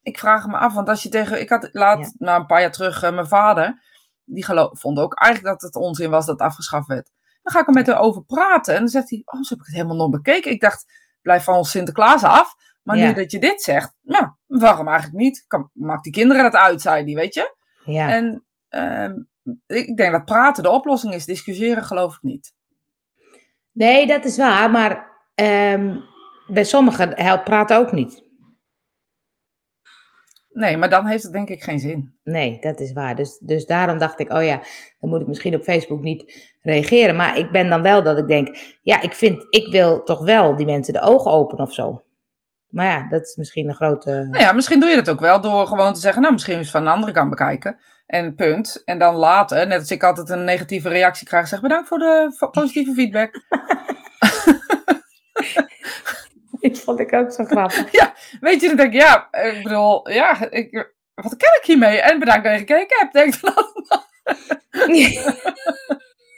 Ik 0.02 0.18
vraag 0.18 0.46
me 0.46 0.56
af, 0.56 0.74
want 0.74 0.88
als 0.88 1.02
je 1.02 1.08
tegen. 1.08 1.40
Ik 1.40 1.48
had 1.48 1.68
laat, 1.72 1.98
ja. 1.98 2.10
nou, 2.18 2.40
een 2.40 2.46
paar 2.46 2.60
jaar 2.60 2.72
terug, 2.72 3.02
uh, 3.04 3.10
mijn 3.14 3.26
vader. 3.28 3.82
Die 4.24 4.44
geloof, 4.44 4.80
vond 4.80 4.98
ook 4.98 5.14
eigenlijk 5.14 5.60
dat 5.60 5.62
het 5.72 5.82
onzin 5.82 6.10
was 6.10 6.26
dat 6.26 6.38
het 6.38 6.48
afgeschaft 6.48 6.86
werd. 6.86 7.10
Dan 7.48 7.56
ga 7.56 7.60
ik 7.60 7.74
er 7.74 7.82
met 7.82 7.86
hem 7.86 7.96
over 7.96 8.24
praten. 8.24 8.74
En 8.74 8.80
dan 8.80 8.88
zegt 8.88 9.10
hij, 9.10 9.22
oh, 9.24 9.42
zo 9.42 9.48
heb 9.48 9.58
ik 9.58 9.66
het 9.66 9.74
helemaal 9.74 9.96
nog 9.96 10.10
bekeken. 10.10 10.50
Ik 10.50 10.60
dacht, 10.60 10.84
blijf 11.22 11.44
van 11.44 11.54
ons 11.54 11.70
Sinterklaas 11.70 12.22
af. 12.22 12.54
Maar 12.82 12.96
ja. 12.96 13.06
nu 13.06 13.14
dat 13.14 13.30
je 13.30 13.38
dit 13.38 13.62
zegt, 13.62 13.94
nou, 14.02 14.28
waarom 14.46 14.88
eigenlijk 14.88 15.18
niet? 15.18 15.44
Kan, 15.46 15.70
maak 15.72 16.02
die 16.02 16.12
kinderen 16.12 16.42
dat 16.42 16.54
uit, 16.54 16.80
zei 16.80 17.04
die, 17.04 17.14
weet 17.14 17.34
je? 17.34 17.54
Ja. 17.84 18.08
En 18.08 18.44
um, 18.68 19.28
ik 19.66 19.96
denk 19.96 20.12
dat 20.12 20.24
praten 20.24 20.62
de 20.62 20.70
oplossing 20.70 21.14
is. 21.14 21.24
Discussiëren 21.24 21.84
geloof 21.84 22.14
ik 22.14 22.22
niet. 22.22 22.52
Nee, 23.72 24.06
dat 24.06 24.24
is 24.24 24.36
waar. 24.36 24.70
Maar 24.70 25.10
um, 25.34 26.04
bij 26.46 26.64
sommigen 26.64 27.12
helpt 27.14 27.44
praten 27.44 27.76
ook 27.76 27.92
niet. 27.92 28.22
Nee, 30.58 30.76
maar 30.76 30.90
dan 30.90 31.06
heeft 31.06 31.22
het 31.22 31.32
denk 31.32 31.48
ik 31.48 31.62
geen 31.62 31.78
zin. 31.78 32.14
Nee, 32.24 32.58
dat 32.60 32.80
is 32.80 32.92
waar. 32.92 33.16
Dus, 33.16 33.38
dus 33.38 33.66
daarom 33.66 33.98
dacht 33.98 34.20
ik, 34.20 34.32
oh 34.32 34.44
ja, 34.44 34.60
dan 35.00 35.10
moet 35.10 35.20
ik 35.20 35.26
misschien 35.26 35.54
op 35.54 35.62
Facebook 35.62 36.02
niet 36.02 36.54
reageren. 36.62 37.16
Maar 37.16 37.38
ik 37.38 37.50
ben 37.50 37.68
dan 37.68 37.82
wel 37.82 38.02
dat 38.02 38.18
ik 38.18 38.26
denk, 38.26 38.76
ja, 38.82 39.00
ik 39.00 39.12
vind, 39.12 39.46
ik 39.50 39.72
wil 39.72 40.02
toch 40.02 40.24
wel 40.24 40.56
die 40.56 40.66
mensen 40.66 40.92
de 40.92 41.00
ogen 41.00 41.30
openen 41.30 41.64
of 41.64 41.72
zo. 41.72 42.02
Maar 42.68 42.86
ja, 42.86 43.08
dat 43.08 43.22
is 43.22 43.36
misschien 43.36 43.68
een 43.68 43.74
grote. 43.74 44.10
Nou 44.10 44.44
ja, 44.44 44.52
misschien 44.52 44.80
doe 44.80 44.88
je 44.88 44.96
dat 44.96 45.10
ook 45.10 45.20
wel 45.20 45.40
door 45.40 45.66
gewoon 45.66 45.94
te 45.94 46.00
zeggen, 46.00 46.22
nou, 46.22 46.34
misschien 46.34 46.58
eens 46.58 46.70
van 46.70 46.84
de 46.84 46.90
andere 46.90 47.12
kant 47.12 47.30
bekijken. 47.30 47.78
En 48.06 48.34
punt. 48.34 48.82
En 48.84 48.98
dan 48.98 49.14
later, 49.14 49.66
net 49.66 49.78
als 49.78 49.90
ik 49.90 50.02
altijd 50.02 50.28
een 50.28 50.44
negatieve 50.44 50.88
reactie 50.88 51.26
krijg, 51.26 51.48
zeg 51.48 51.60
bedankt 51.60 51.88
voor 51.88 51.98
de 51.98 52.48
positieve 52.50 52.94
feedback. 52.94 53.30
Die 56.72 56.80
vond 56.80 57.00
ik 57.00 57.12
ook 57.12 57.32
zo 57.32 57.44
grappig. 57.44 57.92
Ja, 58.00 58.14
weet 58.40 58.60
je, 58.60 58.66
dan 58.66 58.76
denk 58.76 58.92
ik, 58.92 59.00
ja, 59.00 59.28
ik 59.32 59.62
bedoel, 59.62 60.10
ja, 60.10 60.50
ik, 60.50 60.92
wat 61.14 61.36
kan 61.36 61.58
ik 61.60 61.64
hiermee? 61.64 62.00
En 62.00 62.18
bedankt 62.18 62.44
dat 62.44 62.52
je 62.52 62.58
gekeken 62.58 62.98
hebt, 62.98 63.12
denk 63.12 63.34
ik 63.34 63.40
dan. 63.40 63.66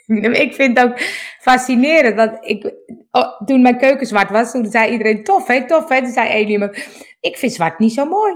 Ik 0.33 0.55
vind 0.55 0.77
het 0.77 0.87
ook 0.87 0.99
fascinerend. 1.39 2.15
Want 2.15 2.37
ik, 2.41 2.73
oh, 3.11 3.41
toen 3.45 3.61
mijn 3.61 3.77
keuken 3.77 4.07
zwart 4.07 4.29
was, 4.29 4.51
toen 4.51 4.65
zei 4.65 4.91
iedereen 4.91 5.23
tof, 5.23 5.47
hè, 5.47 5.67
tof, 5.67 5.89
hè. 5.89 6.01
Toen 6.01 6.11
zei 6.11 6.29
Elie 6.29 6.69
ik 7.19 7.37
vind 7.37 7.53
zwart 7.53 7.79
niet 7.79 7.93
zo 7.93 8.05
mooi. 8.05 8.33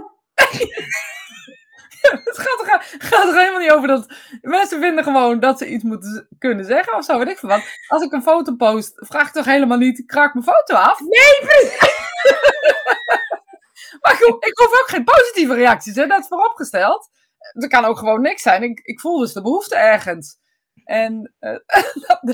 het 2.23 2.37
gaat 2.37 2.61
er, 2.61 2.97
gaat 2.97 3.27
er 3.27 3.39
helemaal 3.39 3.59
niet 3.59 3.71
over 3.71 3.87
dat 3.87 4.05
mensen 4.41 4.81
vinden 4.81 5.03
gewoon 5.03 5.39
dat 5.39 5.57
ze 5.57 5.67
iets 5.67 5.83
moeten 5.83 6.27
kunnen 6.39 6.65
zeggen 6.65 6.97
of 6.97 7.05
zo. 7.05 7.17
Weet 7.17 7.27
ik 7.27 7.37
veel 7.37 7.49
wat. 7.49 7.63
Als 7.87 8.03
ik 8.03 8.11
een 8.11 8.21
foto 8.21 8.55
post, 8.55 8.93
vraag 8.95 9.27
ik 9.27 9.33
toch 9.33 9.45
helemaal 9.45 9.77
niet, 9.77 10.05
krak 10.05 10.33
mijn 10.33 10.45
foto 10.45 10.73
af? 10.75 10.99
Nee, 10.99 11.39
precies. 11.41 11.79
maar 14.01 14.13
ik, 14.13 14.35
ik 14.39 14.57
hoef 14.57 14.79
ook 14.81 14.87
geen 14.87 15.03
positieve 15.03 15.53
reacties, 15.53 15.95
hè? 15.95 16.07
dat 16.07 16.19
is 16.19 16.27
vooropgesteld. 16.27 17.09
Er 17.53 17.67
kan 17.67 17.85
ook 17.85 17.97
gewoon 17.97 18.21
niks 18.21 18.41
zijn. 18.41 18.63
Ik, 18.63 18.79
ik 18.79 18.99
voel 18.99 19.19
dus 19.19 19.33
de 19.33 19.41
behoefte 19.41 19.75
ergens. 19.75 20.37
En, 20.83 21.33
uh, 21.39 21.57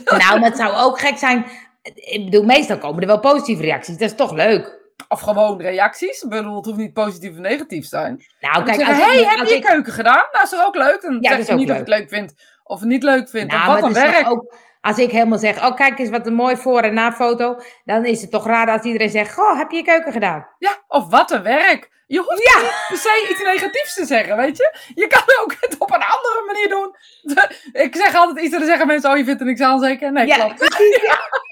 nou, 0.05 0.39
maar 0.39 0.49
het 0.49 0.57
zou 0.57 0.75
ook 0.75 0.99
gek 0.99 1.17
zijn. 1.17 1.45
Ik 1.93 2.25
bedoel, 2.25 2.43
meestal 2.43 2.77
komen 2.77 3.01
er 3.01 3.07
wel 3.07 3.19
positieve 3.19 3.61
reacties. 3.61 3.97
Dat 3.97 4.09
is 4.09 4.15
toch 4.15 4.31
leuk? 4.31 4.80
Of 5.07 5.21
gewoon 5.21 5.61
reacties. 5.61 6.21
Ik 6.21 6.29
bedoel, 6.29 6.55
het 6.55 6.65
hoeft 6.65 6.77
niet 6.77 6.93
positief 6.93 7.31
of 7.31 7.37
negatief 7.37 7.81
te 7.81 7.87
zijn. 7.87 8.25
Nou, 8.39 8.63
kijk, 8.63 8.77
zeggen, 8.77 8.95
hey, 8.95 9.23
heb 9.23 9.47
je 9.47 9.55
ik... 9.55 9.63
keuken 9.63 9.93
gedaan? 9.93 10.25
Nou, 10.31 10.43
is 10.43 10.51
er 10.51 10.65
ook 10.65 10.75
leuk. 10.75 11.01
Dan 11.01 11.17
ja, 11.21 11.35
zeg 11.35 11.47
je 11.47 11.53
niet 11.53 11.67
leuk. 11.67 11.75
of 11.75 11.81
ik 11.81 11.87
het 11.87 11.99
leuk 11.99 12.09
vind 12.09 12.33
of 12.71 12.79
het 12.79 12.89
niet 12.89 13.03
leuk 13.03 13.29
vind. 13.29 13.51
Nou, 13.51 13.73
wat 13.73 13.83
een 13.83 13.93
werk. 13.93 14.29
Ook, 14.29 14.55
als 14.81 14.97
ik 14.97 15.11
helemaal 15.11 15.37
zeg, 15.37 15.65
oh 15.65 15.75
kijk 15.75 15.99
eens 15.99 16.09
wat 16.09 16.27
een 16.27 16.33
mooi 16.33 16.57
voor- 16.57 16.81
en 16.81 16.93
na-foto. 16.93 17.59
Dan 17.85 18.05
is 18.05 18.21
het 18.21 18.31
toch 18.31 18.45
raar 18.45 18.69
als 18.69 18.81
iedereen 18.81 19.09
zegt, 19.09 19.33
goh, 19.33 19.57
heb 19.57 19.71
je 19.71 19.77
je 19.77 19.83
keuken 19.83 20.11
gedaan? 20.11 20.47
Ja, 20.57 20.83
of 20.87 21.09
wat 21.09 21.31
een 21.31 21.43
werk. 21.43 21.89
Je 22.07 22.17
hoeft 22.17 22.53
ja. 22.53 22.61
niet 22.61 22.85
per 22.87 22.97
se 22.97 23.27
iets 23.29 23.43
negatiefs 23.43 23.93
te 23.93 24.05
zeggen, 24.05 24.37
weet 24.37 24.57
je. 24.57 24.75
Je 24.95 25.07
kan 25.07 25.23
ook 25.41 25.55
het 25.59 25.75
op 25.77 25.91
een 25.91 26.03
andere 26.03 26.43
manier 26.45 26.69
doen. 26.69 26.95
Ik 27.83 27.95
zeg 27.95 28.15
altijd 28.15 28.39
iets 28.45 28.53
en 28.53 28.59
dan 28.59 28.67
zeggen 28.67 28.87
mensen, 28.87 29.11
oh 29.11 29.17
je 29.17 29.23
vindt 29.23 29.39
er 29.39 29.45
niks 29.45 29.61
aan 29.61 29.79
zeker? 29.79 30.11
Nee, 30.11 30.27
ja, 30.27 30.35
klopt. 30.35 30.55
Precies, 30.55 31.01
ja. 31.01 31.19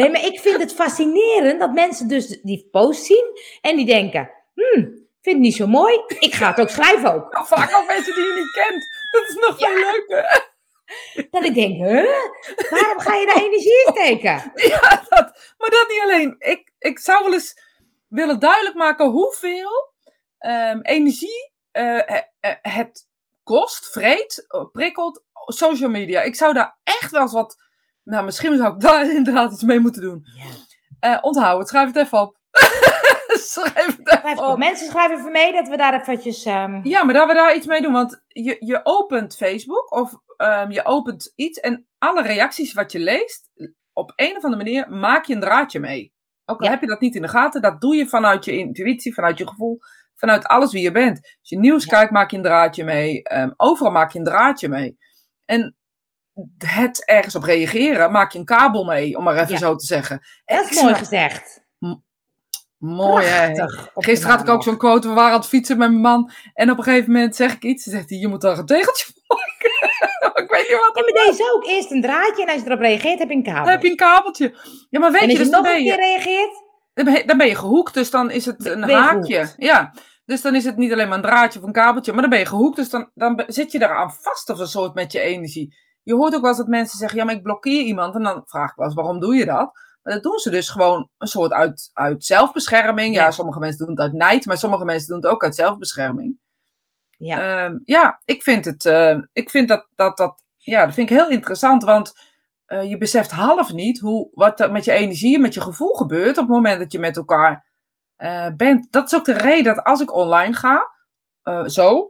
Nee, 0.00 0.10
maar 0.10 0.24
ik 0.24 0.40
vind 0.40 0.60
het 0.60 0.74
fascinerend 0.74 1.60
dat 1.60 1.72
mensen 1.72 2.08
dus 2.08 2.40
die 2.42 2.68
post 2.70 3.04
zien 3.04 3.38
en 3.60 3.76
die 3.76 3.86
denken, 3.86 4.30
hmm, 4.54 4.82
vind 5.20 5.36
het 5.36 5.38
niet 5.38 5.54
zo 5.54 5.66
mooi. 5.66 6.02
Ik 6.18 6.34
ga 6.34 6.48
het 6.48 6.60
ook 6.60 6.68
schrijven 6.68 7.14
ook. 7.14 7.32
Nou, 7.32 7.46
vaak 7.46 7.72
al 7.72 7.84
mensen 7.84 8.14
die 8.14 8.24
je 8.24 8.34
niet 8.34 8.50
kent. 8.50 8.84
Dat 9.10 9.28
is 9.28 9.34
nog 9.34 9.58
veel 9.58 9.74
leuker. 9.74 10.48
Dat 11.30 11.44
ik 11.44 11.54
denk, 11.54 11.76
huh? 11.76 12.70
Waarom 12.70 13.00
ga 13.00 13.14
je 13.14 13.26
daar 13.26 13.42
energie 13.42 13.84
in 13.86 13.92
steken? 13.92 14.52
Ja, 14.70 15.04
dat, 15.08 15.54
maar 15.58 15.70
dat 15.70 15.86
niet 15.88 16.00
alleen. 16.02 16.34
Ik, 16.38 16.72
ik 16.78 16.98
zou 16.98 17.24
wel 17.24 17.32
eens 17.32 17.56
willen 18.08 18.38
duidelijk 18.38 18.76
maken 18.76 19.10
hoeveel 19.10 19.92
um, 20.38 20.80
energie 20.82 21.52
uh, 21.72 22.02
het 22.62 23.08
kost, 23.42 23.90
vreet, 23.90 24.46
prikkelt, 24.72 25.22
social 25.46 25.90
media. 25.90 26.22
Ik 26.22 26.34
zou 26.34 26.52
daar 26.52 26.78
echt 26.84 27.10
wel 27.10 27.22
eens 27.22 27.32
wat 27.32 27.69
nou, 28.10 28.24
misschien 28.24 28.56
zou 28.56 28.74
ik 28.74 28.80
daar 28.80 29.10
inderdaad 29.20 29.52
iets 29.52 29.62
mee 29.62 29.80
moeten 29.80 30.02
doen. 30.02 30.24
Uh, 31.04 31.18
onthoud 31.20 31.58
het, 31.58 31.68
schrijf 31.68 31.86
het 31.86 31.96
even 31.96 32.20
op. 32.20 32.38
schrijf 33.52 33.96
het 33.96 34.20
even 34.24 34.46
op. 34.46 34.58
Mensen 34.58 34.86
schrijven 34.86 35.18
even 35.18 35.32
mee 35.32 35.52
dat 35.52 35.68
we 35.68 35.76
daar 35.76 36.00
eventjes... 36.00 36.46
Um... 36.46 36.80
Ja, 36.82 37.04
maar 37.04 37.14
dat 37.14 37.28
we 37.28 37.34
daar 37.34 37.56
iets 37.56 37.66
mee 37.66 37.82
doen. 37.82 37.92
Want 37.92 38.22
je, 38.26 38.56
je 38.58 38.80
opent 38.82 39.36
Facebook 39.36 39.92
of 39.92 40.14
um, 40.36 40.70
je 40.70 40.84
opent 40.84 41.32
iets 41.36 41.60
en 41.60 41.86
alle 41.98 42.22
reacties 42.22 42.72
wat 42.72 42.92
je 42.92 42.98
leest, 42.98 43.50
op 43.92 44.12
een 44.16 44.36
of 44.36 44.44
andere 44.44 44.62
manier 44.62 44.90
maak 44.90 45.24
je 45.24 45.34
een 45.34 45.40
draadje 45.40 45.80
mee. 45.80 46.12
Ook 46.44 46.58
al 46.60 46.64
ja. 46.64 46.70
heb 46.70 46.80
je 46.80 46.86
dat 46.86 47.00
niet 47.00 47.14
in 47.14 47.22
de 47.22 47.28
gaten, 47.28 47.62
dat 47.62 47.80
doe 47.80 47.96
je 47.96 48.06
vanuit 48.06 48.44
je 48.44 48.56
intuïtie, 48.56 49.14
vanuit 49.14 49.38
je 49.38 49.48
gevoel, 49.48 49.78
vanuit 50.14 50.46
alles 50.46 50.72
wie 50.72 50.82
je 50.82 50.92
bent. 50.92 51.16
Als 51.16 51.48
je 51.48 51.58
nieuws 51.58 51.84
ja. 51.84 51.90
kijkt, 51.90 52.12
maak 52.12 52.30
je 52.30 52.36
een 52.36 52.42
draadje 52.42 52.84
mee. 52.84 53.22
Um, 53.32 53.54
overal 53.56 53.92
maak 53.92 54.12
je 54.12 54.18
een 54.18 54.24
draadje 54.24 54.68
mee. 54.68 54.98
En 55.44 55.76
het 56.58 57.04
ergens 57.04 57.34
op 57.34 57.42
reageren, 57.42 58.12
maak 58.12 58.32
je 58.32 58.38
een 58.38 58.44
kabel 58.44 58.84
mee, 58.84 59.16
om 59.16 59.24
maar 59.24 59.36
even 59.36 59.58
zo 59.58 59.74
te 59.74 59.86
zeggen. 59.86 60.20
Dat 60.44 60.70
is 60.70 60.82
mooi 60.82 60.94
gezegd. 60.94 61.64
mooi, 62.78 63.26
hè? 63.26 63.66
Gisteren 63.94 64.36
had 64.36 64.40
ik 64.40 64.48
ook 64.48 64.62
zo'n 64.62 64.76
quote, 64.76 65.08
we 65.08 65.14
waren 65.14 65.32
aan 65.32 65.38
het 65.38 65.48
fietsen 65.48 65.78
met 65.78 65.88
mijn 65.88 66.00
man, 66.00 66.30
en 66.54 66.70
op 66.70 66.78
een 66.78 66.84
gegeven 66.84 67.12
moment 67.12 67.36
zeg 67.36 67.54
ik 67.54 67.62
iets, 67.62 67.86
en 67.86 67.92
zegt 67.92 68.10
hij, 68.10 68.18
je 68.18 68.28
moet 68.28 68.40
daar 68.40 68.58
een 68.58 68.66
tegeltje 68.66 69.12
maken. 69.26 69.70
ik 70.44 70.50
weet 70.50 70.68
niet 70.68 70.78
wat 70.78 70.90
ja, 70.94 71.02
maar 71.02 71.26
deze 71.26 71.52
ook. 71.54 71.66
Eerst 71.66 71.90
een 71.90 72.02
draadje, 72.02 72.42
en 72.42 72.52
als 72.52 72.60
je 72.60 72.66
erop 72.66 72.80
reageert, 72.80 73.18
heb 73.18 73.28
je 73.28 73.34
een 73.34 73.42
kabel. 73.42 73.62
Dan 73.62 73.72
heb 73.72 73.82
je 73.82 73.90
een 73.90 73.96
kabeltje. 73.96 74.54
Ja, 74.90 75.00
maar 75.00 75.12
weet 75.12 75.20
en 75.20 75.28
je, 75.28 75.36
dus 75.36 75.46
je 75.46 75.52
nog 75.52 75.66
een 75.66 75.82
keer 75.82 75.96
reageert? 75.96 76.68
Dan 76.94 77.04
ben, 77.04 77.14
je, 77.14 77.24
dan 77.24 77.38
ben 77.38 77.46
je 77.46 77.54
gehoekt, 77.54 77.94
dus 77.94 78.10
dan 78.10 78.30
is 78.30 78.46
het 78.46 78.66
een 78.66 78.82
haakje. 78.82 79.54
Ja. 79.56 79.92
Dus 80.24 80.42
dan 80.42 80.54
is 80.54 80.64
het 80.64 80.76
niet 80.76 80.92
alleen 80.92 81.08
maar 81.08 81.16
een 81.16 81.22
draadje 81.22 81.58
of 81.58 81.64
een 81.64 81.72
kabeltje, 81.72 82.12
maar 82.12 82.20
dan 82.20 82.30
ben 82.30 82.38
je 82.38 82.46
gehoekt. 82.46 82.76
Dus 82.76 82.90
dan, 82.90 83.10
dan 83.14 83.44
zit 83.46 83.72
je 83.72 83.82
eraan 83.82 84.12
vast 84.12 84.50
of 84.50 84.58
een 84.58 84.66
soort 84.66 84.94
met 84.94 85.12
je 85.12 85.20
energie. 85.20 85.76
Je 86.02 86.14
hoort 86.14 86.34
ook 86.34 86.40
wel 86.40 86.48
eens 86.48 86.58
dat 86.58 86.66
mensen 86.66 86.98
zeggen, 86.98 87.18
ja, 87.18 87.24
maar 87.24 87.34
ik 87.34 87.42
blokkeer 87.42 87.82
iemand. 87.82 88.14
En 88.14 88.22
dan 88.22 88.42
vraag 88.46 88.70
ik 88.70 88.76
wel 88.76 88.86
eens, 88.86 88.94
waarom 88.94 89.20
doe 89.20 89.34
je 89.34 89.44
dat? 89.44 89.72
Maar 90.02 90.14
dat 90.14 90.22
doen 90.22 90.38
ze 90.38 90.50
dus 90.50 90.68
gewoon 90.68 91.08
een 91.18 91.26
soort 91.26 91.52
uit, 91.52 91.90
uit 91.92 92.24
zelfbescherming. 92.24 93.14
Ja. 93.14 93.30
sommige 93.30 93.58
mensen 93.58 93.78
doen 93.78 93.90
het 93.94 94.00
uit 94.00 94.12
nijd, 94.12 94.46
maar 94.46 94.58
sommige 94.58 94.84
mensen 94.84 95.08
doen 95.08 95.16
het 95.16 95.26
ook 95.26 95.44
uit 95.44 95.54
zelfbescherming. 95.54 96.38
Ja, 97.16 97.68
uh, 97.68 97.76
ja 97.84 98.20
ik 98.24 98.42
vind 98.42 98.64
het, 98.64 98.84
uh, 98.84 99.18
ik 99.32 99.50
vind 99.50 99.68
dat, 99.68 99.86
dat, 99.94 100.16
dat, 100.16 100.42
ja, 100.56 100.84
dat 100.84 100.94
vind 100.94 101.10
ik 101.10 101.16
heel 101.16 101.28
interessant, 101.28 101.84
want 101.84 102.12
uh, 102.66 102.88
je 102.90 102.98
beseft 102.98 103.30
half 103.30 103.72
niet 103.72 104.00
hoe, 104.00 104.28
wat 104.32 104.60
er 104.60 104.72
met 104.72 104.84
je 104.84 104.92
energie 104.92 105.34
en 105.34 105.40
met 105.40 105.54
je 105.54 105.60
gevoel 105.60 105.94
gebeurt 105.94 106.38
op 106.38 106.46
het 106.46 106.54
moment 106.54 106.78
dat 106.78 106.92
je 106.92 106.98
met 106.98 107.16
elkaar 107.16 107.66
eh, 108.16 108.46
bent. 108.56 108.92
Dat 108.92 109.06
is 109.06 109.14
ook 109.14 109.24
de 109.24 109.32
reden 109.32 109.74
dat 109.74 109.84
als 109.84 110.00
ik 110.00 110.14
online 110.14 110.54
ga, 110.54 110.88
zo, 111.66 112.09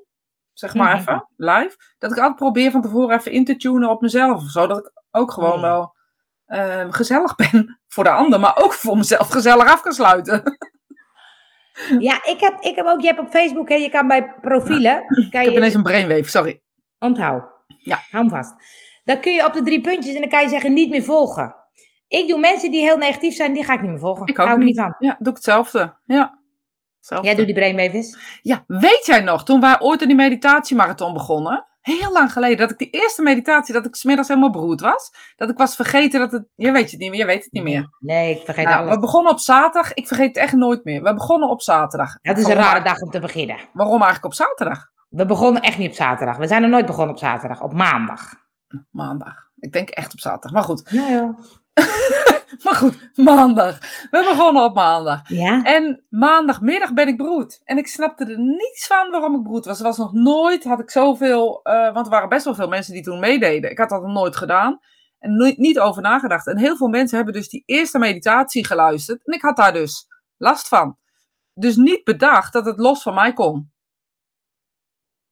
zeg 0.61 0.75
maar 0.75 0.97
mm-hmm. 0.97 1.15
even, 1.15 1.29
live. 1.37 1.77
Dat 1.99 2.11
ik 2.11 2.19
altijd 2.19 2.37
probeer 2.37 2.71
van 2.71 2.83
tevoren 2.83 3.19
even 3.19 3.33
in 3.33 3.45
te 3.45 3.57
tunen 3.57 3.91
op 3.91 4.01
mezelf. 4.01 4.43
Zodat 4.43 4.79
ik 4.79 4.93
ook 5.11 5.33
gewoon 5.33 5.57
mm. 5.57 5.63
wel 5.63 5.95
uh, 6.47 6.87
gezellig 6.91 7.35
ben 7.35 7.79
voor 7.95 8.05
de 8.05 8.11
ander, 8.11 8.41
maar 8.41 8.57
ook 8.63 8.73
voor 8.73 8.97
mezelf 8.97 9.29
gezellig 9.29 9.73
af 9.73 9.83
kan 9.83 9.93
sluiten. 9.93 10.43
Ja, 11.99 12.25
ik 12.25 12.41
heb, 12.41 12.61
ik 12.61 12.77
heb 12.77 12.87
ook, 12.87 13.01
je 13.01 13.07
hebt 13.07 13.19
op 13.19 13.31
Facebook, 13.31 13.69
hè, 13.69 13.75
je 13.75 13.91
kan 13.91 14.09
bij 14.09 14.35
profielen. 14.41 15.05
Kan 15.07 15.41
ik 15.41 15.47
heb 15.47 15.57
ineens 15.57 15.75
een 15.75 15.83
brainwave, 15.83 16.29
sorry. 16.31 16.63
Onthoud. 16.99 17.43
Ja. 17.67 17.97
Hou 18.11 18.25
hem 18.25 18.29
vast. 18.29 18.55
Dan 19.05 19.21
kun 19.21 19.33
je 19.33 19.47
op 19.47 19.53
de 19.53 19.63
drie 19.63 19.81
puntjes 19.81 20.15
en 20.15 20.21
dan 20.21 20.31
kan 20.31 20.43
je 20.43 20.49
zeggen 20.49 20.73
niet 20.73 20.91
meer 20.91 21.03
volgen. 21.03 21.55
Ik 22.09 22.29
doe 22.29 22.39
mensen 22.39 22.71
die 22.71 22.81
heel 22.81 22.97
negatief 22.97 23.35
zijn, 23.35 23.53
die 23.53 23.65
ga 23.65 23.75
ik 23.75 23.81
niet 23.81 23.91
meer 23.91 23.99
volgen. 23.99 24.27
Ik 24.27 24.37
hou 24.37 24.59
niet. 24.59 24.67
niet 24.67 24.77
van. 24.77 24.95
Ja, 24.99 25.17
doe 25.19 25.29
ik 25.29 25.35
hetzelfde. 25.35 25.97
Ja. 26.05 26.40
Zelfde. 27.01 27.27
Jij 27.27 27.37
doet 27.37 27.47
die 27.47 27.55
brainwaves? 27.55 28.19
Ja, 28.43 28.65
weet 28.67 29.07
jij 29.07 29.21
nog, 29.21 29.45
toen 29.45 29.61
wij 29.61 29.81
ooit 29.81 30.01
aan 30.03 30.09
die 30.09 30.17
meditatiemarathon 30.17 31.13
begonnen, 31.13 31.65
heel 31.81 32.13
lang 32.13 32.33
geleden, 32.33 32.57
dat 32.57 32.71
ik 32.71 32.79
die 32.79 32.91
eerste 32.91 33.23
meditatie, 33.23 33.75
dat 33.75 33.87
ik 33.87 33.95
smiddags 33.95 34.29
helemaal 34.29 34.51
beroerd 34.51 34.81
was, 34.81 35.13
dat 35.37 35.51
ik 35.51 35.57
was 35.57 35.77
vergeten 35.77 36.21
dat 36.21 36.33
het, 36.33 36.45
je 36.55 36.71
weet 36.71 36.91
het 36.91 37.01
niet 37.01 37.11
meer, 37.11 37.19
je 37.19 37.27
weet 37.27 37.45
het 37.45 37.53
niet 37.53 37.63
meer. 37.63 37.89
Nee, 37.99 38.37
ik 38.37 38.45
vergeet 38.45 38.65
nou, 38.65 38.81
alles. 38.81 38.95
We 38.95 39.01
begonnen 39.01 39.33
op 39.33 39.39
zaterdag, 39.39 39.95
ik 39.95 40.07
vergeet 40.07 40.27
het 40.27 40.37
echt 40.37 40.53
nooit 40.53 40.85
meer. 40.85 41.03
We 41.03 41.15
begonnen 41.15 41.49
op 41.49 41.63
zaterdag. 41.63 42.19
Het 42.23 42.39
is 42.39 42.45
een 42.45 42.55
rare 42.55 42.83
dag 42.83 43.01
om 43.01 43.11
te 43.11 43.21
beginnen. 43.21 43.57
Waarom 43.73 44.03
eigenlijk 44.03 44.25
op 44.25 44.35
zaterdag? 44.35 44.89
We 45.09 45.27
begonnen 45.27 45.63
echt 45.63 45.79
niet 45.79 45.89
op 45.89 45.95
zaterdag. 45.95 46.37
We 46.37 46.47
zijn 46.47 46.63
er 46.63 46.69
nooit 46.69 46.87
begonnen 46.87 47.15
op 47.15 47.21
zaterdag, 47.21 47.63
op 47.63 47.73
maandag. 47.73 48.35
Maandag. 48.91 49.35
Ik 49.59 49.73
denk 49.73 49.89
echt 49.89 50.13
op 50.13 50.21
zaterdag, 50.21 50.53
maar 50.53 50.63
goed. 50.63 50.89
Ja, 50.91 51.09
ja. 51.09 51.35
maar 52.65 52.75
goed, 52.75 53.11
maandag. 53.17 53.79
We 54.11 54.33
begonnen 54.35 54.65
op 54.65 54.75
maandag. 54.75 55.29
Ja. 55.29 55.63
En 55.63 56.05
maandagmiddag 56.09 56.93
ben 56.93 57.09
ik 57.09 57.17
broed. 57.17 57.61
En 57.65 57.79
ik 57.79 57.87
snapte 57.87 58.25
er 58.25 58.39
niets 58.39 58.87
van 58.87 59.11
waarom 59.11 59.35
ik 59.35 59.43
broed 59.43 59.65
was. 59.65 59.79
Er 59.79 59.85
was 59.85 59.97
nog 59.97 60.13
nooit, 60.13 60.65
had 60.65 60.81
ik 60.81 60.91
zoveel, 60.91 61.61
uh, 61.63 61.93
want 61.93 62.07
er 62.07 62.13
waren 62.13 62.29
best 62.29 62.45
wel 62.45 62.55
veel 62.55 62.69
mensen 62.69 62.93
die 62.93 63.03
toen 63.03 63.21
meededen. 63.21 63.71
Ik 63.71 63.79
had 63.79 63.89
dat 63.89 64.03
nog 64.03 64.13
nooit 64.13 64.37
gedaan. 64.37 64.81
En 65.19 65.37
nooit, 65.37 65.59
niet 65.59 65.79
over 65.79 66.03
nagedacht. 66.03 66.47
En 66.47 66.59
heel 66.59 66.77
veel 66.77 66.89
mensen 66.89 67.17
hebben 67.17 67.35
dus 67.35 67.49
die 67.49 67.63
eerste 67.67 67.99
meditatie 67.99 68.67
geluisterd. 68.67 69.27
En 69.27 69.33
ik 69.35 69.43
had 69.43 69.57
daar 69.57 69.73
dus 69.73 70.09
last 70.37 70.69
van. 70.69 70.99
Dus 71.55 71.77
niet 71.77 72.05
bedacht 72.05 72.53
dat 72.53 72.65
het 72.65 72.79
los 72.79 73.03
van 73.03 73.15
mij 73.15 73.33
kon. 73.33 73.73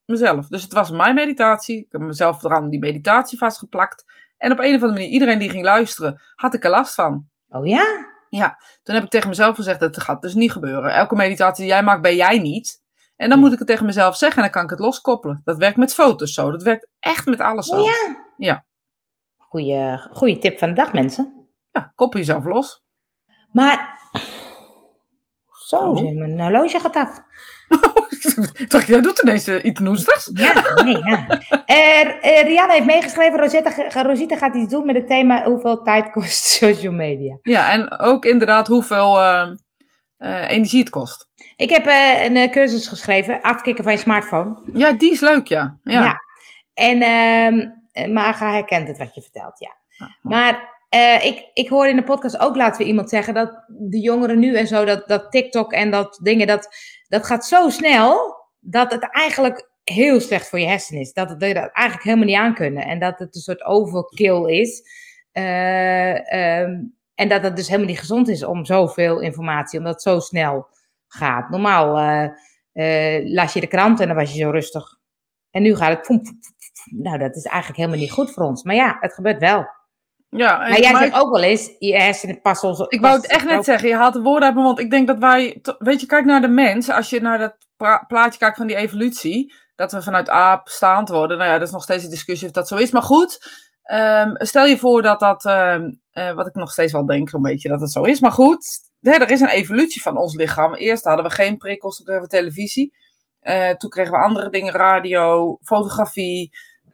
Mezelf. 0.05 0.47
Dus 0.47 0.63
het 0.63 0.73
was 0.73 0.91
mijn 0.91 1.15
meditatie. 1.15 1.79
Ik 1.79 1.93
heb 1.93 2.01
mezelf 2.01 2.43
eraan 2.43 2.71
die 2.71 2.79
meditatie 2.79 3.39
vastgeplakt. 3.39 4.05
En 4.39 4.53
op 4.53 4.59
een 4.59 4.75
of 4.75 4.83
andere 4.83 4.93
manier, 4.93 5.09
iedereen 5.09 5.39
die 5.39 5.51
ging 5.51 5.65
luisteren, 5.65 6.21
had 6.35 6.55
ik 6.55 6.65
er 6.65 6.71
last 6.71 6.95
van. 6.95 7.29
Oh 7.49 7.67
ja? 7.67 8.07
Ja, 8.29 8.59
toen 8.83 8.95
heb 8.95 9.05
ik 9.05 9.11
tegen 9.11 9.29
mezelf 9.29 9.57
gezegd, 9.57 9.81
dat 9.81 10.01
gaat 10.01 10.23
dus 10.23 10.35
niet 10.35 10.53
gebeuren. 10.53 10.95
Elke 10.95 11.15
meditatie 11.15 11.65
die 11.65 11.73
jij 11.73 11.83
maakt, 11.83 12.03
ben 12.03 12.17
jij 12.17 12.39
niet. 12.39 12.83
En 13.17 13.29
dan 13.29 13.39
moet 13.39 13.53
ik 13.53 13.59
het 13.59 13.69
tegen 13.69 13.87
mezelf 13.87 14.17
zeggen 14.17 14.37
en 14.37 14.43
dan 14.43 14.53
kan 14.53 14.65
ik 14.65 14.71
het 14.71 14.79
loskoppelen. 14.79 15.41
Dat 15.45 15.57
werkt 15.57 15.77
met 15.77 15.95
foto's 15.95 16.33
zo. 16.33 16.51
Dat 16.51 16.63
werkt 16.63 16.89
echt 17.01 17.27
met 17.27 17.41
alles 17.41 17.67
zo. 17.67 17.81
Oh 17.81 17.85
ja? 17.85 18.25
Ja. 18.37 18.65
Goeie, 19.37 19.99
goeie 19.99 20.39
tip 20.39 20.59
van 20.59 20.69
de 20.69 20.75
dag, 20.75 20.93
mensen. 20.93 21.49
Ja, 21.71 21.93
koppel 21.95 22.19
jezelf 22.19 22.45
los. 22.45 22.83
Maar, 23.53 24.01
zo, 25.69 25.77
oh. 25.77 26.15
mijn 26.15 26.41
horloge 26.41 26.81
gaat 26.81 26.97
af. 26.97 27.21
dacht, 28.69 28.87
jij 28.87 29.01
doet 29.01 29.19
ineens 29.19 29.49
uh, 29.49 29.65
iets 29.65 29.81
noestigs. 29.81 30.31
Ja, 30.35 30.83
nee, 30.85 30.99
ja. 31.05 31.27
Uh, 31.67 32.43
Rianne 32.43 32.73
heeft 32.73 32.87
meegeschreven, 32.87 33.39
Rosetta, 33.39 34.03
Rosita 34.03 34.37
gaat 34.37 34.55
iets 34.55 34.73
doen 34.73 34.87
met 34.87 34.95
het 34.95 35.07
thema 35.07 35.45
hoeveel 35.45 35.83
tijd 35.83 36.11
kost 36.11 36.45
social 36.59 36.93
media. 36.93 37.39
Ja, 37.43 37.71
en 37.71 37.99
ook 37.99 38.25
inderdaad 38.25 38.67
hoeveel 38.67 39.21
uh, 39.21 39.51
energie 40.51 40.81
het 40.81 40.91
kost. 40.91 41.29
Ik 41.57 41.71
heb 41.71 41.87
een 42.31 42.51
cursus 42.51 42.89
geschreven, 42.89 43.41
afkicken 43.41 43.85
van 43.85 43.93
je 43.93 43.99
smartphone. 43.99 44.59
Ja, 44.73 44.93
die 44.93 45.13
is 45.13 45.21
leuk, 45.21 45.47
ja. 45.47 45.79
Ja. 45.83 46.03
ja. 46.03 46.21
En 46.75 47.03
ehm, 47.03 47.69
eh, 47.99 48.13
maar 48.13 48.35
ga 48.35 48.53
herkent 48.53 48.89
het 48.89 48.99
wat 48.99 49.15
je 49.15 49.23
vertelt, 49.23 49.59
ja. 49.59 49.77
Maar 50.23 50.78
uh, 50.95 51.25
ik, 51.25 51.51
ik 51.53 51.69
hoor 51.69 51.87
in 51.87 51.97
de 51.97 52.05
podcast 52.05 52.39
ook 52.39 52.57
laten 52.57 52.83
we 52.83 52.89
iemand 52.89 53.09
zeggen 53.09 53.35
dat 53.35 53.65
de 53.67 54.01
jongeren 54.01 54.39
nu 54.39 54.57
en 54.57 54.67
zo, 54.67 54.85
dat, 54.85 55.09
dat 55.09 55.31
TikTok 55.31 55.73
en 55.73 55.91
dat 55.91 56.19
dingen, 56.23 56.47
dat, 56.47 56.69
dat 57.09 57.27
gaat 57.27 57.47
zo 57.47 57.69
snel 57.69 58.37
dat 58.61 58.93
het 58.93 59.11
eigenlijk 59.11 59.71
heel 59.85 60.21
slecht 60.21 60.49
voor 60.49 60.61
je 60.61 60.67
hersenen 60.67 61.01
is. 61.01 61.13
Dat, 61.13 61.31
het, 61.31 61.41
dat 61.41 61.71
eigenlijk 61.73 62.03
helemaal 62.03 62.27
niet 62.27 62.37
aan 62.37 62.55
kunnen. 62.55 62.85
En 62.85 62.99
dat 62.99 63.19
het 63.19 63.35
een 63.35 63.41
soort 63.41 63.65
overkill 63.65 64.45
is. 64.45 64.83
Uh, 65.33 66.61
um, 66.61 66.97
en 67.15 67.29
dat 67.29 67.43
het 67.43 67.57
dus 67.57 67.67
helemaal 67.67 67.89
niet 67.89 67.99
gezond 67.99 68.29
is 68.29 68.45
om 68.45 68.65
zoveel 68.65 69.21
informatie, 69.21 69.79
omdat 69.79 69.93
het 69.93 70.03
zo 70.03 70.21
snel 70.21 70.69
gaat. 71.09 71.51
Normaal 71.51 71.99
uh, 72.73 73.33
las 73.35 73.53
je 73.53 73.61
de 73.61 73.67
krant 73.67 74.01
en 74.01 74.07
dan 74.07 74.17
was 74.17 74.33
je 74.33 74.39
zo 74.39 74.51
rustig. 74.51 74.99
En 75.51 75.63
nu 75.63 75.77
gaat 75.77 76.09
het. 76.09 76.33
nou, 76.85 77.19
dat 77.19 77.37
is 77.37 77.45
eigenlijk 77.45 77.77
helemaal 77.77 78.01
niet 78.01 78.13
goed 78.13 78.33
voor 78.33 78.45
ons. 78.45 78.63
Maar 78.63 78.75
ja, 78.75 78.97
het 79.01 79.15
gebeurt 79.15 79.41
wel. 79.41 79.67
Ja, 80.31 80.59
maar 80.59 80.81
jij 80.81 80.97
zegt 80.97 81.15
ook 81.15 81.33
wel 81.33 81.43
eens, 81.43 81.75
je 81.79 81.97
hersenen 81.97 82.41
passen 82.41 82.69
ons... 82.69 82.81
Ik 82.81 83.01
wou 83.01 83.17
het 83.17 83.27
echt 83.27 83.45
net 83.45 83.65
zeggen, 83.65 83.89
je 83.89 83.95
haalt 83.95 84.15
de 84.15 84.23
woorden 84.23 84.45
uit 84.45 84.55
mijn 84.55 84.67
mond. 84.67 84.79
Ik 84.79 84.91
denk 84.91 85.07
dat 85.07 85.19
wij, 85.19 85.61
weet 85.79 86.01
je, 86.01 86.07
kijk 86.07 86.25
naar 86.25 86.41
de 86.41 86.49
mens. 86.49 86.91
Als 86.91 87.11
je 87.11 87.21
naar 87.21 87.39
dat 87.39 87.57
plaatje 88.07 88.39
kijkt 88.39 88.57
van 88.57 88.67
die 88.67 88.77
evolutie, 88.77 89.53
dat 89.75 89.93
we 89.93 90.03
vanuit 90.03 90.29
aap 90.29 90.69
staand 90.69 91.09
worden. 91.09 91.39
Nou 91.39 91.51
ja, 91.51 91.59
dat 91.59 91.67
is 91.67 91.73
nog 91.73 91.83
steeds 91.83 92.05
een 92.05 92.11
discussie 92.11 92.47
of 92.47 92.53
dat 92.53 92.69
zo 92.69 92.77
is. 92.77 92.91
Maar 92.91 93.03
goed, 93.03 93.39
um, 93.93 94.33
stel 94.35 94.67
je 94.67 94.79
voor 94.79 95.03
dat 95.03 95.21
dat, 95.21 95.45
um, 95.45 96.01
uh, 96.13 96.33
wat 96.33 96.47
ik 96.47 96.55
nog 96.55 96.71
steeds 96.71 96.93
wel 96.93 97.07
denk, 97.07 97.29
zo'n 97.29 97.43
beetje 97.43 97.69
dat 97.69 97.81
het 97.81 97.91
zo 97.93 98.03
is. 98.03 98.21
Maar 98.21 98.33
goed, 98.33 98.91
er 99.01 99.31
is 99.31 99.41
een 99.41 99.49
evolutie 99.49 100.03
van 100.03 100.17
ons 100.17 100.35
lichaam. 100.35 100.75
Eerst 100.75 101.05
hadden 101.05 101.25
we 101.25 101.31
geen 101.31 101.57
prikkels, 101.57 101.97
toen 101.97 102.05
kregen 102.05 102.23
we 102.23 102.29
televisie. 102.29 102.97
Uh, 103.43 103.71
toen 103.71 103.91
kregen 103.91 104.13
we 104.13 104.19
andere 104.19 104.51
dingen, 104.51 104.73
radio, 104.73 105.59
fotografie. 105.63 106.51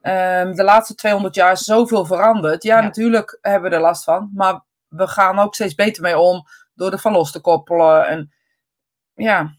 Um, 0.06 0.54
de 0.54 0.64
laatste 0.64 0.94
200 0.94 1.34
jaar 1.34 1.52
is 1.52 1.60
zoveel 1.60 2.04
veranderd. 2.04 2.62
Ja, 2.62 2.80
natuurlijk 2.80 3.38
hebben 3.40 3.70
we 3.70 3.76
er 3.76 3.82
last 3.82 4.04
van. 4.04 4.30
Maar 4.34 4.60
we 4.88 5.06
gaan 5.06 5.38
ook 5.38 5.54
steeds 5.54 5.74
beter 5.74 6.02
mee 6.02 6.18
om 6.18 6.46
door 6.74 6.92
er 6.92 6.98
van 6.98 7.12
los 7.12 7.32
te 7.32 7.40
koppelen. 7.40 8.06
En 8.06 8.32
ja, 9.14 9.54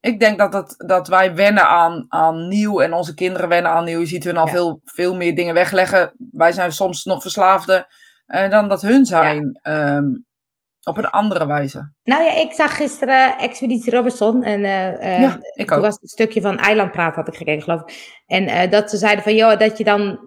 ik 0.00 0.20
denk 0.20 0.38
dat, 0.38 0.52
het, 0.52 0.74
dat 0.86 1.08
wij 1.08 1.34
wennen 1.34 1.68
aan, 1.68 2.06
aan 2.08 2.48
nieuw 2.48 2.80
en 2.80 2.92
onze 2.92 3.14
kinderen 3.14 3.48
wennen 3.48 3.72
aan 3.72 3.84
nieuw. 3.84 3.98
Je 3.98 4.06
ziet 4.06 4.24
hun 4.24 4.36
al 4.36 4.46
veel, 4.46 4.80
veel 4.84 5.16
meer 5.16 5.34
dingen 5.34 5.54
wegleggen. 5.54 6.12
Wij 6.32 6.52
zijn 6.52 6.72
soms 6.72 7.04
nog 7.04 7.22
verslaafder 7.22 7.86
uh, 8.26 8.50
dan 8.50 8.68
dat 8.68 8.82
hun 8.82 9.06
zijn. 9.06 9.58
Ja. 9.62 9.96
Um, 9.96 10.26
op 10.82 10.96
een 10.96 11.10
andere 11.10 11.46
wijze. 11.46 11.92
Nou 12.04 12.22
ja, 12.22 12.32
ik 12.32 12.52
zag 12.52 12.76
gisteren 12.76 13.38
Expeditie 13.38 13.92
Robinson. 13.92 14.42
En 14.42 14.60
uh, 14.60 15.20
ja, 15.20 15.38
ik 15.54 15.68
toen 15.68 15.76
ook. 15.76 15.82
was 15.82 15.98
een 16.00 16.08
stukje 16.08 16.40
van 16.40 16.58
Eilandpraat 16.58 17.14
had 17.14 17.28
ik 17.28 17.34
gekeken, 17.34 17.62
geloof 17.62 17.80
ik. 17.80 18.22
En 18.26 18.42
uh, 18.42 18.70
dat 18.70 18.90
ze 18.90 18.96
zeiden 18.96 19.24
van, 19.24 19.34
joh, 19.34 19.58
dat 19.58 19.78
je 19.78 19.84
dan 19.84 20.18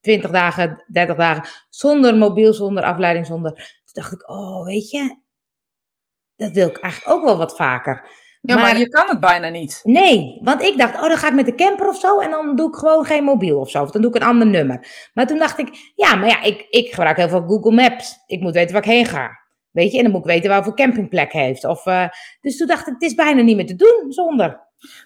20 0.00 0.30
dagen, 0.30 0.84
30 0.86 1.16
dagen, 1.16 1.48
zonder 1.68 2.16
mobiel, 2.16 2.52
zonder 2.52 2.84
afleiding, 2.84 3.26
zonder... 3.26 3.52
Toen 3.52 4.02
dacht 4.02 4.12
ik, 4.12 4.30
oh, 4.30 4.64
weet 4.64 4.90
je, 4.90 5.16
dat 6.36 6.52
wil 6.52 6.68
ik 6.68 6.78
eigenlijk 6.78 7.16
ook 7.16 7.24
wel 7.24 7.36
wat 7.36 7.56
vaker. 7.56 8.20
Ja, 8.40 8.54
maar, 8.54 8.64
maar, 8.64 8.78
je 8.78 8.88
kan 8.88 9.08
het 9.08 9.20
bijna 9.20 9.48
niet. 9.48 9.80
Nee, 9.82 10.38
want 10.42 10.62
ik 10.62 10.78
dacht, 10.78 10.94
oh, 10.94 11.08
dan 11.08 11.16
ga 11.16 11.28
ik 11.28 11.34
met 11.34 11.46
de 11.46 11.54
camper 11.54 11.88
of 11.88 11.98
zo 11.98 12.18
en 12.18 12.30
dan 12.30 12.56
doe 12.56 12.68
ik 12.68 12.74
gewoon 12.74 13.04
geen 13.04 13.24
mobiel 13.24 13.58
of 13.58 13.70
zo. 13.70 13.82
Of 13.82 13.90
dan 13.90 14.02
doe 14.02 14.10
ik 14.10 14.16
een 14.16 14.28
ander 14.28 14.46
nummer. 14.46 14.86
Maar 15.14 15.26
toen 15.26 15.38
dacht 15.38 15.58
ik, 15.58 15.92
ja, 15.94 16.14
maar 16.14 16.28
ja, 16.28 16.42
ik, 16.42 16.66
ik 16.70 16.88
gebruik 16.94 17.16
heel 17.16 17.28
veel 17.28 17.46
Google 17.46 17.72
Maps. 17.72 18.18
Ik 18.26 18.40
moet 18.40 18.54
weten 18.54 18.72
waar 18.72 18.82
ik 18.82 18.90
heen 18.90 19.06
ga. 19.06 19.41
Weet 19.72 19.92
je, 19.92 19.96
en 19.96 20.02
dan 20.02 20.12
moet 20.12 20.20
ik 20.20 20.30
weten 20.30 20.50
waar 20.50 20.64
voor 20.64 20.76
campingplek 20.76 21.32
heeft. 21.32 21.64
Of, 21.64 21.86
uh, 21.86 22.08
dus 22.40 22.56
toen 22.56 22.66
dacht 22.66 22.86
ik, 22.86 22.92
het 22.92 23.02
is 23.02 23.14
bijna 23.14 23.42
niet 23.42 23.56
meer 23.56 23.66
te 23.66 23.76
doen 23.76 24.12
zonder. 24.12 24.60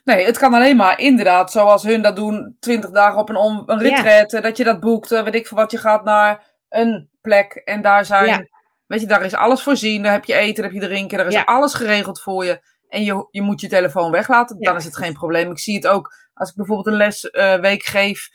Nee, 0.05 0.25
het 0.25 0.39
kan 0.39 0.55
alleen 0.55 0.77
maar 0.77 0.99
inderdaad, 0.99 1.53
zoals 1.53 1.83
hun 1.83 2.03
dat 2.03 2.17
doen, 2.17 2.57
20 2.61 2.91
dagen 2.91 3.19
op 3.19 3.29
een, 3.29 3.63
een 3.67 3.79
retreat, 3.79 4.31
dat 4.31 4.57
je 4.57 4.65
dat 4.65 4.81
boekt, 4.81 5.09
weet 5.09 5.35
ik 5.35 5.47
voor 5.47 5.59
wat, 5.59 5.71
je 5.71 5.79
gaat 5.79 6.05
naar 6.05 6.45
een 6.69 7.09
plek 7.21 7.53
en 7.55 7.83
daar 7.83 8.05
zijn, 8.05 8.27
ja. 8.27 8.47
weet 8.87 9.01
je, 9.01 9.07
daar 9.07 9.25
is 9.25 9.35
alles 9.35 9.63
voorzien, 9.63 10.03
daar 10.03 10.13
heb 10.13 10.25
je 10.25 10.35
eten, 10.35 10.63
daar 10.63 10.73
heb 10.73 10.83
je 10.83 10.89
drinken, 10.89 11.19
daar 11.19 11.27
is 11.27 11.33
ja. 11.33 11.43
alles 11.43 11.75
geregeld 11.75 12.21
voor 12.21 12.45
je. 12.45 12.61
En 12.89 13.05
je, 13.05 13.29
je 13.31 13.43
moet 13.43 13.61
je 13.61 13.69
telefoon 13.69 14.11
weglaten, 14.11 14.61
dan 14.61 14.77
is 14.77 14.85
het 14.85 14.97
geen 14.97 15.13
probleem. 15.13 15.51
Ik 15.51 15.59
zie 15.59 15.75
het 15.75 15.87
ook 15.87 16.15
als 16.35 16.51
ik 16.51 16.57
bijvoorbeeld 16.57 16.87
een 16.87 16.97
lesweek 16.97 17.87
uh, 17.87 17.93
geef, 17.93 18.29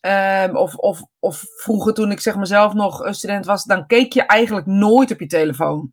Um, 0.00 0.56
of, 0.56 0.74
of, 0.74 1.02
of 1.18 1.44
vroeger 1.56 1.94
toen 1.94 2.10
ik 2.10 2.20
zeg 2.20 2.36
mezelf 2.36 2.72
nog 2.72 3.06
student 3.10 3.46
was, 3.46 3.64
dan 3.64 3.86
keek 3.86 4.12
je 4.12 4.22
eigenlijk 4.22 4.66
nooit 4.66 5.10
op 5.10 5.20
je 5.20 5.26
telefoon. 5.26 5.92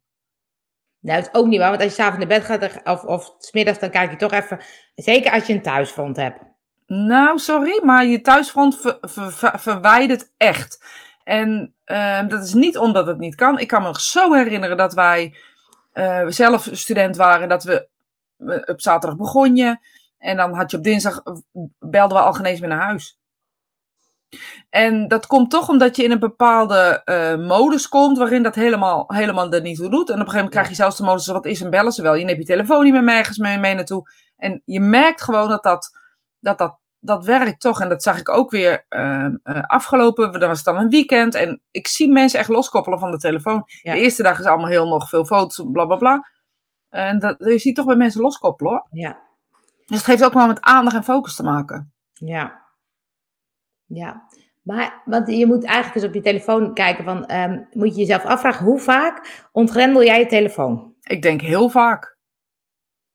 Nou, 1.00 1.20
dat 1.20 1.30
is 1.34 1.40
ook 1.40 1.48
niet 1.48 1.60
waar, 1.60 1.70
want 1.70 1.82
als 1.82 1.90
je 1.90 1.96
s'avonds 1.96 2.26
naar 2.26 2.40
bed 2.40 2.46
gaat 2.46 2.84
of, 2.84 3.04
of 3.04 3.36
smiddags, 3.38 3.80
dan 3.80 3.90
kijk 3.90 4.12
je 4.12 4.18
toch 4.18 4.32
even, 4.32 4.60
zeker 4.96 5.32
als 5.32 5.46
je 5.46 5.54
een 5.54 5.62
thuisfront 5.62 6.16
hebt. 6.16 6.40
Nou, 6.88 7.40
sorry, 7.40 7.82
maar 7.84 8.06
je 8.06 8.22
thuisfront 8.22 8.82
ver, 8.82 8.98
ver, 9.02 9.32
ver, 9.32 9.60
verwijdert 9.60 10.34
echt. 10.38 10.86
En 11.24 11.76
uh, 11.86 12.28
dat 12.28 12.44
is 12.44 12.54
niet 12.54 12.78
omdat 12.78 13.08
het 13.08 13.18
niet 13.18 13.36
kan. 13.36 13.60
Ik 13.60 13.68
kan 13.68 13.84
me 13.84 14.00
zo 14.00 14.34
herinneren 14.34 14.78
dat 14.78 14.94
wij 14.94 15.36
uh, 15.94 16.26
zelf 16.28 16.70
student 16.72 17.16
waren, 17.16 17.50
dat 17.50 17.64
we 17.64 17.90
op 18.66 18.82
zaterdag 18.82 19.18
begonnen. 19.18 19.80
En 20.18 20.38
dan 20.38 20.54
had 20.54 20.72
je 20.72 20.78
op 20.78 20.84
dinsdag, 20.84 21.24
belden 21.80 22.18
we 22.18 22.24
al 22.24 22.34
genees 22.34 22.60
weer 22.60 22.70
naar 22.70 22.82
huis. 22.82 23.20
En 24.70 25.08
dat 25.08 25.28
komt 25.28 25.50
toch 25.50 25.70
omdat 25.70 25.96
je 25.96 26.04
in 26.04 26.12
een 26.12 26.20
bepaalde 26.20 27.02
uh, 27.06 27.48
modus 27.48 27.90
komt 27.90 28.18
waarin 28.18 28.44
dat 28.44 28.56
helemaal, 28.56 29.04
helemaal 29.08 29.52
er 29.52 29.62
niet 29.62 29.78
toe 29.78 29.90
doet. 29.90 30.10
En 30.10 30.16
op 30.16 30.20
een 30.20 30.32
gegeven 30.32 30.36
moment 30.36 30.54
krijg 30.54 30.70
je 30.70 30.76
zelfs 30.76 30.98
de 30.98 31.04
modus, 31.04 31.28
wat 31.28 31.46
is 31.46 31.62
en 31.62 31.70
bellen 31.70 31.92
ze 31.92 32.02
wel. 32.02 32.16
Je 32.16 32.26
neemt 32.26 32.38
je 32.38 32.46
telefoon 32.46 32.84
niet 32.84 32.94
meer 32.94 33.04
nergens 33.04 33.38
mee, 33.38 33.58
mee 33.58 33.76
naartoe. 33.76 34.10
En 34.38 34.62
je 34.66 34.80
merkt 34.80 35.22
gewoon 35.22 35.50
dat 35.50 35.64
dat, 35.64 36.00
dat, 36.40 36.58
dat, 36.58 36.80
dat 37.00 37.26
werkt 37.26 37.62
toch. 37.62 37.82
En 37.82 37.90
dat 37.90 38.04
zag 38.04 38.20
ik 38.20 38.30
ook 38.30 38.52
weer 38.52 38.86
uh, 38.90 39.28
uh, 39.44 39.62
afgelopen. 39.62 40.40
Dan 40.40 40.50
was 40.50 40.64
dan 40.64 40.78
een 40.78 40.90
weekend. 40.90 41.36
En 41.36 41.62
ik 41.72 41.88
zie 41.88 42.12
mensen 42.12 42.40
echt 42.40 42.50
loskoppelen 42.50 43.00
van 43.00 43.12
de 43.12 43.18
telefoon. 43.18 43.64
Ja. 43.82 43.94
De 43.94 44.00
eerste 44.00 44.24
dag 44.24 44.40
is 44.40 44.46
allemaal 44.46 44.70
heel 44.70 44.88
nog 44.88 45.10
veel 45.10 45.26
foto's, 45.26 45.66
bla 45.72 45.86
bla 45.86 45.96
bla. 45.96 46.30
En 46.90 47.20
dat, 47.20 47.36
je 47.38 47.60
ziet 47.60 47.76
toch 47.76 47.86
bij 47.86 47.96
mensen 47.96 48.22
loskoppelen 48.22 48.72
hoor. 48.72 48.88
Ja. 48.92 49.24
Dus 49.86 49.98
het 49.98 50.06
heeft 50.06 50.24
ook 50.24 50.34
wel 50.34 50.48
met 50.48 50.62
aandacht 50.62 50.96
en 50.96 51.04
focus 51.04 51.36
te 51.36 51.44
maken. 51.44 51.94
Ja, 52.14 52.65
ja, 53.86 54.28
maar 54.62 55.02
want 55.06 55.28
je 55.28 55.46
moet 55.46 55.64
eigenlijk 55.64 55.96
eens 55.96 56.06
op 56.06 56.14
je 56.14 56.22
telefoon 56.22 56.74
kijken 56.74 57.04
van, 57.04 57.32
um, 57.32 57.68
moet 57.72 57.94
je 57.94 58.00
jezelf 58.00 58.24
afvragen, 58.24 58.66
hoe 58.66 58.80
vaak 58.80 59.48
ontgrendel 59.52 60.04
jij 60.04 60.20
je 60.20 60.26
telefoon? 60.26 60.94
Ik 61.02 61.22
denk 61.22 61.42
heel 61.42 61.70
vaak. 61.70 62.18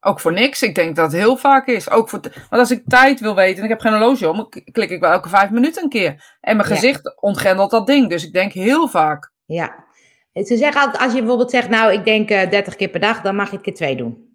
Ook 0.01 0.21
voor 0.21 0.33
niks. 0.33 0.63
Ik 0.63 0.75
denk 0.75 0.97
dat 0.97 1.13
het 1.13 1.21
heel 1.21 1.37
vaak 1.37 1.67
is. 1.67 1.91
Ook 1.91 2.09
voor 2.09 2.21
want 2.21 2.49
als 2.51 2.71
ik 2.71 2.83
tijd 2.87 3.21
wil 3.21 3.35
weten 3.35 3.59
en 3.59 3.65
ik 3.65 3.71
heb 3.71 3.81
geen 3.81 3.93
horloge 3.93 4.29
om, 4.29 4.49
klik 4.49 4.91
ik 4.91 5.01
wel 5.01 5.11
elke 5.11 5.29
vijf 5.29 5.51
minuten 5.51 5.83
een 5.83 5.89
keer. 5.89 6.37
En 6.41 6.57
mijn 6.57 6.69
gezicht 6.69 7.01
ja. 7.03 7.17
ontgrendelt 7.21 7.71
dat 7.71 7.87
ding. 7.87 8.09
Dus 8.09 8.27
ik 8.27 8.33
denk 8.33 8.53
heel 8.53 8.89
vaak. 8.89 9.33
Ja. 9.45 9.85
Ze 10.33 10.57
zeggen 10.57 10.81
altijd, 10.81 11.03
als 11.03 11.13
je 11.13 11.19
bijvoorbeeld 11.19 11.51
zegt, 11.51 11.69
nou, 11.69 11.93
ik 11.93 12.05
denk 12.05 12.31
uh, 12.31 12.51
30 12.51 12.77
keer 12.77 12.89
per 12.89 13.01
dag, 13.01 13.21
dan 13.21 13.37
mag 13.37 13.47
je 13.47 13.55
het 13.55 13.65
keer 13.65 13.75
twee 13.75 13.97
doen. 13.97 14.29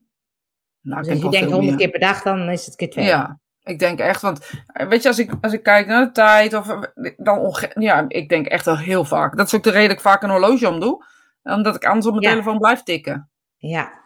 Nou, 0.82 1.02
dus 1.02 1.12
als 1.12 1.22
je 1.22 1.30
denkt 1.30 1.52
100 1.52 1.78
keer 1.78 1.90
per 1.90 2.00
dag, 2.00 2.22
dan 2.22 2.50
is 2.50 2.66
het 2.66 2.76
keer 2.76 2.90
twee. 2.90 3.06
Ja, 3.06 3.40
ik 3.66 3.80
denk 3.80 4.00
echt, 4.00 4.22
want 4.22 4.52
weet 4.88 5.02
je, 5.02 5.08
als 5.08 5.20
ik, 5.20 5.32
als 5.42 5.54
ik 5.54 5.64
kijk 5.64 5.88
naar 5.88 6.06
de 6.06 6.12
tijd, 6.12 6.54
of, 6.54 6.80
dan 7.18 7.56
ja, 7.74 8.06
ik 8.08 8.30
denk 8.30 8.46
echt 8.46 8.66
wel 8.66 8.78
heel 8.78 9.06
vaak. 9.06 9.38
Dat 9.38 9.46
is 9.46 9.56
ook 9.56 9.64
de 9.64 9.70
reden 9.70 9.88
dat 9.88 9.98
ik 9.98 10.04
vaak 10.04 10.24
een 10.24 10.30
horloge 10.30 10.68
om 10.68 10.80
doe, 10.80 11.06
omdat 11.44 11.76
ik 11.76 11.86
anders 11.86 12.06
op 12.06 12.12
mijn 12.12 12.26
ja. 12.26 12.30
telefoon 12.30 12.58
blijf 12.58 12.84
tikken. 12.84 13.30
Ja. 13.58 14.04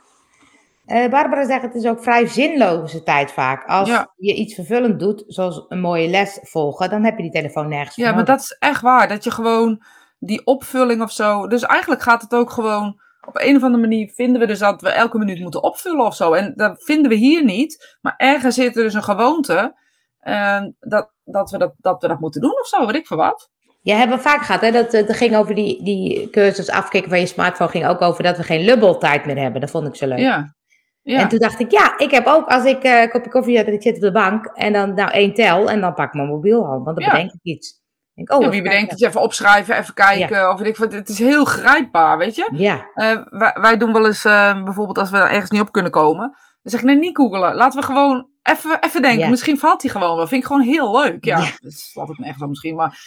Uh, 0.85 1.09
Barbara 1.09 1.45
zegt, 1.45 1.61
het 1.61 1.75
is 1.75 1.85
ook 1.85 2.03
vrij 2.03 2.27
zinloze 2.27 3.03
tijd 3.03 3.31
vaak. 3.31 3.65
Als 3.65 3.89
ja. 3.89 4.13
je 4.15 4.33
iets 4.33 4.53
vervullend 4.55 4.99
doet, 4.99 5.23
zoals 5.27 5.65
een 5.67 5.79
mooie 5.79 6.07
les 6.07 6.39
volgen, 6.41 6.89
dan 6.89 7.03
heb 7.03 7.15
je 7.17 7.23
die 7.23 7.31
telefoon 7.31 7.67
nergens 7.67 7.95
Ja, 7.95 8.11
maar 8.11 8.25
dat 8.25 8.39
is 8.39 8.55
echt 8.59 8.81
waar. 8.81 9.07
Dat 9.07 9.23
je 9.23 9.31
gewoon 9.31 9.83
die 10.19 10.45
opvulling 10.45 11.01
of 11.01 11.11
zo. 11.11 11.47
Dus 11.47 11.63
eigenlijk 11.63 12.01
gaat 12.01 12.21
het 12.21 12.33
ook 12.33 12.49
gewoon 12.49 13.01
op 13.29 13.41
een 13.41 13.55
of 13.55 13.63
andere 13.63 13.81
manier 13.81 14.11
vinden 14.15 14.41
we 14.41 14.47
dus 14.47 14.59
dat 14.59 14.81
we 14.81 14.89
elke 14.89 15.17
minuut 15.17 15.39
moeten 15.39 15.63
opvullen 15.63 16.05
of 16.05 16.15
zo. 16.15 16.33
En 16.33 16.53
dat 16.55 16.83
vinden 16.83 17.09
we 17.09 17.15
hier 17.15 17.43
niet. 17.43 17.97
Maar 18.01 18.13
ergens 18.17 18.55
zit 18.55 18.77
er 18.77 18.83
dus 18.83 18.93
een 18.93 19.03
gewoonte 19.03 19.75
uh, 20.23 20.61
dat, 20.79 21.11
dat, 21.23 21.51
we 21.51 21.57
dat, 21.57 21.73
dat 21.77 22.01
we 22.01 22.07
dat 22.07 22.19
moeten 22.19 22.41
doen 22.41 22.59
of 22.59 22.67
zo, 22.67 22.85
weet 22.85 22.95
ik 22.95 23.07
voor 23.07 23.17
wat. 23.17 23.49
Ja, 23.81 23.97
hebben 23.97 24.17
we 24.17 24.23
vaak 24.23 24.41
gehad. 24.41 24.61
Hè? 24.61 24.71
Dat, 24.71 24.91
dat 24.91 25.15
ging 25.15 25.35
over 25.35 25.55
die, 25.55 25.83
die 25.83 26.29
cursus 26.29 26.69
afkicken 26.69 27.09
van 27.09 27.19
je 27.19 27.25
smartphone. 27.25 27.69
ging 27.69 27.85
ook 27.85 28.01
over 28.01 28.23
dat 28.23 28.37
we 28.37 28.43
geen 28.43 28.65
lubbeltijd 28.65 29.25
meer 29.25 29.37
hebben. 29.37 29.61
Dat 29.61 29.71
vond 29.71 29.87
ik 29.87 29.95
zo 29.95 30.07
leuk. 30.07 30.19
Ja. 30.19 30.55
ja. 31.01 31.19
En 31.19 31.27
toen 31.27 31.39
dacht 31.39 31.59
ik, 31.59 31.71
ja, 31.71 31.97
ik 31.97 32.11
heb 32.11 32.25
ook 32.27 32.47
als 32.47 32.65
ik 32.65 32.83
uh, 32.83 33.01
een 33.01 33.09
kopje 33.09 33.29
koffie 33.29 33.57
heb 33.57 33.67
en 33.67 33.73
ik 33.73 33.81
zit 33.81 33.95
op 33.95 34.01
de 34.01 34.11
bank. 34.11 34.45
En 34.45 34.73
dan 34.73 34.93
nou 34.93 35.11
één 35.11 35.33
tel 35.33 35.69
en 35.69 35.81
dan 35.81 35.93
pak 35.93 36.07
ik 36.07 36.13
mijn 36.13 36.27
mobiel 36.27 36.65
al. 36.65 36.83
Want 36.83 36.97
dan 36.97 37.05
ja. 37.05 37.11
bedenk 37.11 37.31
ik 37.33 37.39
iets. 37.43 37.81
Denk, 38.25 38.39
oh, 38.39 38.45
ja, 38.45 38.49
wie 38.49 38.61
bedenkt 38.61 38.91
het, 38.91 39.03
even 39.03 39.21
opschrijven, 39.21 39.77
even 39.77 39.93
kijken. 39.93 40.37
Ja. 40.37 40.51
Of 40.51 40.59
weet 40.59 40.79
ik. 40.79 40.91
Het 40.91 41.09
is 41.09 41.19
heel 41.19 41.45
grijpbaar, 41.45 42.17
weet 42.17 42.35
je. 42.35 42.49
Ja. 42.51 42.75
Uh, 42.95 43.21
wij, 43.29 43.55
wij, 43.61 43.77
doen 43.77 43.93
wel 43.93 44.05
eens, 44.05 44.25
uh, 44.25 44.63
bijvoorbeeld 44.63 44.97
als 44.97 45.09
we 45.09 45.17
ergens 45.17 45.49
niet 45.49 45.61
op 45.61 45.71
kunnen 45.71 45.91
komen. 45.91 46.27
Dan 46.61 46.71
zeg 46.71 46.79
ik, 46.79 46.85
nee, 46.85 46.95
niet 46.95 47.17
googelen. 47.17 47.55
Laten 47.55 47.79
we 47.79 47.85
gewoon 47.85 48.27
even, 48.43 48.79
even 48.79 49.01
denken. 49.01 49.19
Ja. 49.19 49.29
Misschien 49.29 49.59
valt 49.59 49.81
hij 49.81 49.91
gewoon 49.91 50.15
wel. 50.15 50.27
Vind 50.27 50.41
ik 50.41 50.47
gewoon 50.47 50.61
heel 50.61 50.91
leuk. 50.91 51.25
Ja, 51.25 51.37
ja. 51.37 51.51
dat 51.59 51.73
slaat 51.73 52.07
het 52.07 52.17
nergens 52.17 52.43
op 52.43 52.49
misschien, 52.49 52.75
maar... 52.75 52.99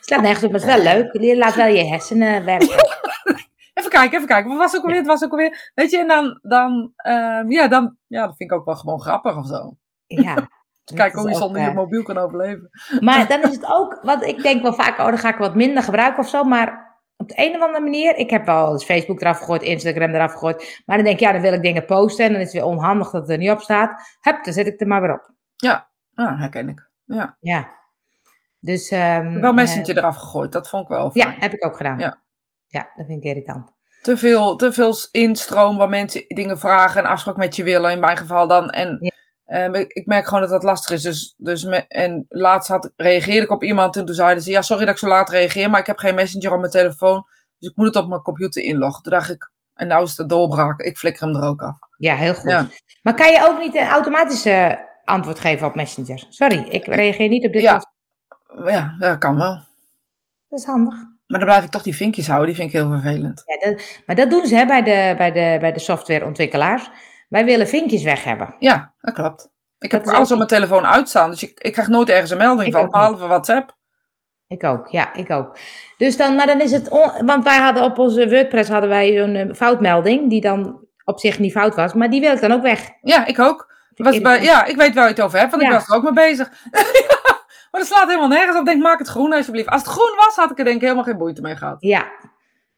slaat 0.00 0.20
nergens 0.20 0.44
op, 0.44 0.50
maar 0.50 0.60
het 0.60 0.68
is 0.68 0.74
wel 0.74 0.94
leuk. 0.94 1.22
Je 1.22 1.36
laat 1.36 1.54
wel 1.54 1.66
je 1.66 1.84
hersenen 1.84 2.44
werken. 2.44 2.68
even 3.74 3.90
kijken, 3.90 4.16
even 4.16 4.26
kijken. 4.28 4.50
Wat 4.50 4.58
was 4.58 4.76
ook 4.76 4.82
alweer? 4.82 4.98
Het 4.98 5.06
was 5.06 5.24
ook 5.24 5.30
alweer... 5.30 5.70
Weet 5.74 5.90
je, 5.90 5.98
en 5.98 6.08
dan... 6.08 6.38
dan 6.42 6.92
uh, 7.06 7.42
ja, 7.48 7.68
dan... 7.68 7.96
Ja, 8.06 8.26
dat 8.26 8.36
vind 8.36 8.50
ik 8.50 8.58
ook 8.58 8.64
wel 8.64 8.76
gewoon 8.76 9.00
grappig 9.00 9.36
of 9.36 9.46
zo. 9.46 9.76
Ja. 10.06 10.48
Kijk 10.94 11.12
hoe 11.14 11.28
je 11.28 11.34
zonder 11.34 11.62
je 11.62 11.72
mobiel 11.72 12.02
kan 12.02 12.18
overleven. 12.18 12.70
Maar 13.00 13.28
dan 13.28 13.42
is 13.42 13.50
het 13.54 13.66
ook, 13.66 13.98
wat 14.02 14.24
ik 14.24 14.42
denk 14.42 14.62
wel 14.62 14.72
vaak, 14.74 14.98
oh, 14.98 15.06
dan 15.06 15.18
ga 15.18 15.28
ik 15.28 15.36
wat 15.36 15.54
minder 15.54 15.82
gebruiken 15.82 16.22
of 16.22 16.28
zo. 16.28 16.44
Maar 16.44 16.90
op 17.16 17.28
de 17.28 17.34
een 17.36 17.54
of 17.56 17.62
andere 17.62 17.80
manier, 17.84 18.16
ik 18.16 18.30
heb 18.30 18.46
wel 18.46 18.72
eens 18.72 18.84
Facebook 18.84 19.20
eraf 19.20 19.38
gegooid, 19.38 19.62
Instagram 19.62 20.14
eraf 20.14 20.32
gegooid. 20.32 20.82
Maar 20.86 20.96
dan 20.96 21.04
denk 21.04 21.18
ik, 21.18 21.24
ja, 21.26 21.32
dan 21.32 21.40
wil 21.40 21.52
ik 21.52 21.62
dingen 21.62 21.84
posten 21.84 22.24
en 22.24 22.32
dan 22.32 22.40
is 22.40 22.52
het 22.52 22.62
weer 22.62 22.70
onhandig 22.70 23.10
dat 23.10 23.20
het 23.20 23.30
er 23.30 23.38
niet 23.38 23.50
op 23.50 23.60
staat. 23.60 24.16
Hup, 24.20 24.44
dan 24.44 24.52
zet 24.52 24.66
ik 24.66 24.80
er 24.80 24.86
maar 24.86 25.00
weer 25.00 25.12
op. 25.14 25.30
Ja, 25.56 25.88
herken 26.14 26.68
ik. 26.68 26.90
Ja. 27.04 27.36
Ja. 27.40 27.68
Dus, 28.58 28.90
ehm, 28.90 29.32
Wel 29.40 29.50
eh, 29.50 29.56
Messenger 29.56 29.98
eraf 29.98 30.16
gegooid, 30.16 30.52
dat 30.52 30.68
vond 30.68 30.82
ik 30.82 30.88
wel 30.88 31.10
fijn. 31.10 31.28
ja, 31.28 31.34
heb 31.38 31.52
ik 31.52 31.64
ook 31.66 31.76
gedaan. 31.76 31.98
Ja. 31.98 32.20
Ja, 32.66 32.90
dat 32.96 33.06
vind 33.06 33.24
ik 33.24 33.30
irritant. 33.30 33.72
Te 34.02 34.16
veel, 34.16 34.56
te 34.56 34.72
veel 34.72 34.94
instroom 35.10 35.76
waar 35.76 35.88
mensen 35.88 36.24
dingen 36.28 36.58
vragen 36.58 37.02
en 37.04 37.10
afspraak 37.10 37.36
met 37.36 37.56
je 37.56 37.62
willen, 37.62 37.90
in 37.92 38.00
mijn 38.00 38.16
geval 38.16 38.48
dan. 38.48 38.70
En 38.70 38.96
Ja. 39.00 39.10
Ehm, 39.52 39.74
ik, 39.74 39.92
ik 39.92 40.06
merk 40.06 40.26
gewoon 40.26 40.40
dat 40.40 40.50
dat 40.50 40.62
lastig 40.62 40.90
is. 40.90 41.02
Dus, 41.02 41.34
dus 41.36 41.64
me- 41.64 41.86
en 41.88 42.26
laatst 42.28 42.68
had, 42.68 42.92
reageerde 42.96 43.42
ik 43.42 43.50
op 43.50 43.62
iemand 43.62 43.96
en 43.96 44.04
toen 44.04 44.14
zeiden 44.14 44.42
ze, 44.42 44.50
ja, 44.50 44.62
sorry 44.62 44.84
dat 44.84 44.94
ik 44.94 45.00
zo 45.00 45.08
laat 45.08 45.30
reageer, 45.30 45.70
maar 45.70 45.80
ik 45.80 45.86
heb 45.86 45.98
geen 45.98 46.14
messenger 46.14 46.52
op 46.52 46.58
mijn 46.58 46.72
telefoon, 46.72 47.26
dus 47.58 47.70
ik 47.70 47.76
moet 47.76 47.86
het 47.86 47.96
op 47.96 48.08
mijn 48.08 48.22
computer 48.22 48.62
inloggen. 48.62 49.02
Toen 49.02 49.12
dacht 49.12 49.30
ik, 49.30 49.50
en 49.74 49.86
nou 49.86 50.04
is 50.04 50.16
het 50.16 50.28
doorbraak, 50.28 50.80
ik 50.80 50.98
flikker 50.98 51.26
hem 51.26 51.36
er 51.36 51.48
ook 51.48 51.62
af. 51.62 51.76
Ja, 51.96 52.14
heel 52.14 52.34
goed. 52.34 52.50
Ja. 52.50 52.66
Maar 53.02 53.14
kan 53.14 53.32
je 53.32 53.46
ook 53.48 53.58
niet 53.58 53.74
een 53.76 53.86
automatische 53.86 54.88
antwoord 55.04 55.40
geven 55.40 55.66
op 55.66 55.74
Messenger? 55.74 56.26
Sorry, 56.28 56.66
ik 56.68 56.86
reageer 56.86 57.28
niet 57.28 57.46
op 57.46 57.52
dit. 57.52 57.62
Ja. 57.62 57.84
Ja, 58.66 58.96
dat 58.98 59.18
kan 59.18 59.36
wel. 59.36 59.60
Dat 60.48 60.58
is 60.58 60.64
handig. 60.64 60.94
Maar 61.26 61.40
dan 61.40 61.48
blijf 61.48 61.64
ik 61.64 61.70
toch 61.70 61.82
die 61.82 61.96
vinkjes 61.96 62.26
houden, 62.26 62.46
die 62.46 62.56
vind 62.56 62.68
ik 62.68 62.80
heel 62.80 62.90
vervelend. 62.90 63.42
Ja, 63.46 63.70
dat, 63.70 63.82
maar 64.06 64.16
dat 64.16 64.30
doen 64.30 64.46
ze 64.46 64.54
hè, 64.56 64.66
bij, 64.66 64.82
de, 64.82 65.14
bij, 65.16 65.32
de, 65.32 65.56
bij 65.60 65.72
de 65.72 65.78
softwareontwikkelaars. 65.78 66.90
Wij 67.32 67.44
willen 67.44 67.68
vinkjes 67.68 68.02
weg 68.02 68.24
hebben. 68.24 68.54
Ja, 68.58 68.94
dat 69.00 69.14
klopt. 69.14 69.48
Ik 69.78 69.90
heb 69.90 70.04
Dat 70.04 70.14
alles 70.14 70.26
ook- 70.26 70.30
op 70.32 70.36
mijn 70.36 70.48
telefoon 70.62 70.86
uitstaan, 70.86 71.30
dus 71.30 71.42
ik, 71.42 71.60
ik 71.60 71.72
krijg 71.72 71.88
nooit 71.88 72.08
ergens 72.08 72.30
een 72.30 72.38
melding 72.38 72.66
Ik 72.68 72.72
van, 72.74 72.90
behalve 72.90 73.26
WhatsApp. 73.26 73.76
Ik 74.46 74.64
ook, 74.64 74.88
ja, 74.88 75.14
ik 75.14 75.30
ook. 75.30 75.56
Dus 75.96 76.16
dan, 76.16 76.34
maar 76.34 76.46
dan 76.46 76.60
is 76.60 76.72
het, 76.72 76.88
on- 76.88 77.26
want 77.26 77.44
wij 77.44 77.58
hadden 77.58 77.82
op 77.82 77.98
onze 77.98 78.28
WordPress 78.28 78.70
hadden 78.70 78.88
wij 78.90 79.20
een 79.20 79.36
eh, 79.36 79.54
foutmelding, 79.54 80.30
die 80.30 80.40
dan 80.40 80.86
op 81.04 81.20
zich 81.20 81.38
niet 81.38 81.52
fout 81.52 81.74
was, 81.74 81.92
maar 81.92 82.10
die 82.10 82.20
wil 82.20 82.32
ik 82.32 82.40
dan 82.40 82.52
ook 82.52 82.62
weg. 82.62 82.90
Ja, 83.00 83.26
ik 83.26 83.38
ook. 83.38 83.70
Was 83.96 84.20
bij, 84.20 84.42
ja, 84.42 84.64
ik 84.64 84.76
weet 84.76 84.94
waar 84.94 85.04
je 85.04 85.10
het 85.10 85.20
over 85.20 85.38
hebt, 85.38 85.50
want 85.50 85.62
ik 85.62 85.70
was 85.70 85.88
er 85.88 85.94
ook 85.94 86.02
mee 86.02 86.12
bezig. 86.12 86.48
maar 87.70 87.80
dat 87.80 87.86
slaat 87.86 88.06
helemaal 88.08 88.28
nergens 88.28 88.56
op. 88.58 88.64
Denk, 88.64 88.82
maak 88.82 88.98
het 88.98 89.08
groen 89.08 89.32
alsjeblieft. 89.32 89.68
Als 89.68 89.82
het 89.82 89.90
groen 89.90 90.16
was, 90.16 90.36
had 90.36 90.50
ik 90.50 90.58
er 90.58 90.64
denk 90.64 90.76
ik 90.76 90.82
helemaal 90.82 91.04
geen 91.04 91.16
moeite 91.16 91.40
mee 91.40 91.56
gehad. 91.56 91.76
Ja. 91.80 92.06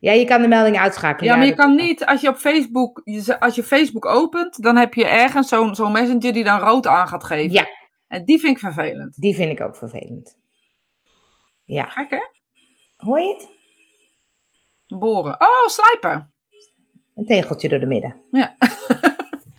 Ja, 0.05 0.13
je 0.13 0.25
kan 0.25 0.43
de 0.43 0.49
melding 0.49 0.79
uitschakelen. 0.79 1.31
Ja, 1.31 1.37
maar 1.37 1.47
je 1.47 1.55
kan 1.55 1.75
niet, 1.75 2.07
als 2.07 2.21
je 2.21 2.29
op 2.29 2.37
Facebook, 2.37 3.03
als 3.39 3.55
je 3.55 3.63
Facebook 3.63 4.07
opent, 4.07 4.63
dan 4.63 4.77
heb 4.77 4.95
je 4.95 5.07
ergens 5.07 5.49
zo'n 5.49 5.75
zo'n 5.75 5.93
messenger 5.93 6.33
die 6.33 6.45
dan 6.45 6.59
rood 6.59 6.87
aan 6.87 7.09
gaat 7.09 7.25
geven. 7.25 7.53
Ja. 7.53 7.67
En 8.09 8.25
die 8.25 8.39
vind 8.39 8.53
ik 8.53 8.59
vervelend. 8.59 9.21
Die 9.21 9.35
vind 9.35 9.51
ik 9.51 9.61
ook 9.61 9.77
vervelend. 9.77 10.39
Ja. 11.65 11.85
Gek 11.85 12.11
hè? 12.11 12.19
Hoor 12.97 13.21
je 13.21 13.35
het? 13.35 13.49
Boren. 14.99 15.41
Oh, 15.41 15.67
slijpen. 15.67 16.33
Een 17.15 17.27
tegeltje 17.27 17.69
door 17.69 17.81
de 17.81 17.87
midden. 17.87 18.23
Ja. 18.31 18.55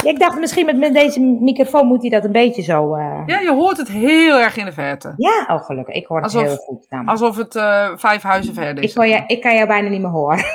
Ik 0.05 0.19
dacht 0.19 0.39
misschien 0.39 0.65
met, 0.65 0.77
met 0.77 0.93
deze 0.93 1.19
microfoon 1.19 1.87
moet 1.87 2.01
hij 2.01 2.09
dat 2.09 2.23
een 2.23 2.31
beetje 2.31 2.61
zo... 2.61 2.93
eh, 2.95 3.23
Ja, 3.25 3.39
je 3.39 3.51
hoort 3.51 3.77
het 3.77 3.87
heel 3.87 4.39
erg 4.39 4.57
in 4.57 4.65
de 4.65 4.71
verte. 4.71 5.13
Ja, 5.17 5.45
oh 5.55 5.63
gelukkig. 5.65 5.95
Ik 5.95 6.05
hoor 6.05 6.17
het 6.21 6.25
Alsof- 6.25 6.47
heel 6.47 6.55
goed. 6.57 6.85
namelijk. 6.89 7.19
Alsof 7.19 7.37
het 7.37 7.55
eh, 7.55 7.91
vijf 7.95 8.21
huizen 8.21 8.53
verder 8.53 8.83
is. 8.83 8.89
ik, 8.89 8.95
hoor 8.95 9.05
je, 9.05 9.23
ik 9.27 9.41
kan 9.41 9.55
jou 9.55 9.67
bijna 9.67 9.89
niet 9.89 10.01
meer 10.01 10.09
horen. 10.09 10.43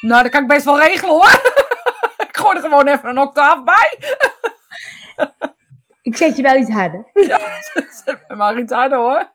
Nou, 0.00 0.22
dat 0.22 0.32
kan 0.32 0.42
ik 0.42 0.48
best 0.48 0.64
wel 0.64 0.78
regelen 0.80 1.12
hoor. 1.14 1.40
ik 2.28 2.36
gooi 2.36 2.56
er 2.56 2.62
gewoon 2.62 2.86
even 2.88 3.08
een 3.08 3.18
octaaf 3.18 3.64
bij. 3.64 3.98
Ik 6.02 6.16
zet 6.16 6.36
je 6.36 6.42
wel 6.42 6.56
iets 6.56 6.70
harder. 6.70 7.10
Ja, 7.12 7.38
zet 8.04 8.24
me 8.28 8.36
maar 8.36 8.58
iets 8.58 8.72
harder 8.72 8.98
hoor. 8.98 9.32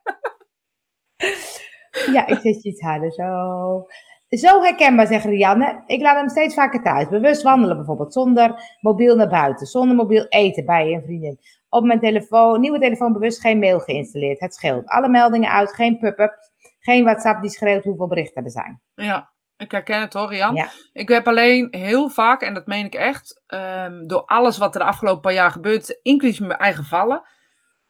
Ja, 2.12 2.26
ik 2.26 2.38
zet 2.40 2.62
je 2.62 2.68
iets 2.68 2.80
harder. 2.80 3.12
Zo. 3.12 3.86
Zo 4.30 4.62
herkenbaar, 4.62 5.06
zegt 5.06 5.24
Rianne. 5.24 5.82
Ik 5.86 6.00
laat 6.00 6.16
hem 6.16 6.28
steeds 6.28 6.54
vaker 6.54 6.82
thuis. 6.82 7.08
Bewust 7.08 7.42
wandelen 7.42 7.76
bijvoorbeeld. 7.76 8.12
Zonder 8.12 8.76
mobiel 8.80 9.16
naar 9.16 9.28
buiten. 9.28 9.66
Zonder 9.66 9.96
mobiel 9.96 10.26
eten 10.28 10.64
bij 10.64 10.92
een 10.92 11.02
vriendin. 11.02 11.38
Op 11.68 11.84
mijn 11.84 12.00
telefoon, 12.00 12.60
nieuwe 12.60 12.78
telefoon 12.78 13.12
bewust 13.12 13.40
geen 13.40 13.58
mail 13.58 13.78
geïnstalleerd. 13.78 14.40
Het 14.40 14.54
scheelt. 14.54 14.88
Alle 14.88 15.08
meldingen 15.08 15.50
uit. 15.50 15.74
Geen 15.74 15.98
pop-ups. 15.98 16.50
Geen 16.80 17.04
WhatsApp 17.04 17.40
die 17.40 17.50
schreeuwt 17.50 17.84
hoeveel 17.84 18.06
berichten 18.06 18.44
er 18.44 18.50
zijn. 18.50 18.80
Ja, 18.94 19.30
ik 19.56 19.70
herken 19.70 20.00
het 20.00 20.12
hoor, 20.12 20.28
Rian. 20.28 20.54
Ja. 20.54 20.68
Ik 20.92 21.08
heb 21.08 21.28
alleen 21.28 21.68
heel 21.70 22.08
vaak, 22.08 22.42
en 22.42 22.54
dat 22.54 22.66
meen 22.66 22.84
ik 22.84 22.94
echt, 22.94 23.42
ehm, 23.46 24.06
door 24.06 24.24
alles 24.24 24.58
wat 24.58 24.74
er 24.74 24.80
de 24.80 24.86
afgelopen 24.86 25.20
paar 25.20 25.32
jaar 25.32 25.50
gebeurd 25.50 25.82
is, 25.82 25.98
inclusief 26.02 26.40
mijn 26.40 26.58
eigen 26.58 26.84
vallen, 26.84 27.22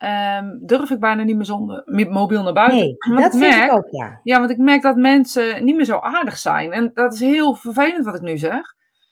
ehm, 0.00 0.46
durf 0.60 0.90
ik 0.90 1.00
bijna 1.00 1.22
niet 1.22 1.36
meer 1.36 1.44
zonder 1.44 1.82
mobiel 2.10 2.42
naar 2.42 2.52
buiten. 2.52 2.78
Nee, 2.78 2.96
Want 2.98 3.20
dat 3.20 3.34
ik 3.34 3.40
vind 3.40 3.56
merk, 3.56 3.70
ik 3.70 3.76
ook, 3.76 3.88
ja. 3.90 4.20
Ja, 4.22 4.38
want 4.38 4.50
ik 4.50 4.58
merk 4.58 4.82
dat 4.82 4.96
mensen 4.96 5.64
niet 5.64 5.76
meer 5.76 5.84
zo 5.84 5.98
aardig 5.98 6.38
zijn. 6.38 6.72
En 6.72 6.90
dat 6.94 7.12
is 7.12 7.20
heel 7.20 7.54
vervelend 7.54 8.04
wat 8.04 8.14
ik 8.14 8.20
nu 8.20 8.38
zeg. 8.38 8.62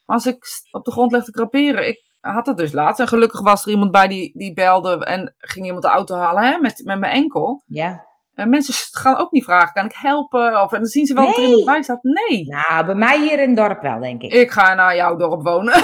Maar 0.05 0.15
als 0.15 0.25
ik 0.25 0.45
op 0.71 0.85
de 0.85 0.91
grond 0.91 1.11
leg 1.11 1.23
te 1.23 1.31
kraperen, 1.31 1.87
ik 1.87 2.03
had 2.19 2.45
het 2.45 2.57
dus 2.57 2.71
laatst. 2.71 2.99
En 2.99 3.07
gelukkig 3.07 3.41
was 3.41 3.65
er 3.65 3.71
iemand 3.71 3.91
bij 3.91 4.07
die, 4.07 4.31
die 4.37 4.53
belde 4.53 5.05
en 5.05 5.35
ging 5.37 5.65
iemand 5.65 5.83
de 5.83 5.89
auto 5.89 6.15
halen 6.15 6.43
hè, 6.43 6.57
met, 6.57 6.81
met 6.83 6.99
mijn 6.99 7.13
enkel. 7.13 7.63
Ja. 7.65 8.07
En 8.33 8.49
mensen 8.49 8.73
gaan 8.91 9.17
ook 9.17 9.31
niet 9.31 9.43
vragen, 9.43 9.73
kan 9.73 9.85
ik 9.85 9.95
helpen? 9.95 10.61
Of, 10.61 10.71
en 10.71 10.79
dan 10.79 10.87
zien 10.87 11.05
ze 11.05 11.13
wel 11.13 11.25
dat 11.25 11.37
er 11.37 11.43
iemand 11.43 11.65
bij 11.65 11.83
staat. 11.83 12.03
Nee, 12.03 12.45
Nou, 12.47 12.85
bij 12.85 12.95
mij 12.95 13.19
hier 13.19 13.39
in 13.39 13.47
het 13.47 13.57
dorp 13.57 13.81
wel, 13.81 13.99
denk 13.99 14.21
ik. 14.21 14.33
ik 14.33 14.51
ga 14.51 14.73
naar 14.73 14.95
jouw 14.95 15.15
dorp 15.15 15.43
wonen. 15.43 15.73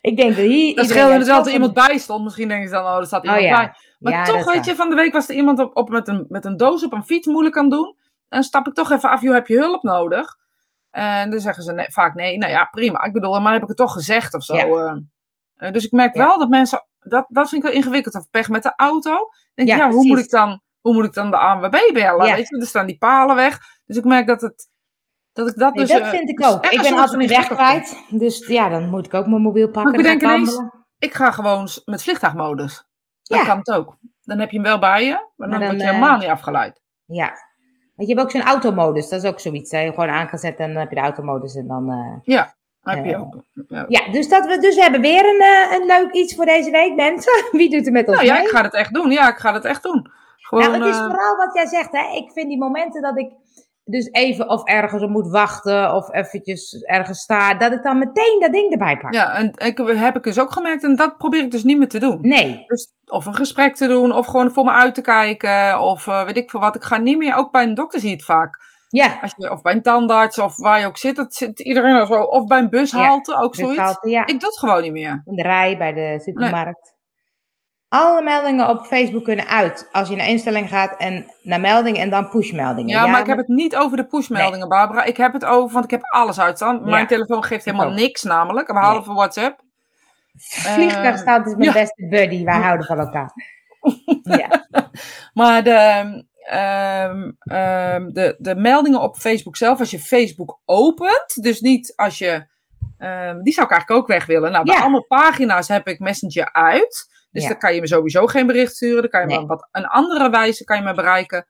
Ik 0.00 0.16
denk 0.16 0.36
dat 0.36 0.44
hier... 0.44 0.74
Dat 0.74 0.88
scheelde 0.88 1.18
dus 1.18 1.26
zoveel- 1.26 1.52
iemand 1.52 1.74
bij 1.74 1.98
stond. 1.98 2.24
Misschien 2.24 2.48
denken 2.48 2.68
ze 2.68 2.74
dan, 2.74 2.84
oh, 2.84 2.96
er 2.96 3.06
staat 3.06 3.22
iemand 3.24 3.42
Oh 3.42 3.48
ja. 3.48 3.56
bij. 3.56 3.72
Maar 3.98 4.12
Ja, 4.12 4.24
toch, 4.24 4.52
weet 4.52 4.64
je, 4.64 4.74
van 4.74 4.88
de 4.88 4.94
week 4.94 5.12
was 5.12 5.28
er 5.28 5.34
iemand 5.34 5.58
op, 5.58 5.76
op 5.76 5.88
met, 5.88 6.08
een, 6.08 6.26
met 6.28 6.44
een 6.44 6.56
doos 6.56 6.84
op 6.84 6.92
een 6.92 7.04
fiets 7.04 7.26
moeilijk 7.26 7.56
aan 7.56 7.68
doen. 7.68 7.86
En 8.28 8.38
dan 8.38 8.42
stap 8.42 8.66
ik 8.66 8.74
toch 8.74 8.90
even 8.90 9.10
af, 9.10 9.20
joh, 9.22 9.34
heb 9.34 9.46
je 9.46 9.56
hulp 9.58 9.82
nodig? 9.82 10.36
En 10.90 11.30
dan 11.30 11.40
zeggen 11.40 11.62
ze 11.62 11.72
nee, 11.72 11.86
vaak 11.90 12.14
nee. 12.14 12.38
Nou 12.38 12.52
ja, 12.52 12.64
prima. 12.64 13.04
Ik 13.04 13.12
bedoel, 13.12 13.40
maar 13.40 13.52
heb 13.52 13.62
ik 13.62 13.68
het 13.68 13.76
toch 13.76 13.92
gezegd 13.92 14.34
of 14.34 14.42
zo. 14.44 14.54
Ja. 14.56 14.64
eh. 14.64 14.96
Eh, 15.56 15.72
dus 15.72 15.84
ik 15.84 15.92
merk 15.92 16.14
wel 16.14 16.38
dat 16.38 16.48
mensen, 16.48 16.86
dat, 16.98 17.24
dat 17.28 17.48
vind 17.48 17.64
ik 17.64 17.68
wel 17.70 17.78
ingewikkeld. 17.78 18.14
Of 18.14 18.30
pech 18.30 18.48
met 18.48 18.62
de 18.62 18.72
auto. 18.76 19.28
Denk 19.54 19.68
Ja, 19.68 19.90
hoe 19.90 20.06
moet 20.06 20.18
ik 20.18 20.30
dan, 20.30 20.60
hoe 20.80 20.94
moet 20.94 21.04
ik 21.04 21.12
dan 21.12 21.30
de 21.30 21.36
ANWB 21.36 21.76
bellen? 21.92 22.26
Ja. 22.26 22.34
Weet 22.34 22.48
je, 22.48 22.56
er 22.60 22.66
staan 22.66 22.86
die 22.86 22.98
palen 22.98 23.36
weg. 23.36 23.58
Dus 23.86 23.96
ik 23.96 24.04
merk 24.04 24.26
dat 24.26 24.40
het, 24.40 24.68
dat 25.32 25.48
ik 25.48 25.56
dat 25.56 25.74
Nee, 25.74 25.84
dus... 25.84 25.92
dat 25.92 26.02
eh, 26.02 26.08
vind 26.08 26.28
ik 26.28 26.36
dus 26.36 26.46
ook. 26.46 26.66
Ik 26.66 26.82
ben 26.82 26.92
altijd 26.92 27.10
van 27.10 27.26
weg 27.26 27.46
kwijt. 27.46 28.04
Dus 28.08 28.46
ja, 28.46 28.68
dan 28.68 28.88
moet 28.88 29.06
ik 29.06 29.14
ook 29.14 29.26
mijn 29.26 29.42
mobiel 29.42 29.68
pakken. 29.68 30.02
Maar 30.02 30.12
ik 30.12 30.22
ineens-. 30.22 30.62
Ik 30.98 31.14
ga 31.14 31.30
gewoon 31.30 31.68
met 31.84 32.02
vliegtuigmodus. 32.02 32.88
Ja. 33.22 33.44
kan 33.44 33.58
het 33.58 33.70
ook. 33.70 33.96
Dan 34.22 34.38
heb 34.38 34.50
je 34.50 34.56
hem 34.56 34.66
wel 34.66 34.78
bij 34.78 35.04
je, 35.04 35.28
maar 35.36 35.48
dan, 35.50 35.58
word 35.58 35.70
je 35.70 35.76
eh, 35.82 35.86
helemaal 35.86 36.18
niet 36.18 36.28
afgeleid. 36.28 36.80
Ja. 37.04 37.32
Want 37.96 38.08
je 38.08 38.14
hebt 38.14 38.20
ook 38.20 38.30
zo'n 38.30 38.50
automodus. 38.50 39.08
Dat 39.08 39.22
is 39.22 39.30
ook 39.30 39.40
zoiets. 39.40 39.70
Hè? 39.70 39.88
Gewoon 39.88 40.08
aan 40.08 40.28
kan 40.28 40.38
zetten 40.38 40.64
en 40.64 40.70
dan 40.70 40.80
heb 40.80 40.90
je 40.90 40.96
de 40.96 41.02
automodus. 41.02 41.54
En 41.54 41.66
dan, 41.66 41.90
eh, 41.90 42.36
Dan 42.82 42.94
heb 42.96 43.04
je 43.04 43.16
ook. 43.16 43.36
Ja. 43.68 43.84
Ja, 43.88 44.12
dus, 44.12 44.28
dat 44.28 44.46
we, 44.46 44.58
dus 44.58 44.74
we 44.74 44.82
hebben 44.82 45.00
weer 45.00 45.24
een, 45.24 45.80
een 45.80 45.86
leuk 45.86 46.12
iets 46.12 46.34
voor 46.34 46.44
deze 46.44 46.70
week, 46.70 46.94
mensen. 46.94 47.32
Wie 47.58 47.70
doet 47.70 47.86
er 47.86 47.92
met 47.92 48.08
ons 48.08 48.16
Nou 48.16 48.28
ja, 48.28 48.34
mee? 48.34 48.42
ik 48.42 48.48
ga 48.48 48.62
het 48.62 48.74
echt 48.74 48.94
doen. 48.94 49.10
Ja, 49.10 49.28
ik 49.28 49.38
ga 49.38 49.52
het 49.52 49.64
echt 49.64 49.82
doen. 49.82 50.10
Gewoon, 50.36 50.70
nou, 50.70 50.84
het 50.84 50.94
is 50.94 51.00
vooral 51.00 51.36
wat 51.36 51.54
jij 51.54 51.66
zegt. 51.66 51.92
Hè? 51.92 52.16
Ik 52.16 52.32
vind 52.32 52.48
die 52.48 52.58
momenten 52.58 53.02
dat 53.02 53.18
ik 53.18 53.32
dus 53.90 54.08
even 54.12 54.48
of 54.48 54.64
ergens 54.64 55.02
op 55.02 55.10
moet 55.10 55.30
wachten. 55.30 55.94
Of 55.94 56.12
eventjes 56.12 56.82
ergens 56.82 57.20
sta. 57.20 57.54
Dat 57.54 57.72
ik 57.72 57.82
dan 57.82 57.98
meteen 57.98 58.36
dat 58.40 58.52
ding 58.52 58.72
erbij 58.72 58.98
pak. 58.98 59.14
ja, 59.14 59.34
en 59.34 59.52
ik 59.56 59.78
heb 59.78 60.16
ik 60.16 60.22
dus 60.22 60.40
ook 60.40 60.52
gemerkt. 60.52 60.84
En 60.84 60.96
dat 60.96 61.16
probeer 61.16 61.42
ik 61.42 61.50
dus 61.50 61.64
niet 61.64 61.78
meer 61.78 61.88
te 61.88 61.98
doen. 61.98 62.18
Nee. 62.20 62.64
Dus 62.66 62.92
of 63.06 63.26
een 63.26 63.34
gesprek 63.34 63.74
te 63.74 63.86
doen, 63.86 64.12
of 64.12 64.26
gewoon 64.26 64.50
voor 64.50 64.64
me 64.64 64.70
uit 64.70 64.94
te 64.94 65.00
kijken. 65.00 65.80
Of 65.80 66.06
eh, 66.06 66.24
weet 66.24 66.36
ik 66.36 66.50
veel 66.50 66.60
wat. 66.60 66.76
Ik 66.76 66.84
ga 66.84 66.96
niet 66.96 67.18
meer, 67.18 67.36
ook 67.36 67.50
bij 67.50 67.62
een 67.62 67.74
dokter 67.74 68.00
zie 68.00 68.08
je 68.08 68.14
het 68.14 68.24
vaak. 68.24 68.68
Ja. 68.88 69.18
Als 69.22 69.34
je, 69.36 69.50
of 69.50 69.62
bij 69.62 69.72
een 69.72 69.82
tandarts, 69.82 70.38
of 70.38 70.56
waar 70.56 70.80
je 70.80 70.86
ook 70.86 70.98
zit. 70.98 71.16
Dat 71.16 71.34
zit 71.34 71.60
iedereen 71.60 71.94
al 71.94 72.06
zo. 72.06 72.22
Of 72.22 72.46
bij 72.46 72.58
een 72.58 72.70
bushalte, 72.70 73.36
ook 73.36 73.54
zoiets. 73.54 73.98
Ja. 74.00 74.26
Ik 74.26 74.40
doe 74.40 74.48
het 74.48 74.58
gewoon 74.58 74.82
niet 74.82 74.92
meer. 74.92 75.22
In 75.24 75.34
de 75.34 75.42
rij 75.42 75.78
bij 75.78 75.92
de 75.92 76.20
supermarkt. 76.22 76.98
Alle 77.90 78.22
meldingen 78.22 78.68
op 78.68 78.86
Facebook 78.86 79.24
kunnen 79.24 79.46
uit. 79.46 79.88
Als 79.92 80.08
je 80.08 80.16
naar 80.16 80.28
instelling 80.28 80.68
gaat 80.68 80.96
en 80.96 81.32
naar 81.42 81.60
meldingen 81.60 82.00
en 82.00 82.10
dan 82.10 82.28
pushmeldingen. 82.28 82.90
Ja, 82.90 83.06
maar 83.06 83.20
ik 83.20 83.26
heb 83.26 83.38
het 83.38 83.48
niet 83.48 83.76
over 83.76 83.96
de 83.96 84.06
pushmeldingen, 84.06 84.68
Barbara. 84.68 85.04
Ik 85.04 85.16
heb 85.16 85.32
het 85.32 85.44
over, 85.44 85.72
want 85.72 85.84
ik 85.84 85.90
heb 85.90 86.02
alles 86.02 86.40
uitstaan. 86.40 86.82
Mijn 86.84 87.02
Ja. 87.02 87.06
telefoon 87.06 87.44
geeft 87.44 87.64
helemaal 87.64 87.90
niks 87.90 88.22
namelijk, 88.22 88.66
behalve 88.66 89.12
WhatsApp. 89.12 89.60
Vliegtuigstaat 90.38 91.46
is 91.46 91.54
mijn 91.54 91.64
ja. 91.64 91.72
beste 91.72 92.06
buddy. 92.08 92.44
Wij 92.44 92.58
houden 92.58 92.86
van 92.86 92.98
elkaar. 92.98 93.32
ja. 94.40 94.66
Maar 95.32 95.62
de, 95.64 96.22
ehm, 96.42 97.30
ehm, 97.40 98.08
de, 98.08 98.36
de 98.38 98.54
meldingen 98.54 99.00
op 99.00 99.16
Facebook 99.16 99.56
zelf, 99.56 99.78
als 99.78 99.90
je 99.90 99.98
Facebook 99.98 100.60
opent, 100.64 101.42
dus 101.42 101.60
niet 101.60 101.92
als 101.96 102.18
je, 102.18 102.46
ehm, 102.98 103.42
die 103.42 103.52
zou 103.52 103.66
ik 103.66 103.72
eigenlijk 103.72 103.90
ook 103.90 104.06
weg 104.06 104.26
willen. 104.26 104.52
Nou, 104.52 104.64
bij 104.64 104.76
allemaal 104.76 105.06
pagina's 105.06 105.68
heb 105.68 105.88
ik 105.88 105.98
Messenger 105.98 106.52
uit. 106.52 107.08
Dus 107.30 107.42
Ja. 107.42 107.48
dan 107.48 107.58
kan 107.58 107.74
je 107.74 107.80
me 107.80 107.86
sowieso 107.86 108.26
geen 108.26 108.46
bericht 108.46 108.74
sturen. 108.74 109.00
Dan 109.00 109.10
kan 109.10 109.20
je 109.20 109.26
me 109.26 109.32
Nee. 109.32 109.42
op 109.42 109.48
wat 109.48 109.68
een 109.72 109.86
andere 109.86 110.30
wijze 110.30 110.64
kan 110.64 110.76
je 110.76 110.82
me 110.82 110.94
bereiken. 110.94 111.46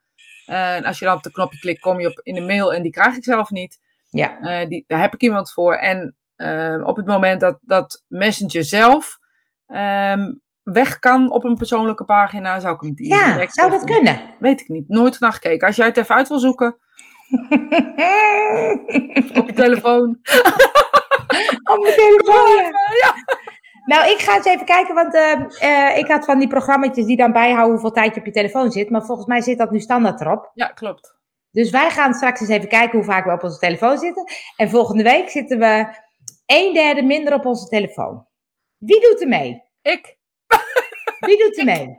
en 0.46 0.84
als 0.84 0.98
je 0.98 1.04
dan 1.04 1.16
op 1.16 1.22
de 1.22 1.32
knopje 1.32 1.58
klikt, 1.58 1.80
kom 1.80 2.00
je 2.00 2.06
op 2.08 2.20
in 2.22 2.34
de 2.34 2.40
mail 2.40 2.74
en 2.74 2.82
die 2.82 2.92
krijg 2.92 3.16
ik 3.16 3.24
zelf 3.24 3.50
niet. 3.50 3.78
Ja. 4.08 4.40
Eh, 4.40 4.68
die, 4.68 4.84
daar 4.86 5.00
heb 5.00 5.14
ik 5.14 5.20
iemand 5.22 5.52
voor. 5.52 5.74
En 5.74 6.16
ehm, 6.36 6.82
op 6.82 6.96
het 6.96 7.06
moment 7.06 7.40
dat, 7.40 7.58
dat 7.60 8.04
Messenger 8.08 8.64
zelf 8.64 9.18
ehm, 9.66 10.32
weg 10.62 10.98
kan 10.98 11.30
op 11.32 11.44
een 11.44 11.56
persoonlijke 11.56 12.04
pagina, 12.04 12.60
zou 12.60 12.74
ik 12.74 12.80
hem 12.80 12.94
die 12.94 13.08
Ja, 13.08 13.32
direct 13.32 13.54
zou 13.54 13.70
dat 13.70 13.84
kunnen? 13.84 14.20
Weet 14.38 14.60
ik 14.60 14.68
niet. 14.68 14.88
Nooit 14.88 15.20
naar 15.20 15.32
gekeken. 15.32 15.66
Als 15.66 15.76
jij 15.76 15.86
het 15.86 15.96
even 15.96 16.14
uit 16.14 16.28
wil 16.28 16.38
zoeken 16.38 16.66
op 19.38 19.46
je 19.46 19.52
telefoon. 19.54 20.18
Op 21.64 21.78
mijn 21.82 21.94
telefoon, 21.94 22.56
ja. 23.02 23.14
Nou, 23.90 24.10
ik 24.10 24.18
ga 24.18 24.36
eens 24.36 24.44
even 24.44 24.66
kijken, 24.66 24.94
want 24.94 25.14
ehm, 25.14 25.42
eh, 25.58 25.98
ik 25.98 26.06
had 26.06 26.24
van 26.24 26.38
die 26.38 26.48
programma's 26.48 26.94
die 26.94 27.16
dan 27.16 27.32
bijhouden 27.32 27.70
hoeveel 27.70 27.90
tijd 27.90 28.14
je 28.14 28.20
op 28.20 28.26
je 28.26 28.32
telefoon 28.32 28.70
zit. 28.70 28.90
Maar 28.90 29.04
volgens 29.04 29.26
mij 29.26 29.40
zit 29.40 29.58
dat 29.58 29.70
nu 29.70 29.80
standaard 29.80 30.20
erop. 30.20 30.50
Ja, 30.54 30.66
klopt. 30.66 31.14
Dus 31.50 31.70
wij 31.70 31.90
gaan 31.90 32.14
straks 32.14 32.40
eens 32.40 32.48
even 32.48 32.68
kijken 32.68 32.98
hoe 32.98 33.06
vaak 33.06 33.24
we 33.24 33.32
op 33.32 33.42
onze 33.42 33.58
telefoon 33.58 33.98
zitten. 33.98 34.24
En 34.56 34.70
volgende 34.70 35.02
week 35.02 35.28
zitten 35.28 35.58
we 35.58 35.86
een 36.46 36.74
derde 36.74 37.02
minder 37.02 37.34
op 37.34 37.46
onze 37.46 37.68
telefoon. 37.68 38.26
Wie 38.78 39.00
doet 39.00 39.20
er 39.20 39.28
mee? 39.28 39.62
Ik. 39.82 40.16
Wie 41.26 41.38
doet 41.38 41.58
er 41.58 41.64
mee? 41.64 41.98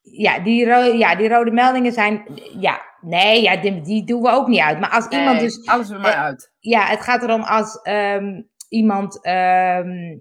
Ja, 0.00 0.38
die, 0.38 0.66
ja, 0.96 1.14
die 1.14 1.28
rode 1.28 1.50
meldingen 1.50 1.92
zijn. 1.92 2.24
Ja, 2.58 2.82
nee, 3.00 3.42
ja, 3.42 3.56
die, 3.56 3.80
die 3.80 4.04
doen 4.04 4.22
we 4.22 4.28
ook 4.28 4.46
niet 4.46 4.60
uit. 4.60 4.80
Maar 4.80 4.90
als 4.90 5.08
iemand 5.08 5.40
dus. 5.40 5.66
Alles 5.66 5.88
bij 5.88 5.98
mij 5.98 6.12
eh, 6.12 6.22
uit. 6.22 6.52
Ja, 6.58 6.86
het 6.86 7.00
gaat 7.00 7.22
erom 7.22 7.42
als 7.42 7.80
ehm, 7.82 8.42
iemand. 8.76 9.22
ehm, 9.22 10.16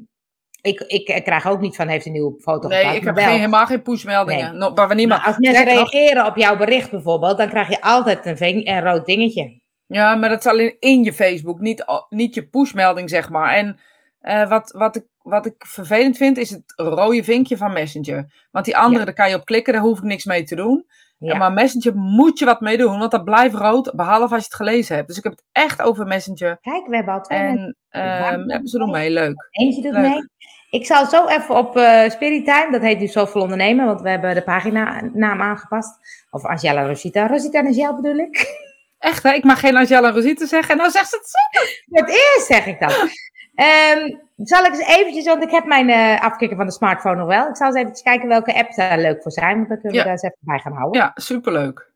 ik, 0.61 0.79
ik, 0.79 1.07
ik 1.07 1.23
krijg 1.23 1.47
ook 1.47 1.61
niet 1.61 1.75
van 1.75 1.87
heeft 1.87 2.05
een 2.05 2.11
nieuwe 2.11 2.39
foto 2.41 2.67
Nee, 2.67 2.95
ik 2.95 3.03
heb 3.03 3.15
geen, 3.17 3.27
helemaal 3.27 3.65
geen 3.65 3.81
pushmeldingen. 3.81 4.57
Nee. 4.57 4.69
No, 4.69 4.93
niemand... 4.93 5.21
Maar 5.21 5.27
als 5.27 5.37
mensen 5.37 5.65
nog- 5.65 5.91
reageren 5.91 6.25
op 6.25 6.35
jouw 6.35 6.57
bericht 6.57 6.91
bijvoorbeeld, 6.91 7.37
dan 7.37 7.49
krijg 7.49 7.69
je 7.69 7.81
altijd 7.81 8.25
een, 8.25 8.37
ving, 8.37 8.67
een 8.67 8.81
rood 8.81 9.05
dingetje. 9.05 9.61
Ja, 9.87 10.15
maar 10.15 10.29
dat 10.29 10.39
is 10.39 10.51
alleen 10.51 10.75
in 10.79 11.03
je 11.03 11.13
Facebook, 11.13 11.59
niet, 11.59 11.85
niet 12.09 12.35
je 12.35 12.47
pushmelding, 12.47 13.09
zeg 13.09 13.29
maar. 13.29 13.53
En 13.53 13.79
eh, 14.19 14.49
wat, 14.49 14.71
wat, 14.71 14.95
ik, 14.95 15.05
wat 15.21 15.45
ik 15.45 15.55
vervelend 15.57 16.17
vind, 16.17 16.37
is 16.37 16.49
het 16.49 16.73
rode 16.75 17.23
vinkje 17.23 17.57
van 17.57 17.73
Messenger. 17.73 18.47
Want 18.51 18.65
die 18.65 18.77
andere, 18.77 18.99
Ja. 18.99 19.05
daar 19.05 19.13
kan 19.13 19.29
je 19.29 19.35
op 19.35 19.45
klikken, 19.45 19.73
daar 19.73 19.81
hoef 19.81 19.97
ik 19.97 20.03
niks 20.03 20.25
mee 20.25 20.43
te 20.43 20.55
doen. 20.55 20.85
Ja. 21.17 21.37
Maar 21.37 21.53
Messenger 21.53 21.95
moet 21.95 22.39
je 22.39 22.45
wat 22.45 22.61
mee 22.61 22.77
doen, 22.77 22.99
want 22.99 23.11
dat 23.11 23.23
blijft 23.23 23.55
rood, 23.55 23.95
behalve 23.95 24.33
als 24.33 24.43
je 24.43 24.49
het 24.49 24.55
gelezen 24.55 24.95
hebt. 24.95 25.07
Dus 25.07 25.17
ik 25.17 25.23
heb 25.23 25.31
het 25.31 25.43
echt 25.51 25.81
over 25.81 26.05
Messenger. 26.05 26.57
Kijk, 26.61 26.87
we 26.87 26.95
hebben 26.95 27.13
al 27.13 27.21
twee. 27.21 27.39
En 27.39 27.75
ehm, 27.89 28.49
ja, 28.49 28.59
ze 28.63 28.77
doen 28.77 28.91
mee, 28.91 29.09
leuk. 29.09 29.47
Eentje 29.51 29.81
doet 29.81 29.91
leuk. 29.91 30.01
mee. 30.01 30.29
Ik 30.69 30.85
zal 30.85 31.05
zo 31.05 31.27
even 31.27 31.55
op 31.55 31.77
eh 31.77 32.09
Spirit 32.09 32.45
Time, 32.45 32.71
dat 32.71 32.81
heet 32.81 32.99
nu 32.99 33.07
Zoveel 33.07 33.41
Ondernemen, 33.41 33.85
want 33.85 34.01
we 34.01 34.09
hebben 34.09 34.35
de 34.35 34.43
pagina-naam 34.43 35.41
aangepast. 35.41 35.99
Of 36.29 36.45
Angela 36.45 36.87
Rosita. 36.87 37.27
Rosita 37.27 37.59
en 37.59 37.65
Angel 37.65 37.95
bedoel 37.95 38.17
ik. 38.17 38.63
Echt, 38.97 39.23
hè? 39.23 39.33
ik 39.33 39.43
mag 39.43 39.59
geen 39.59 39.77
Angela 39.77 40.11
Rosita 40.11 40.45
zeggen 40.45 40.71
en 40.71 40.77
nou 40.77 40.91
zegt 40.91 41.09
ze 41.09 41.15
het 41.15 41.29
zo. 41.29 41.65
Voor 41.85 41.99
het 42.05 42.09
eerst 42.09 42.47
zeg 42.47 42.65
ik 42.65 42.79
dat. 42.79 43.09
Ehm, 43.55 44.15
zal 44.35 44.63
ik 44.65 44.71
eens 44.73 44.87
eventjes, 44.87 45.25
want 45.25 45.43
ik 45.43 45.51
heb 45.51 45.65
mijn 45.65 45.89
eh 45.89 46.21
afkikker 46.21 46.57
van 46.57 46.65
de 46.65 46.71
smartphone 46.71 47.15
nog 47.15 47.27
wel. 47.27 47.47
Ik 47.49 47.55
zal 47.55 47.67
eens 47.67 47.75
eventjes 47.75 48.01
kijken 48.03 48.27
welke 48.27 48.53
apps 48.55 48.75
daar 48.75 48.99
leuk 48.99 49.21
voor 49.21 49.31
zijn, 49.31 49.55
want 49.55 49.69
dan 49.69 49.79
kunnen 49.81 49.91
we 49.91 49.97
Ja. 49.97 50.03
daar 50.03 50.11
eens 50.11 50.21
even 50.23 50.37
bij 50.39 50.59
gaan 50.59 50.73
houden. 50.73 51.01
Ja, 51.01 51.11
superleuk. 51.15 51.91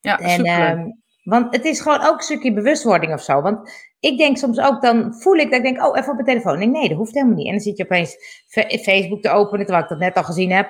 Ja, 0.00 0.18
En, 0.18 0.28
superleuk. 0.30 0.58
ehm, 0.76 0.86
want 1.24 1.54
het 1.54 1.64
is 1.64 1.80
gewoon 1.80 2.00
ook 2.00 2.14
een 2.16 2.22
stukje 2.22 2.52
bewustwording 2.52 3.12
of 3.12 3.22
zo. 3.22 3.40
Want 3.42 3.72
ik 4.00 4.18
denk 4.18 4.36
soms 4.36 4.58
ook, 4.60 4.82
dan 4.82 5.14
voel 5.14 5.34
ik 5.34 5.50
dat 5.50 5.58
ik 5.58 5.62
denk, 5.62 5.82
oh, 5.86 5.98
even 5.98 6.08
op 6.10 6.14
mijn 6.14 6.26
telefoon. 6.26 6.52
Ik 6.54 6.58
denk, 6.60 6.72
nee, 6.72 6.88
dat 6.88 6.96
hoeft 6.98 7.14
helemaal 7.14 7.36
niet. 7.36 7.46
En 7.46 7.52
dan 7.52 7.60
zit 7.60 7.76
je 7.76 7.84
opeens 7.84 8.16
Facebook 8.82 9.22
te 9.22 9.30
openen, 9.30 9.64
terwijl 9.66 9.82
ik 9.84 9.90
dat 9.90 9.98
net 9.98 10.14
al 10.16 10.22
gezien 10.24 10.52
heb. 10.52 10.66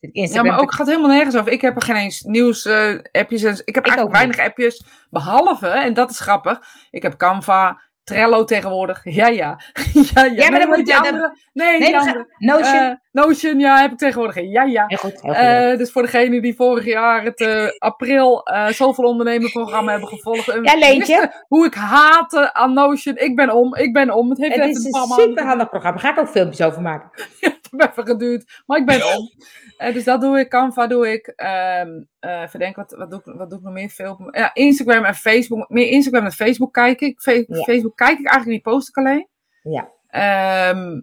Ik 0.00 0.10
Ja, 0.14 0.22
Instagram 0.22 0.50
maar 0.52 0.60
ook 0.60 0.72
gaat 0.74 0.86
helemaal 0.86 1.08
nergens 1.10 1.36
over. 1.36 1.52
Ik 1.52 1.60
heb 1.60 1.76
er 1.76 1.82
geen 1.82 1.96
eens 1.96 2.20
nieuws 2.22 2.66
eh, 2.66 2.94
appjes. 3.12 3.42
En, 3.42 3.52
ik 3.64 3.74
heb 3.74 3.86
Ik 3.86 3.90
eigenlijk 3.92 4.00
ook 4.00 4.12
weinig 4.12 4.38
appjes. 4.38 4.84
Behalve, 5.10 5.68
en 5.68 5.94
dat 5.94 6.10
is 6.10 6.20
grappig. 6.20 6.60
Ik 6.90 7.02
heb 7.02 7.16
Canva, 7.16 7.80
Trello 8.10 8.44
tegenwoordig. 8.44 9.00
Ja, 9.04 9.26
ja. 9.26 9.58
ja, 10.14 10.24
ja. 10.24 10.24
maar 10.24 10.50
nee, 10.50 10.58
dan 10.58 10.68
moet 10.68 10.88
je- 10.88 10.96
andere. 10.96 11.36
Nee, 11.52 11.78
Nee, 11.78 11.98
andere. 11.98 12.26
Notion. 12.38 12.74
Eh, 12.74 12.90
Notion, 13.12 13.58
ja, 13.58 13.80
heb 13.80 13.92
ik 13.92 13.98
tegenwoordig. 13.98 14.44
Ja, 14.44 14.62
ja. 14.62 14.84
heel 14.86 14.98
goed, 14.98 15.20
heel 15.22 15.34
goed. 15.34 15.42
Eh, 15.42 15.76
dus 15.78 15.92
voor 15.92 16.02
degene 16.02 16.40
die 16.40 16.54
vorig 16.54 16.84
jaar 16.84 17.22
het 17.22 17.40
eh, 17.40 17.66
april 17.78 18.42
eh 18.46 18.66
zoveel 18.66 19.04
ondernemen 19.04 19.50
programma 19.50 19.90
hebben 19.90 20.08
gevolgd. 20.08 20.46
Ja, 20.62 20.78
Leentje. 20.78 21.32
Hoe 21.48 21.66
ik 21.66 21.74
haatte 21.74 22.54
aan 22.54 22.72
Notion. 22.72 23.16
Ik 23.16 23.36
ben 23.36 23.50
om, 23.50 23.74
ik 23.74 23.92
ben 23.92 24.10
om. 24.10 24.30
Het 24.30 24.38
heeft 24.38 24.54
het 24.56 24.68
is 24.68 24.76
een 24.76 24.84
een 24.84 24.90
paar 24.90 25.06
maanden 25.08 25.26
super 25.28 25.44
handig 25.44 25.68
programma. 25.68 26.00
Daar 26.00 26.12
ga 26.12 26.20
ik 26.20 26.26
ook 26.26 26.32
filmpjes 26.32 26.66
over 26.66 26.82
maken. 26.82 27.10
even 27.90 28.06
geduurd, 28.06 28.62
maar 28.66 28.78
ik 28.78 28.86
ben 28.86 29.16
om. 29.16 29.30
Eh, 29.76 29.94
dus 29.94 30.04
dat 30.04 30.20
doe 30.20 30.38
ik, 30.38 30.48
Canva 30.48 30.86
doe 30.86 31.12
ik. 31.12 31.26
Ehm 31.26 32.02
eh, 32.18 32.40
even 32.40 32.58
denken, 32.58 32.82
wat, 32.82 32.98
wat, 32.98 33.10
doe 33.10 33.18
ik, 33.18 33.38
wat 33.38 33.50
doe 33.50 33.58
ik 33.58 33.64
nog 33.64 33.72
meer? 33.72 33.88
Veel, 33.88 34.28
ja, 34.30 34.54
Instagram 34.54 35.04
en 35.04 35.14
Facebook. 35.14 35.68
Meer 35.68 35.88
Instagram 35.88 36.24
en 36.24 36.32
Facebook 36.32 36.72
kijk 36.72 37.00
ik. 37.00 37.20
Ja. 37.22 37.62
Facebook 37.62 37.96
kijk 37.96 38.18
ik 38.18 38.26
eigenlijk 38.26 38.46
niet, 38.46 38.62
post 38.62 38.88
ik 38.88 38.96
alleen. 38.96 39.28
Ja. 39.62 39.88
Ehm 40.08 41.00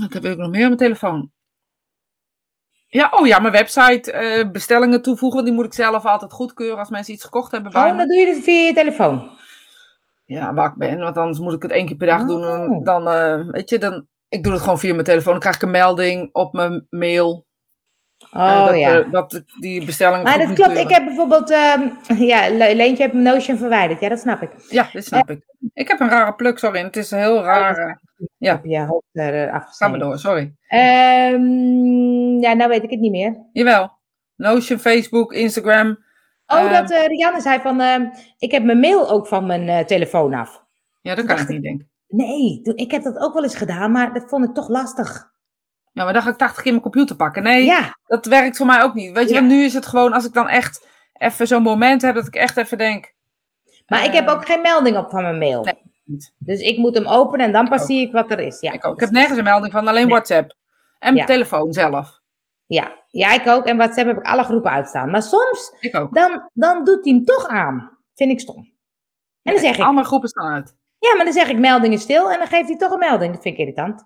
wat 0.00 0.12
heb 0.12 0.24
ik 0.24 0.36
nog 0.36 0.50
meer 0.50 0.62
op 0.62 0.66
mijn 0.66 0.76
telefoon? 0.76 1.30
Ja, 2.86 3.10
oh 3.10 3.26
ja, 3.26 3.38
mijn 3.38 3.52
website. 3.52 4.12
eh, 4.12 4.50
bestellingen 4.50 5.02
toevoegen, 5.02 5.36
want 5.38 5.46
die 5.46 5.56
moet 5.56 5.66
ik 5.66 5.74
zelf 5.74 6.04
altijd 6.04 6.32
goedkeuren 6.32 6.78
als 6.78 6.90
mensen 6.90 7.14
iets 7.14 7.24
gekocht 7.24 7.52
hebben 7.52 7.72
bij 7.72 7.90
Oh, 7.90 7.96
dan 7.96 8.08
doe 8.08 8.16
je 8.16 8.26
het 8.26 8.44
via 8.44 8.66
je 8.66 8.72
telefoon. 8.74 9.30
Ja, 10.24 10.54
waar 10.54 10.68
ik 10.70 10.74
ben, 10.76 10.98
want 10.98 11.16
anders 11.16 11.38
moet 11.38 11.52
ik 11.52 11.62
het 11.62 11.70
één 11.70 11.86
keer 11.86 11.96
per 11.96 12.06
dag 12.06 12.24
doen. 12.26 12.44
Oh. 12.44 12.54
En 12.54 12.84
Dan, 12.84 13.08
eh, 13.08 13.48
weet 13.50 13.70
je, 13.70 13.78
dan, 13.78 14.06
ik 14.32 14.42
doe 14.44 14.52
het 14.52 14.62
gewoon 14.62 14.78
via 14.78 14.92
mijn 14.92 15.04
telefoon. 15.04 15.32
Dan 15.32 15.40
krijg 15.40 15.56
ik 15.56 15.62
een 15.62 15.70
melding 15.70 16.28
op 16.32 16.52
mijn 16.52 16.86
mail. 16.90 17.46
eh, 18.32 18.40
Oh 18.40 18.66
dat, 18.66 18.78
ja. 18.78 18.98
eh, 19.00 19.10
dat 19.10 19.42
die 19.60 19.84
bestelling 19.84 20.22
Maar 20.22 20.38
dat 20.38 20.52
klopt. 20.52 20.76
Ik 20.76 20.88
heb 20.88 21.04
bijvoorbeeld, 21.04 21.50
ehm, 21.50 21.88
ja, 22.32 22.48
Le- 22.50 22.74
Leentje 22.74 23.02
heeft 23.02 23.12
mijn 23.14 23.34
Notion 23.34 23.56
verwijderd. 23.58 24.00
Ja, 24.00 24.08
dat 24.08 24.18
snap 24.18 24.42
ik. 24.42 24.50
Ja, 24.68 24.88
dit 24.92 25.04
snap 25.04 25.30
ik. 25.30 25.44
Ik 25.74 25.88
heb 25.88 26.00
een 26.00 26.08
rare 26.08 26.34
pluk, 26.34 26.58
sorry. 26.58 26.80
Het 26.82 26.96
is 26.96 27.10
heel 27.10 27.42
raar. 27.42 27.76
eh, 27.76 27.94
Ja. 28.38 28.60
Je 28.62 28.78
hoofd 28.80 29.04
eh, 29.12 29.56
Ga 29.70 29.88
maar 29.88 29.98
door, 29.98 30.18
sorry. 30.18 30.54
Ehm, 30.66 32.40
ja, 32.40 32.52
nou 32.52 32.68
weet 32.68 32.82
ik 32.82 32.90
het 32.90 33.00
niet 33.00 33.10
meer. 33.10 33.36
Jawel. 33.52 33.90
Notion, 34.36 34.78
Facebook, 34.78 35.32
Instagram. 35.32 36.04
Oh, 36.46 36.58
Ehm. 36.58 36.72
dat 36.72 36.90
eh, 36.90 37.06
Rianne 37.06 37.40
zei 37.40 37.60
van, 37.60 37.80
ik 38.38 38.50
heb 38.50 38.62
mijn 38.62 38.80
mail 38.80 39.10
ook 39.10 39.26
van 39.26 39.46
mijn 39.46 39.68
eh, 39.68 39.84
telefoon 39.84 40.34
af. 40.34 40.64
Ja, 41.00 41.14
dat 41.14 41.24
kan 41.24 41.38
ik 41.38 41.48
niet, 41.48 41.62
denk 41.62 41.80
ik. 41.80 41.86
Nee, 42.12 42.60
ik 42.74 42.90
heb 42.90 43.02
dat 43.02 43.18
ook 43.18 43.34
wel 43.34 43.42
eens 43.42 43.56
gedaan, 43.56 43.92
maar 43.92 44.12
dat 44.12 44.28
vond 44.28 44.44
ik 44.44 44.54
toch 44.54 44.68
lastig. 44.68 45.30
Ja, 45.92 46.04
maar 46.04 46.12
dan 46.12 46.22
ga 46.22 46.30
ik 46.30 46.36
80 46.36 46.62
keer 46.62 46.70
mijn 46.72 46.82
computer 46.84 47.16
pakken. 47.16 47.42
Nee, 47.42 47.64
Ja, 47.64 47.98
dat 48.06 48.26
werkt 48.26 48.56
voor 48.56 48.66
mij 48.66 48.82
ook 48.82 48.94
niet. 48.94 49.12
Weet 49.12 49.28
je, 49.28 49.34
Ja. 49.34 49.40
want 49.40 49.52
nu 49.52 49.62
is 49.64 49.74
het 49.74 49.86
gewoon, 49.86 50.12
als 50.12 50.24
ik 50.26 50.32
dan 50.32 50.48
echt 50.48 50.88
even 51.12 51.46
zo'n 51.46 51.62
moment 51.62 52.02
heb, 52.02 52.14
dat 52.14 52.26
ik 52.26 52.34
echt 52.34 52.56
even 52.56 52.78
denk... 52.78 53.14
maar 53.86 54.04
ik 54.04 54.12
heb 54.12 54.26
eh, 54.26 54.32
ook 54.34 54.46
geen 54.46 54.60
melding 54.60 54.96
op 54.96 55.10
van 55.10 55.22
mijn 55.22 55.38
mail. 55.38 55.62
Nee, 55.64 55.82
niet. 56.04 56.34
Dus 56.38 56.60
ik 56.60 56.78
moet 56.78 56.94
hem 56.94 57.06
openen 57.06 57.46
en 57.46 57.52
dan 57.52 57.68
pas 57.68 57.86
zie 57.86 58.00
ik 58.06 58.12
wat 58.12 58.30
er 58.30 58.38
is. 58.40 58.60
Ja, 58.60 58.72
Ik, 58.72 58.86
ook. 58.86 58.94
ik 58.94 59.00
heb 59.00 59.10
nergens 59.10 59.38
een 59.38 59.44
melding 59.44 59.72
van, 59.72 59.88
alleen 59.88 60.02
Nee. 60.06 60.12
WhatsApp. 60.12 60.50
En 60.98 61.14
mijn 61.14 61.16
Ja. 61.16 61.32
telefoon 61.34 61.72
zelf. 61.72 62.20
Ja. 62.66 63.04
ja, 63.08 63.32
ik 63.32 63.46
ook. 63.46 63.64
En 63.66 63.76
WhatsApp 63.76 64.06
heb 64.06 64.16
ik 64.18 64.24
alle 64.26 64.42
groepen 64.44 64.70
uitstaan. 64.70 65.10
Maar 65.10 65.22
soms, 65.22 65.74
Ik 65.80 65.96
ook. 65.96 66.14
dan, 66.14 66.48
dan 66.52 66.84
doet 66.84 67.04
hij 67.04 67.14
hem 67.14 67.24
toch 67.24 67.46
aan. 67.46 67.98
Vind 68.14 68.30
ik 68.30 68.40
stom. 68.40 68.70
En 69.42 69.52
dan 69.52 69.62
zeg 69.62 69.76
ik, 69.76 69.84
Al 69.84 69.92
mijn 69.92 70.06
groepen 70.06 70.28
staan 70.28 70.52
uit. 70.52 70.76
Ja, 71.08 71.14
maar 71.16 71.24
dan 71.24 71.34
zeg 71.34 71.48
ik 71.48 71.58
meldingen 71.58 71.98
stil 71.98 72.32
en 72.32 72.38
dan 72.38 72.46
geeft 72.46 72.68
hij 72.68 72.76
toch 72.76 72.90
een 72.92 72.98
melding. 72.98 73.32
Dat 73.32 73.42
vind 73.42 73.54
ik 73.54 73.60
irritant. 73.60 74.04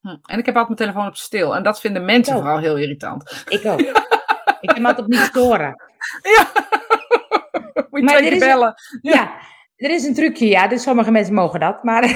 Hm. 0.00 0.16
En 0.22 0.38
ik 0.38 0.46
heb 0.46 0.56
altijd 0.56 0.78
mijn 0.78 0.90
telefoon 0.90 1.06
op 1.06 1.16
stil. 1.16 1.56
En 1.56 1.62
dat 1.62 1.80
vinden 1.80 2.04
mensen 2.04 2.34
vooral 2.34 2.58
heel 2.58 2.78
irritant. 2.78 3.44
Ik 3.48 3.66
ook. 3.66 3.80
ik 4.60 4.68
heb 4.68 4.74
hem 4.74 4.86
altijd 4.86 5.06
op 5.06 5.12
niet 5.12 5.20
storen. 5.20 5.74
Ja. 6.22 6.46
Moet 7.90 8.00
je 8.00 8.06
Maar 8.06 8.16
twee 8.16 8.26
er 8.26 8.32
is 8.32 8.38
bellen. 8.38 8.74
Ja. 9.02 9.32
er 9.76 9.90
is 9.90 10.04
een 10.04 10.14
trucje, 10.14 10.46
ja. 10.46 10.68
Dus 10.68 10.82
sommige 10.82 11.10
mensen 11.10 11.34
mogen 11.34 11.60
dat. 11.60 11.84
Maar, 11.84 12.02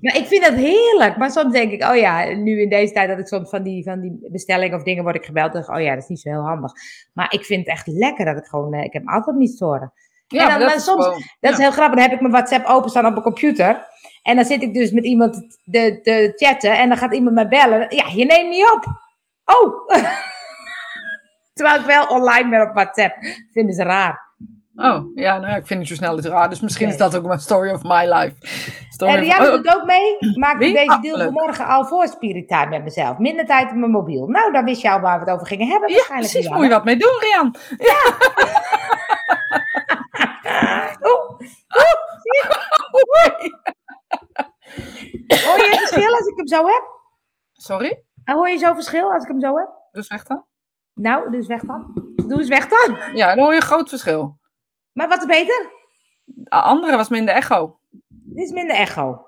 maar 0.00 0.16
ik 0.16 0.26
vind 0.26 0.44
dat 0.44 0.54
heerlijk. 0.54 1.16
Maar 1.16 1.30
soms 1.30 1.52
denk 1.52 1.72
ik, 1.72 1.82
oh 1.82 1.96
ja, 1.96 2.34
nu 2.34 2.60
in 2.60 2.68
deze 2.68 2.92
tijd 2.92 3.08
dat 3.08 3.18
ik 3.18 3.26
soms 3.26 3.50
van 3.50 3.62
die, 3.62 3.84
van 3.84 4.00
die 4.00 4.28
bestellingen 4.30 4.76
of 4.76 4.82
dingen 4.82 5.02
word 5.02 5.16
ik 5.16 5.24
gebeld. 5.24 5.52
Dan 5.52 5.62
denk 5.62 5.72
ik, 5.72 5.76
oh 5.76 5.82
ja, 5.82 5.94
dat 5.94 6.02
is 6.02 6.08
niet 6.08 6.20
zo 6.20 6.30
heel 6.30 6.46
handig. 6.46 6.72
Maar 7.12 7.32
ik 7.32 7.44
vind 7.44 7.66
het 7.66 7.68
echt 7.68 7.86
lekker 7.86 8.24
dat 8.24 8.36
ik 8.36 8.44
gewoon, 8.44 8.74
eh, 8.74 8.84
ik 8.84 8.92
heb 8.92 9.08
altijd 9.08 9.34
op 9.34 9.40
niet 9.40 9.54
storen. 9.54 9.92
Ja, 10.32 10.42
En 10.42 10.48
dan- 10.48 10.58
dat 10.58 10.68
maar 10.68 10.76
is 10.76 10.84
soms- 10.84 11.04
gewoon- 11.04 11.22
Dat 11.40 11.50
is 11.50 11.56
ja. 11.56 11.62
heel 11.62 11.72
grappig. 11.72 11.94
Dan 11.94 12.02
heb 12.04 12.12
ik 12.12 12.20
mijn 12.20 12.32
WhatsApp 12.32 12.66
openstaan 12.66 13.04
op 13.06 13.10
mijn 13.10 13.22
computer. 13.22 13.86
En 14.22 14.36
dan 14.36 14.44
zit 14.44 14.62
ik 14.62 14.74
dus 14.74 14.90
met 14.90 15.04
iemand 15.04 15.34
te, 15.70 16.00
te 16.02 16.32
chatten. 16.36 16.78
En 16.78 16.88
dan 16.88 16.98
gaat 16.98 17.14
iemand 17.14 17.34
mij 17.34 17.48
bellen. 17.48 17.86
Ja, 17.88 18.04
je 18.14 18.24
neemt 18.24 18.48
niet 18.48 18.70
op. 18.70 18.84
Oh. 19.44 19.88
Terwijl 21.54 21.80
ik 21.80 21.86
wel 21.86 22.06
online 22.06 22.48
ben 22.50 22.60
op 22.68 22.74
WhatsApp. 22.74 23.16
Vinden 23.52 23.74
ze 23.74 23.82
raar. 23.82 24.30
Oh, 24.76 25.04
ja, 25.14 25.38
nou 25.38 25.50
ja, 25.50 25.56
ik 25.56 25.66
vind 25.66 25.80
het 25.80 25.88
zo 25.88 25.94
snel 25.94 26.18
iets 26.18 26.26
raar. 26.26 26.48
Dus 26.48 26.60
misschien 26.60 26.84
Nee. 26.86 26.94
is 26.94 27.00
dat 27.00 27.16
ook 27.16 27.24
mijn 27.26 27.38
story 27.40 27.70
of 27.72 27.82
my 27.82 28.12
life. 28.12 28.34
Story 28.90 29.30
En 29.30 29.40
oh, 29.46 29.52
doet 29.52 29.74
ook 29.76 29.84
mee. 29.84 30.16
Maak 30.38 30.60
ik 30.60 30.74
deze 30.74 30.90
Ah, 30.90 31.02
deal 31.02 31.16
leuk. 31.16 31.24
vanmorgen 31.32 31.66
al 31.66 31.84
voor 31.84 32.06
Spirit 32.06 32.48
Time 32.48 32.66
met 32.68 32.84
mezelf. 32.84 33.18
Minder 33.18 33.46
tijd 33.46 33.70
op 33.70 33.76
mijn 33.76 33.90
mobiel. 33.90 34.26
Nou, 34.26 34.52
dan 34.52 34.64
wist 34.64 34.82
je 34.82 34.90
al 34.90 35.00
waar 35.00 35.18
we 35.18 35.24
het 35.24 35.34
over 35.34 35.46
gingen 35.46 35.66
hebben. 35.68 35.88
ja, 35.88 35.94
waarschijnlijk, 35.94 36.32
precies. 36.32 36.50
Moet 36.50 36.62
je 36.64 36.68
wat 36.70 36.84
mee 36.84 36.96
doen, 36.96 37.18
Rian. 37.20 37.54
Oeh. 37.78 39.00
Oeh, 41.10 41.38
zie 42.22 42.34
je? 42.38 42.60
Hoor 45.44 45.58
je 45.58 45.76
verschil 45.78 46.12
als 46.14 46.26
ik 46.26 46.36
hem 46.36 46.46
zo 46.46 46.66
heb? 46.66 46.82
Sorry? 47.52 48.04
Hoor 48.24 48.48
je 48.48 48.56
zo 48.58 48.74
verschil 48.74 49.12
als 49.12 49.22
ik 49.22 49.28
hem 49.28 49.40
zo 49.40 49.56
heb? 49.56 49.68
Dus 49.92 50.08
weg 50.08 50.24
dan? 50.24 50.44
Nou, 50.94 51.34
eens 51.34 51.46
weg 51.46 51.62
dan. 51.62 51.90
Doe 52.16 52.38
eens 52.38 52.48
weg 52.48 52.68
dan. 52.68 53.16
Ja, 53.16 53.34
dan 53.34 53.44
hoor 53.44 53.50
je 53.54 53.60
een 53.60 53.66
groot 53.66 53.88
verschil. 53.88 54.38
Maar 54.92 55.08
wat 55.08 55.18
is 55.18 55.26
beter? 55.26 55.70
De 56.24 56.50
andere 56.50 56.96
was 56.96 57.08
minder 57.08 57.34
echo. 57.34 57.78
Dit 58.08 58.44
is 58.44 58.52
minder 58.52 58.76
echo. 58.76 59.26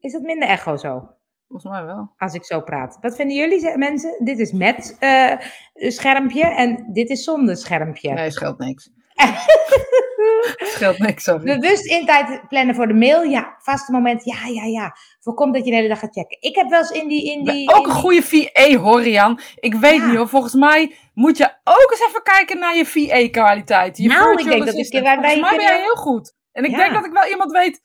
Is 0.00 0.12
dat 0.12 0.22
minder 0.22 0.48
echo 0.48 0.76
zo? 0.76 1.15
Volgens 1.48 1.72
mij 1.72 1.84
wel. 1.84 2.12
Als 2.18 2.34
ik 2.34 2.44
zo 2.44 2.60
praat. 2.60 2.98
Wat 3.00 3.16
vinden 3.16 3.36
jullie 3.36 3.76
mensen? 3.78 4.16
Dit 4.24 4.38
is 4.38 4.52
met 4.52 4.96
eh, 4.98 5.32
schermpje 5.76 6.42
en 6.46 6.86
dit 6.92 7.10
is 7.10 7.24
zonder 7.24 7.56
schermpje. 7.56 8.12
Nee, 8.12 8.30
scheelt 8.30 8.58
niks. 8.58 8.90
scheelt 10.74 10.98
niks, 10.98 11.24
sorry. 11.24 11.44
Bewust 11.58 11.86
in 11.86 12.06
tijd 12.06 12.48
plannen 12.48 12.74
voor 12.74 12.86
de 12.88 12.94
mail. 12.94 13.22
Ja, 13.22 13.56
vaste 13.58 13.92
moment. 13.92 14.24
Ja, 14.24 14.46
ja, 14.52 14.64
ja. 14.64 14.96
Voorkomt 15.20 15.54
dat 15.54 15.64
je 15.64 15.70
de 15.70 15.76
hele 15.76 15.88
dag 15.88 15.98
gaat 15.98 16.12
checken. 16.12 16.36
Ik 16.40 16.54
heb 16.56 16.68
wel 16.68 16.78
eens 16.78 16.90
in 16.90 17.08
die... 17.08 17.32
In 17.32 17.44
die 17.44 17.74
ook 17.74 17.84
in 17.84 17.90
een 17.90 17.96
goede 17.96 18.22
VA 18.22 18.76
hoor, 18.76 19.02
Rian. 19.02 19.40
Ik 19.54 19.74
weet 19.74 19.96
Ja. 20.00 20.06
niet 20.06 20.16
hoor, 20.16 20.28
volgens 20.28 20.54
mij 20.54 20.94
moet 21.14 21.36
je 21.36 21.44
ook 21.64 21.88
eens 21.90 22.06
even 22.08 22.22
kijken 22.22 22.58
naar 22.58 22.76
je 22.76 22.86
VA-kwaliteit. 22.86 23.96
Je 23.98 24.08
Nou, 24.08 24.30
ik 24.30 24.36
denk 24.36 24.64
dat 24.64 24.74
ik- 24.74 24.92
wij- 25.02 25.02
Volgens 25.14 25.40
mij 25.40 25.56
ben 25.56 25.60
jij 25.66 25.80
heel 25.80 25.94
goed. 25.94 26.34
En 26.52 26.64
ik 26.64 26.70
Ja. 26.70 26.76
denk 26.76 26.92
dat 26.92 27.04
ik 27.04 27.12
wel 27.12 27.26
iemand 27.30 27.52
weet 27.52 27.80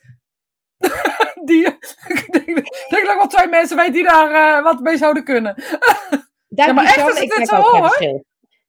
die... 1.45 1.65
ik 2.07 2.27
denk, 2.32 2.45
denk 2.89 3.05
dat 3.05 3.15
wel 3.15 3.27
twee 3.27 3.47
mensen 3.47 3.77
weet 3.77 3.93
die 3.93 4.03
daar 4.03 4.32
eh, 4.57 4.63
wat 4.63 4.79
mee 4.79 4.97
zouden 4.97 5.23
kunnen. 5.23 5.55
Dank 6.47 6.69
Ja, 6.69 6.73
maar 6.73 6.84
echt, 6.86 6.95
het 7.07 7.15
ik 7.15 7.29
dit 7.29 7.38
merk 7.38 7.49
zo, 7.49 7.55
hoor? 7.55 7.84
verschil. 7.84 8.25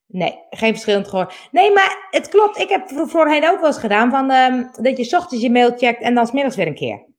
Nee, 0.06 0.38
geen 0.50 0.72
verschillend 0.72 1.08
gehoor. 1.08 1.32
Nee, 1.50 1.72
maar 1.72 2.06
het 2.10 2.28
klopt. 2.28 2.58
Ik 2.58 2.68
heb 2.68 2.88
voor- 2.88 3.08
voorheen 3.08 3.48
ook 3.48 3.58
wel 3.60 3.66
eens 3.66 3.78
gedaan 3.78 4.10
van, 4.10 4.30
ehm, 4.30 4.64
dat 4.82 4.96
je 4.96 5.04
's 5.04 5.12
ochtends 5.14 5.44
je 5.44 5.50
mail 5.50 5.72
checkt 5.76 6.02
en 6.02 6.14
dan 6.14 6.26
's 6.26 6.32
middags 6.32 6.56
weer 6.56 6.66
een 6.66 6.74
keer. 6.74 7.10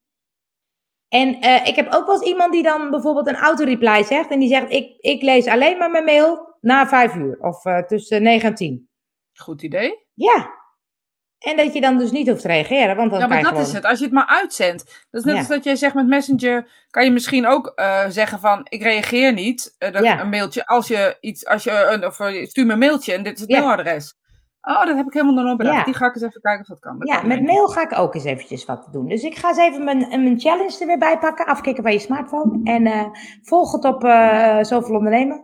En 1.10 1.40
eh, 1.42 1.68
ik 1.68 1.76
heb 1.76 1.94
ook 1.94 2.06
wel 2.06 2.16
eens 2.16 2.28
iemand 2.28 2.52
die 2.52 2.64
dan 2.64 2.90
bijvoorbeeld 2.90 3.28
een 3.28 3.36
auto-reply 3.36 4.04
zegt. 4.04 4.30
En 4.30 4.40
die 4.40 4.50
zegt, 4.50 4.72
ik, 4.72 4.96
ik 5.00 5.22
lees 5.22 5.48
alleen 5.48 5.78
maar 5.78 5.92
mijn 5.92 6.04
mail 6.06 6.56
na 6.62 6.88
vijf 6.88 7.16
uur. 7.16 7.38
Of 7.40 7.66
eh, 7.66 7.78
tussen 7.84 8.24
9 8.24 8.50
en 8.50 8.56
10. 8.56 8.90
Goed 9.34 9.62
idee. 9.62 10.06
Ja. 10.14 10.62
En 11.44 11.58
dat 11.58 11.74
je 11.74 11.82
dan 11.82 11.98
dus 11.98 12.12
niet 12.12 12.28
hoeft 12.30 12.42
te 12.42 12.48
reageren. 12.48 12.96
Want 12.96 13.12
dan 13.12 13.20
Ja, 13.20 13.28
maar 13.28 13.42
dat 13.42 13.48
gewoon... 13.48 13.64
is 13.66 13.72
het. 13.74 13.86
Als 13.86 14.00
je 14.00 14.06
het 14.06 14.14
maar 14.14 14.28
uitzendt. 14.28 15.06
Dat 15.12 15.22
is 15.22 15.24
net 15.24 15.34
Ja. 15.34 15.40
als 15.40 15.48
dat 15.50 15.64
jij 15.64 15.76
zegt 15.76 15.94
met 15.94 16.08
Messenger. 16.08 16.68
Kan 16.90 17.04
je 17.06 17.12
misschien 17.12 17.48
ook 17.48 17.72
eh, 17.76 18.04
zeggen 18.10 18.40
van 18.40 18.66
ik 18.70 18.82
reageer 18.84 19.34
niet. 19.34 19.76
dat, 19.78 20.04
Ja. 20.04 20.20
Een 20.20 20.30
mailtje. 20.30 20.66
Als 20.66 20.88
je 20.88 21.18
iets. 21.20 21.46
Als 21.46 21.64
je 21.64 21.88
een, 21.92 22.06
of 22.06 22.14
stuur 22.50 22.66
me 22.66 22.74
een 22.74 22.80
mailtje 22.80 23.14
en 23.14 23.24
dit 23.24 23.34
is 23.36 23.42
het 23.42 23.50
mailadres. 23.50 24.16
Oh, 24.66 24.86
dat 24.86 24.96
heb 24.96 25.06
ik 25.06 25.14
helemaal 25.14 25.34
nog 25.34 25.44
nooit 25.44 25.58
bedacht. 25.58 25.78
Ja. 25.78 25.84
Die 25.84 25.94
ga 25.94 26.06
ik 26.06 26.14
eens 26.16 26.24
even 26.24 26.42
kijken 26.42 26.62
of 26.62 26.68
dat 26.68 26.80
kan. 26.80 27.00
Dat 27.00 27.08
Ja, 27.08 27.18
kan, 27.20 27.28
met 27.28 27.42
mail 27.42 27.68
ga 27.68 27.82
ik 27.82 28.00
ook 28.00 28.16
eens 28.16 28.24
eventjes 28.24 28.66
wat 28.66 28.88
doen. 28.92 29.08
Dus 29.08 29.24
ik 29.24 29.36
ga 29.36 29.48
eens 29.48 29.58
even 29.58 29.84
mijn, 29.84 29.98
mijn 30.10 30.40
challenge 30.40 30.78
er 30.80 30.88
weer 30.88 30.98
bij 30.98 31.20
pakken. 31.20 31.46
Afkicken 31.46 31.84
van 31.84 31.92
je 31.92 32.00
smartphone. 32.00 32.60
En 32.64 32.86
eh, 32.86 33.06
volg 33.42 33.72
het 33.72 33.86
op 33.86 34.04
eh 34.04 34.58
Zoveel 34.62 34.96
Ondernemen. 34.96 35.44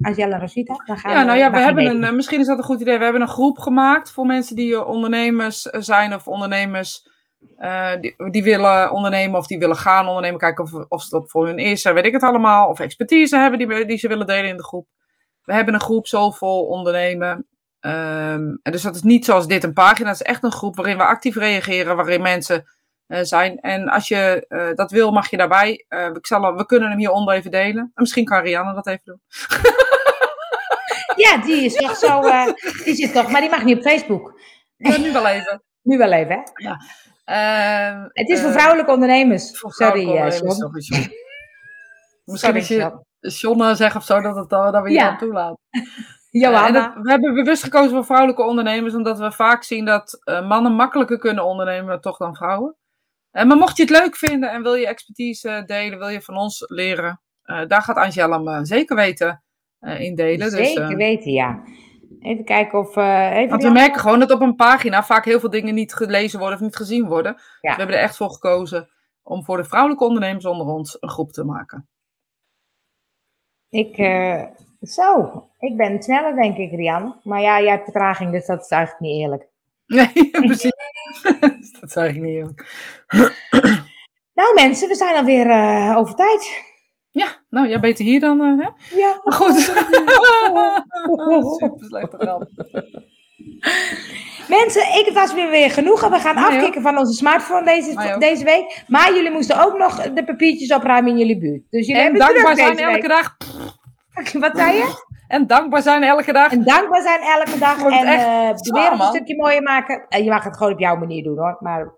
Angela 0.00 0.38
Rosita. 0.38 0.82
Dan 0.84 0.98
gaan 0.98 1.12
Ja, 1.12 1.22
nou 1.22 1.38
ja, 1.38 1.50
we 1.50 1.58
hebben 1.58 1.86
een, 1.86 2.04
eh, 2.04 2.12
misschien 2.12 2.40
is 2.40 2.46
dat 2.46 2.58
een 2.58 2.64
goed 2.64 2.80
idee. 2.80 2.98
We 2.98 3.04
hebben 3.04 3.22
een 3.22 3.28
groep 3.28 3.58
gemaakt 3.58 4.12
voor 4.12 4.26
mensen 4.26 4.56
die 4.56 4.74
eh, 4.74 4.88
ondernemers 4.88 5.70
eh, 5.70 5.80
zijn 5.80 6.14
of 6.14 6.28
ondernemers 6.28 7.06
eh, 7.56 8.00
die, 8.00 8.30
die 8.30 8.42
willen 8.42 8.92
ondernemen 8.92 9.38
of 9.38 9.46
die 9.46 9.58
willen 9.58 9.76
gaan 9.76 10.06
ondernemen. 10.06 10.38
Kijken 10.38 10.64
of, 10.64 10.72
of 10.88 11.08
dat 11.08 11.30
voor 11.30 11.46
hun 11.46 11.58
is, 11.58 11.84
eh, 11.84 11.92
weet 11.92 12.04
ik 12.04 12.12
het 12.12 12.22
allemaal. 12.22 12.68
Of 12.68 12.80
expertise 12.80 13.36
hebben 13.36 13.58
die, 13.58 13.84
die 13.86 13.98
ze 13.98 14.08
willen 14.08 14.26
delen 14.26 14.50
in 14.50 14.56
de 14.56 14.64
groep. 14.64 14.86
We 15.42 15.54
hebben 15.54 15.74
een 15.74 15.80
groep 15.80 16.06
Zoveel 16.06 16.66
Ondernemen. 16.66 17.46
Ehm, 17.80 18.56
en 18.62 18.72
dus 18.72 18.82
dat 18.82 18.94
is 18.94 19.02
niet 19.02 19.24
zoals 19.24 19.46
dit 19.46 19.64
een 19.64 19.72
pagina. 19.72 20.08
Het 20.10 20.20
is 20.20 20.26
echt 20.26 20.42
een 20.42 20.52
groep 20.52 20.76
waarin 20.76 20.96
we 20.96 21.04
actief 21.04 21.36
reageren, 21.36 21.96
waarin 21.96 22.22
mensen 22.22 22.64
eh, 23.06 23.20
zijn. 23.22 23.60
En 23.60 23.88
als 23.88 24.08
je 24.08 24.44
eh, 24.48 24.74
dat 24.74 24.90
wil, 24.90 25.10
mag 25.10 25.30
je 25.30 25.36
daarbij. 25.36 25.84
Eh, 25.88 26.06
ik 26.12 26.26
zal, 26.26 26.54
we 26.56 26.66
kunnen 26.66 26.88
hem 26.88 26.98
hieronder 26.98 27.34
even 27.34 27.50
delen. 27.50 27.82
En 27.82 27.90
misschien 27.94 28.24
kan 28.24 28.42
Rianne 28.42 28.74
dat 28.74 28.86
even 28.86 29.00
doen. 29.04 29.20
Ja, 31.16 31.36
die 31.36 31.64
is 31.64 31.74
toch 31.74 31.96
zo... 31.96 32.20
die 32.84 32.94
zit 32.94 33.12
toch... 33.12 33.30
Maar 33.30 33.40
die 33.40 33.50
mag 33.50 33.64
niet 33.64 33.76
op 33.76 33.82
Facebook. 33.82 34.40
Ja, 34.76 34.96
nu 34.98 35.12
wel 35.12 35.26
even. 35.26 35.62
Nu 35.82 35.98
wel 35.98 36.12
even, 36.12 36.44
hè? 36.52 36.70
Ehm, 37.24 38.08
Het 38.12 38.28
is 38.28 38.40
voor 38.40 38.52
vrouwelijke 38.52 38.92
ondernemers. 38.92 39.58
voor 39.58 39.72
Sorry, 39.72 40.02
vrouwelijke 40.02 40.40
ondernemers, 40.42 40.88
John. 40.88 41.04
Misschien 42.24 42.62
Sorry, 42.62 42.82
als 43.20 43.40
je 43.40 43.46
John. 43.48 43.62
Eh, 43.62 43.74
zegt 43.74 43.96
of 43.96 44.04
zo, 44.04 44.20
dat, 44.20 44.36
het, 44.36 44.50
dat 44.50 44.82
we 44.82 44.88
je 44.88 44.94
Ja. 44.94 45.08
dan 45.08 45.18
toelaten. 45.18 45.58
Johanna. 46.30 46.70
dat- 46.94 47.02
we 47.02 47.10
hebben 47.10 47.34
bewust 47.34 47.62
gekozen 47.62 47.90
voor 47.90 48.04
vrouwelijke 48.04 48.42
ondernemers, 48.42 48.94
omdat 48.94 49.18
we 49.18 49.32
vaak 49.32 49.62
zien 49.62 49.84
dat 49.84 50.20
eh, 50.24 50.48
mannen 50.48 50.72
makkelijker 50.72 51.18
kunnen 51.18 51.44
ondernemen 51.44 52.00
toch 52.00 52.16
dan 52.16 52.34
vrouwen. 52.36 52.76
Eh, 53.30 53.44
maar 53.44 53.56
mocht 53.56 53.76
je 53.76 53.82
het 53.82 53.92
leuk 53.92 54.16
vinden 54.16 54.50
en 54.50 54.62
wil 54.62 54.74
je 54.74 54.86
expertise 54.86 55.62
delen, 55.66 55.98
wil 55.98 56.08
je 56.08 56.20
van 56.22 56.36
ons 56.36 56.64
leren, 56.66 57.20
eh, 57.42 57.66
daar 57.66 57.82
gaat 57.82 57.96
Angela 57.96 58.38
me 58.38 58.64
zeker 58.66 58.96
weten 58.96 59.42
in 59.80 60.14
delen. 60.14 60.38
Dus, 60.38 60.52
Zeker 60.72 60.96
weten, 60.96 61.32
ja. 61.32 61.62
Even 62.20 62.44
kijken 62.44 62.78
of... 62.78 62.96
even 62.96 63.48
want 63.48 63.62
we 63.62 63.70
merken 63.70 64.00
gewoon 64.00 64.18
dat 64.18 64.30
op 64.30 64.40
een 64.40 64.54
pagina 64.56 65.04
vaak 65.04 65.24
heel 65.24 65.40
veel 65.40 65.50
dingen 65.50 65.74
niet 65.74 65.94
gelezen 65.94 66.38
worden 66.38 66.56
of 66.58 66.64
niet 66.64 66.76
gezien 66.76 67.06
worden. 67.06 67.32
Dus 67.34 67.44
Ja. 67.60 67.70
we 67.70 67.76
hebben 67.78 67.96
er 67.96 68.02
echt 68.02 68.16
voor 68.16 68.30
gekozen 68.30 68.88
om 69.22 69.44
voor 69.44 69.56
de 69.56 69.64
vrouwelijke 69.64 70.04
ondernemers 70.04 70.44
onder 70.44 70.66
ons 70.66 70.96
een 71.00 71.08
groep 71.08 71.32
te 71.32 71.44
maken. 71.44 71.88
Ik, 73.68 73.96
zo, 74.82 75.44
ik 75.58 75.76
ben 75.76 76.02
sneller 76.02 76.34
denk 76.34 76.56
ik, 76.56 76.70
Rian. 76.70 77.20
Maar 77.22 77.40
ja, 77.40 77.60
jij 77.60 77.70
hebt 77.70 77.84
vertraging, 77.84 78.32
dus 78.32 78.46
dat 78.46 78.60
is 78.60 78.68
eigenlijk 78.70 79.02
niet 79.02 79.22
eerlijk. 79.22 79.46
Nee, 79.86 80.30
precies. 80.46 80.72
dat 81.80 81.90
is 81.90 81.96
eigenlijk 81.96 82.26
niet 82.26 82.36
eerlijk. 82.36 82.66
Nou 84.34 84.54
mensen, 84.54 84.88
we 84.88 84.94
zijn 84.94 85.16
alweer 85.16 85.50
eh 85.50 85.94
over 85.96 86.14
tijd. 86.14 86.62
Ja, 87.10 87.26
nou, 87.50 87.68
jij 87.68 87.80
beter 87.80 88.04
hier 88.04 88.20
dan, 88.20 88.40
eh, 88.40 88.66
hè? 88.66 88.96
Ja. 88.96 89.20
Maar 89.24 89.34
goed. 89.34 89.54
Super 91.58 91.86
slechte 91.86 92.16
grap. 92.18 92.48
Mensen, 94.48 94.82
ik, 94.82 95.02
het 95.04 95.14
was 95.14 95.34
weer 95.34 95.50
weer 95.50 95.70
genoeg. 95.70 96.08
We 96.08 96.18
gaan 96.18 96.36
afkicken 96.36 96.82
van 96.82 96.98
onze 96.98 97.12
smartphone 97.12 97.64
deze, 97.64 98.16
deze 98.18 98.44
week. 98.44 98.84
Maar 98.86 99.14
jullie 99.14 99.30
moesten 99.30 99.64
ook 99.64 99.78
nog 99.78 100.12
de 100.12 100.24
papiertjes 100.24 100.72
opruimen 100.72 101.10
in 101.10 101.18
jullie 101.18 101.38
buurt. 101.38 101.62
Dus 101.70 101.86
jullie 101.86 102.02
En 102.02 102.12
hebben 102.12 102.34
dankbaar 102.34 102.56
zijn 102.56 102.78
elke 102.78 103.08
dag. 103.08 103.36
Wat 104.44 104.56
zei 104.56 104.76
je? 104.76 105.06
En 105.28 105.46
dankbaar 105.46 105.82
zijn 105.82 106.02
elke 106.02 106.32
dag. 106.32 106.52
En 106.52 106.64
dankbaar 106.64 107.02
zijn 107.02 107.20
elke 107.20 107.58
dag. 107.58 107.82
En 107.84 108.06
eh, 108.06 108.56
de 108.56 108.72
wereld 108.72 109.00
een 109.00 109.06
stukje 109.06 109.36
mooier 109.36 109.62
maken. 109.62 110.06
En 110.08 110.24
je 110.24 110.30
mag 110.30 110.44
het 110.44 110.56
gewoon 110.56 110.72
op 110.72 110.78
jouw 110.78 110.96
manier 110.96 111.22
doen 111.22 111.38
hoor. 111.38 111.56
Maar 111.60 111.96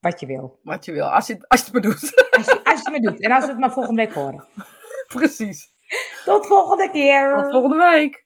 wat 0.00 0.20
je 0.20 0.26
wil. 0.26 0.58
Wat 0.62 0.84
je 0.84 0.92
wil, 0.92 1.06
als 1.12 1.26
je, 1.26 1.44
als 1.48 1.60
je 1.60 1.66
het 1.66 1.72
maar 1.72 1.82
doet. 1.82 2.00
Als 2.36 2.46
je, 2.46 2.64
als 2.64 2.78
je 2.78 2.90
het 2.90 3.02
maar 3.02 3.12
doet. 3.12 3.20
En 3.20 3.32
als 3.32 3.44
we 3.44 3.50
het 3.50 3.58
maar 3.58 3.72
volgende 3.72 4.04
week 4.04 4.14
horen. 4.14 4.44
Precies. 5.06 5.72
Tot 6.24 6.46
volgende 6.46 6.90
keer. 6.90 7.34
Tot 7.34 7.50
volgende 7.50 7.90
week. 7.90 8.23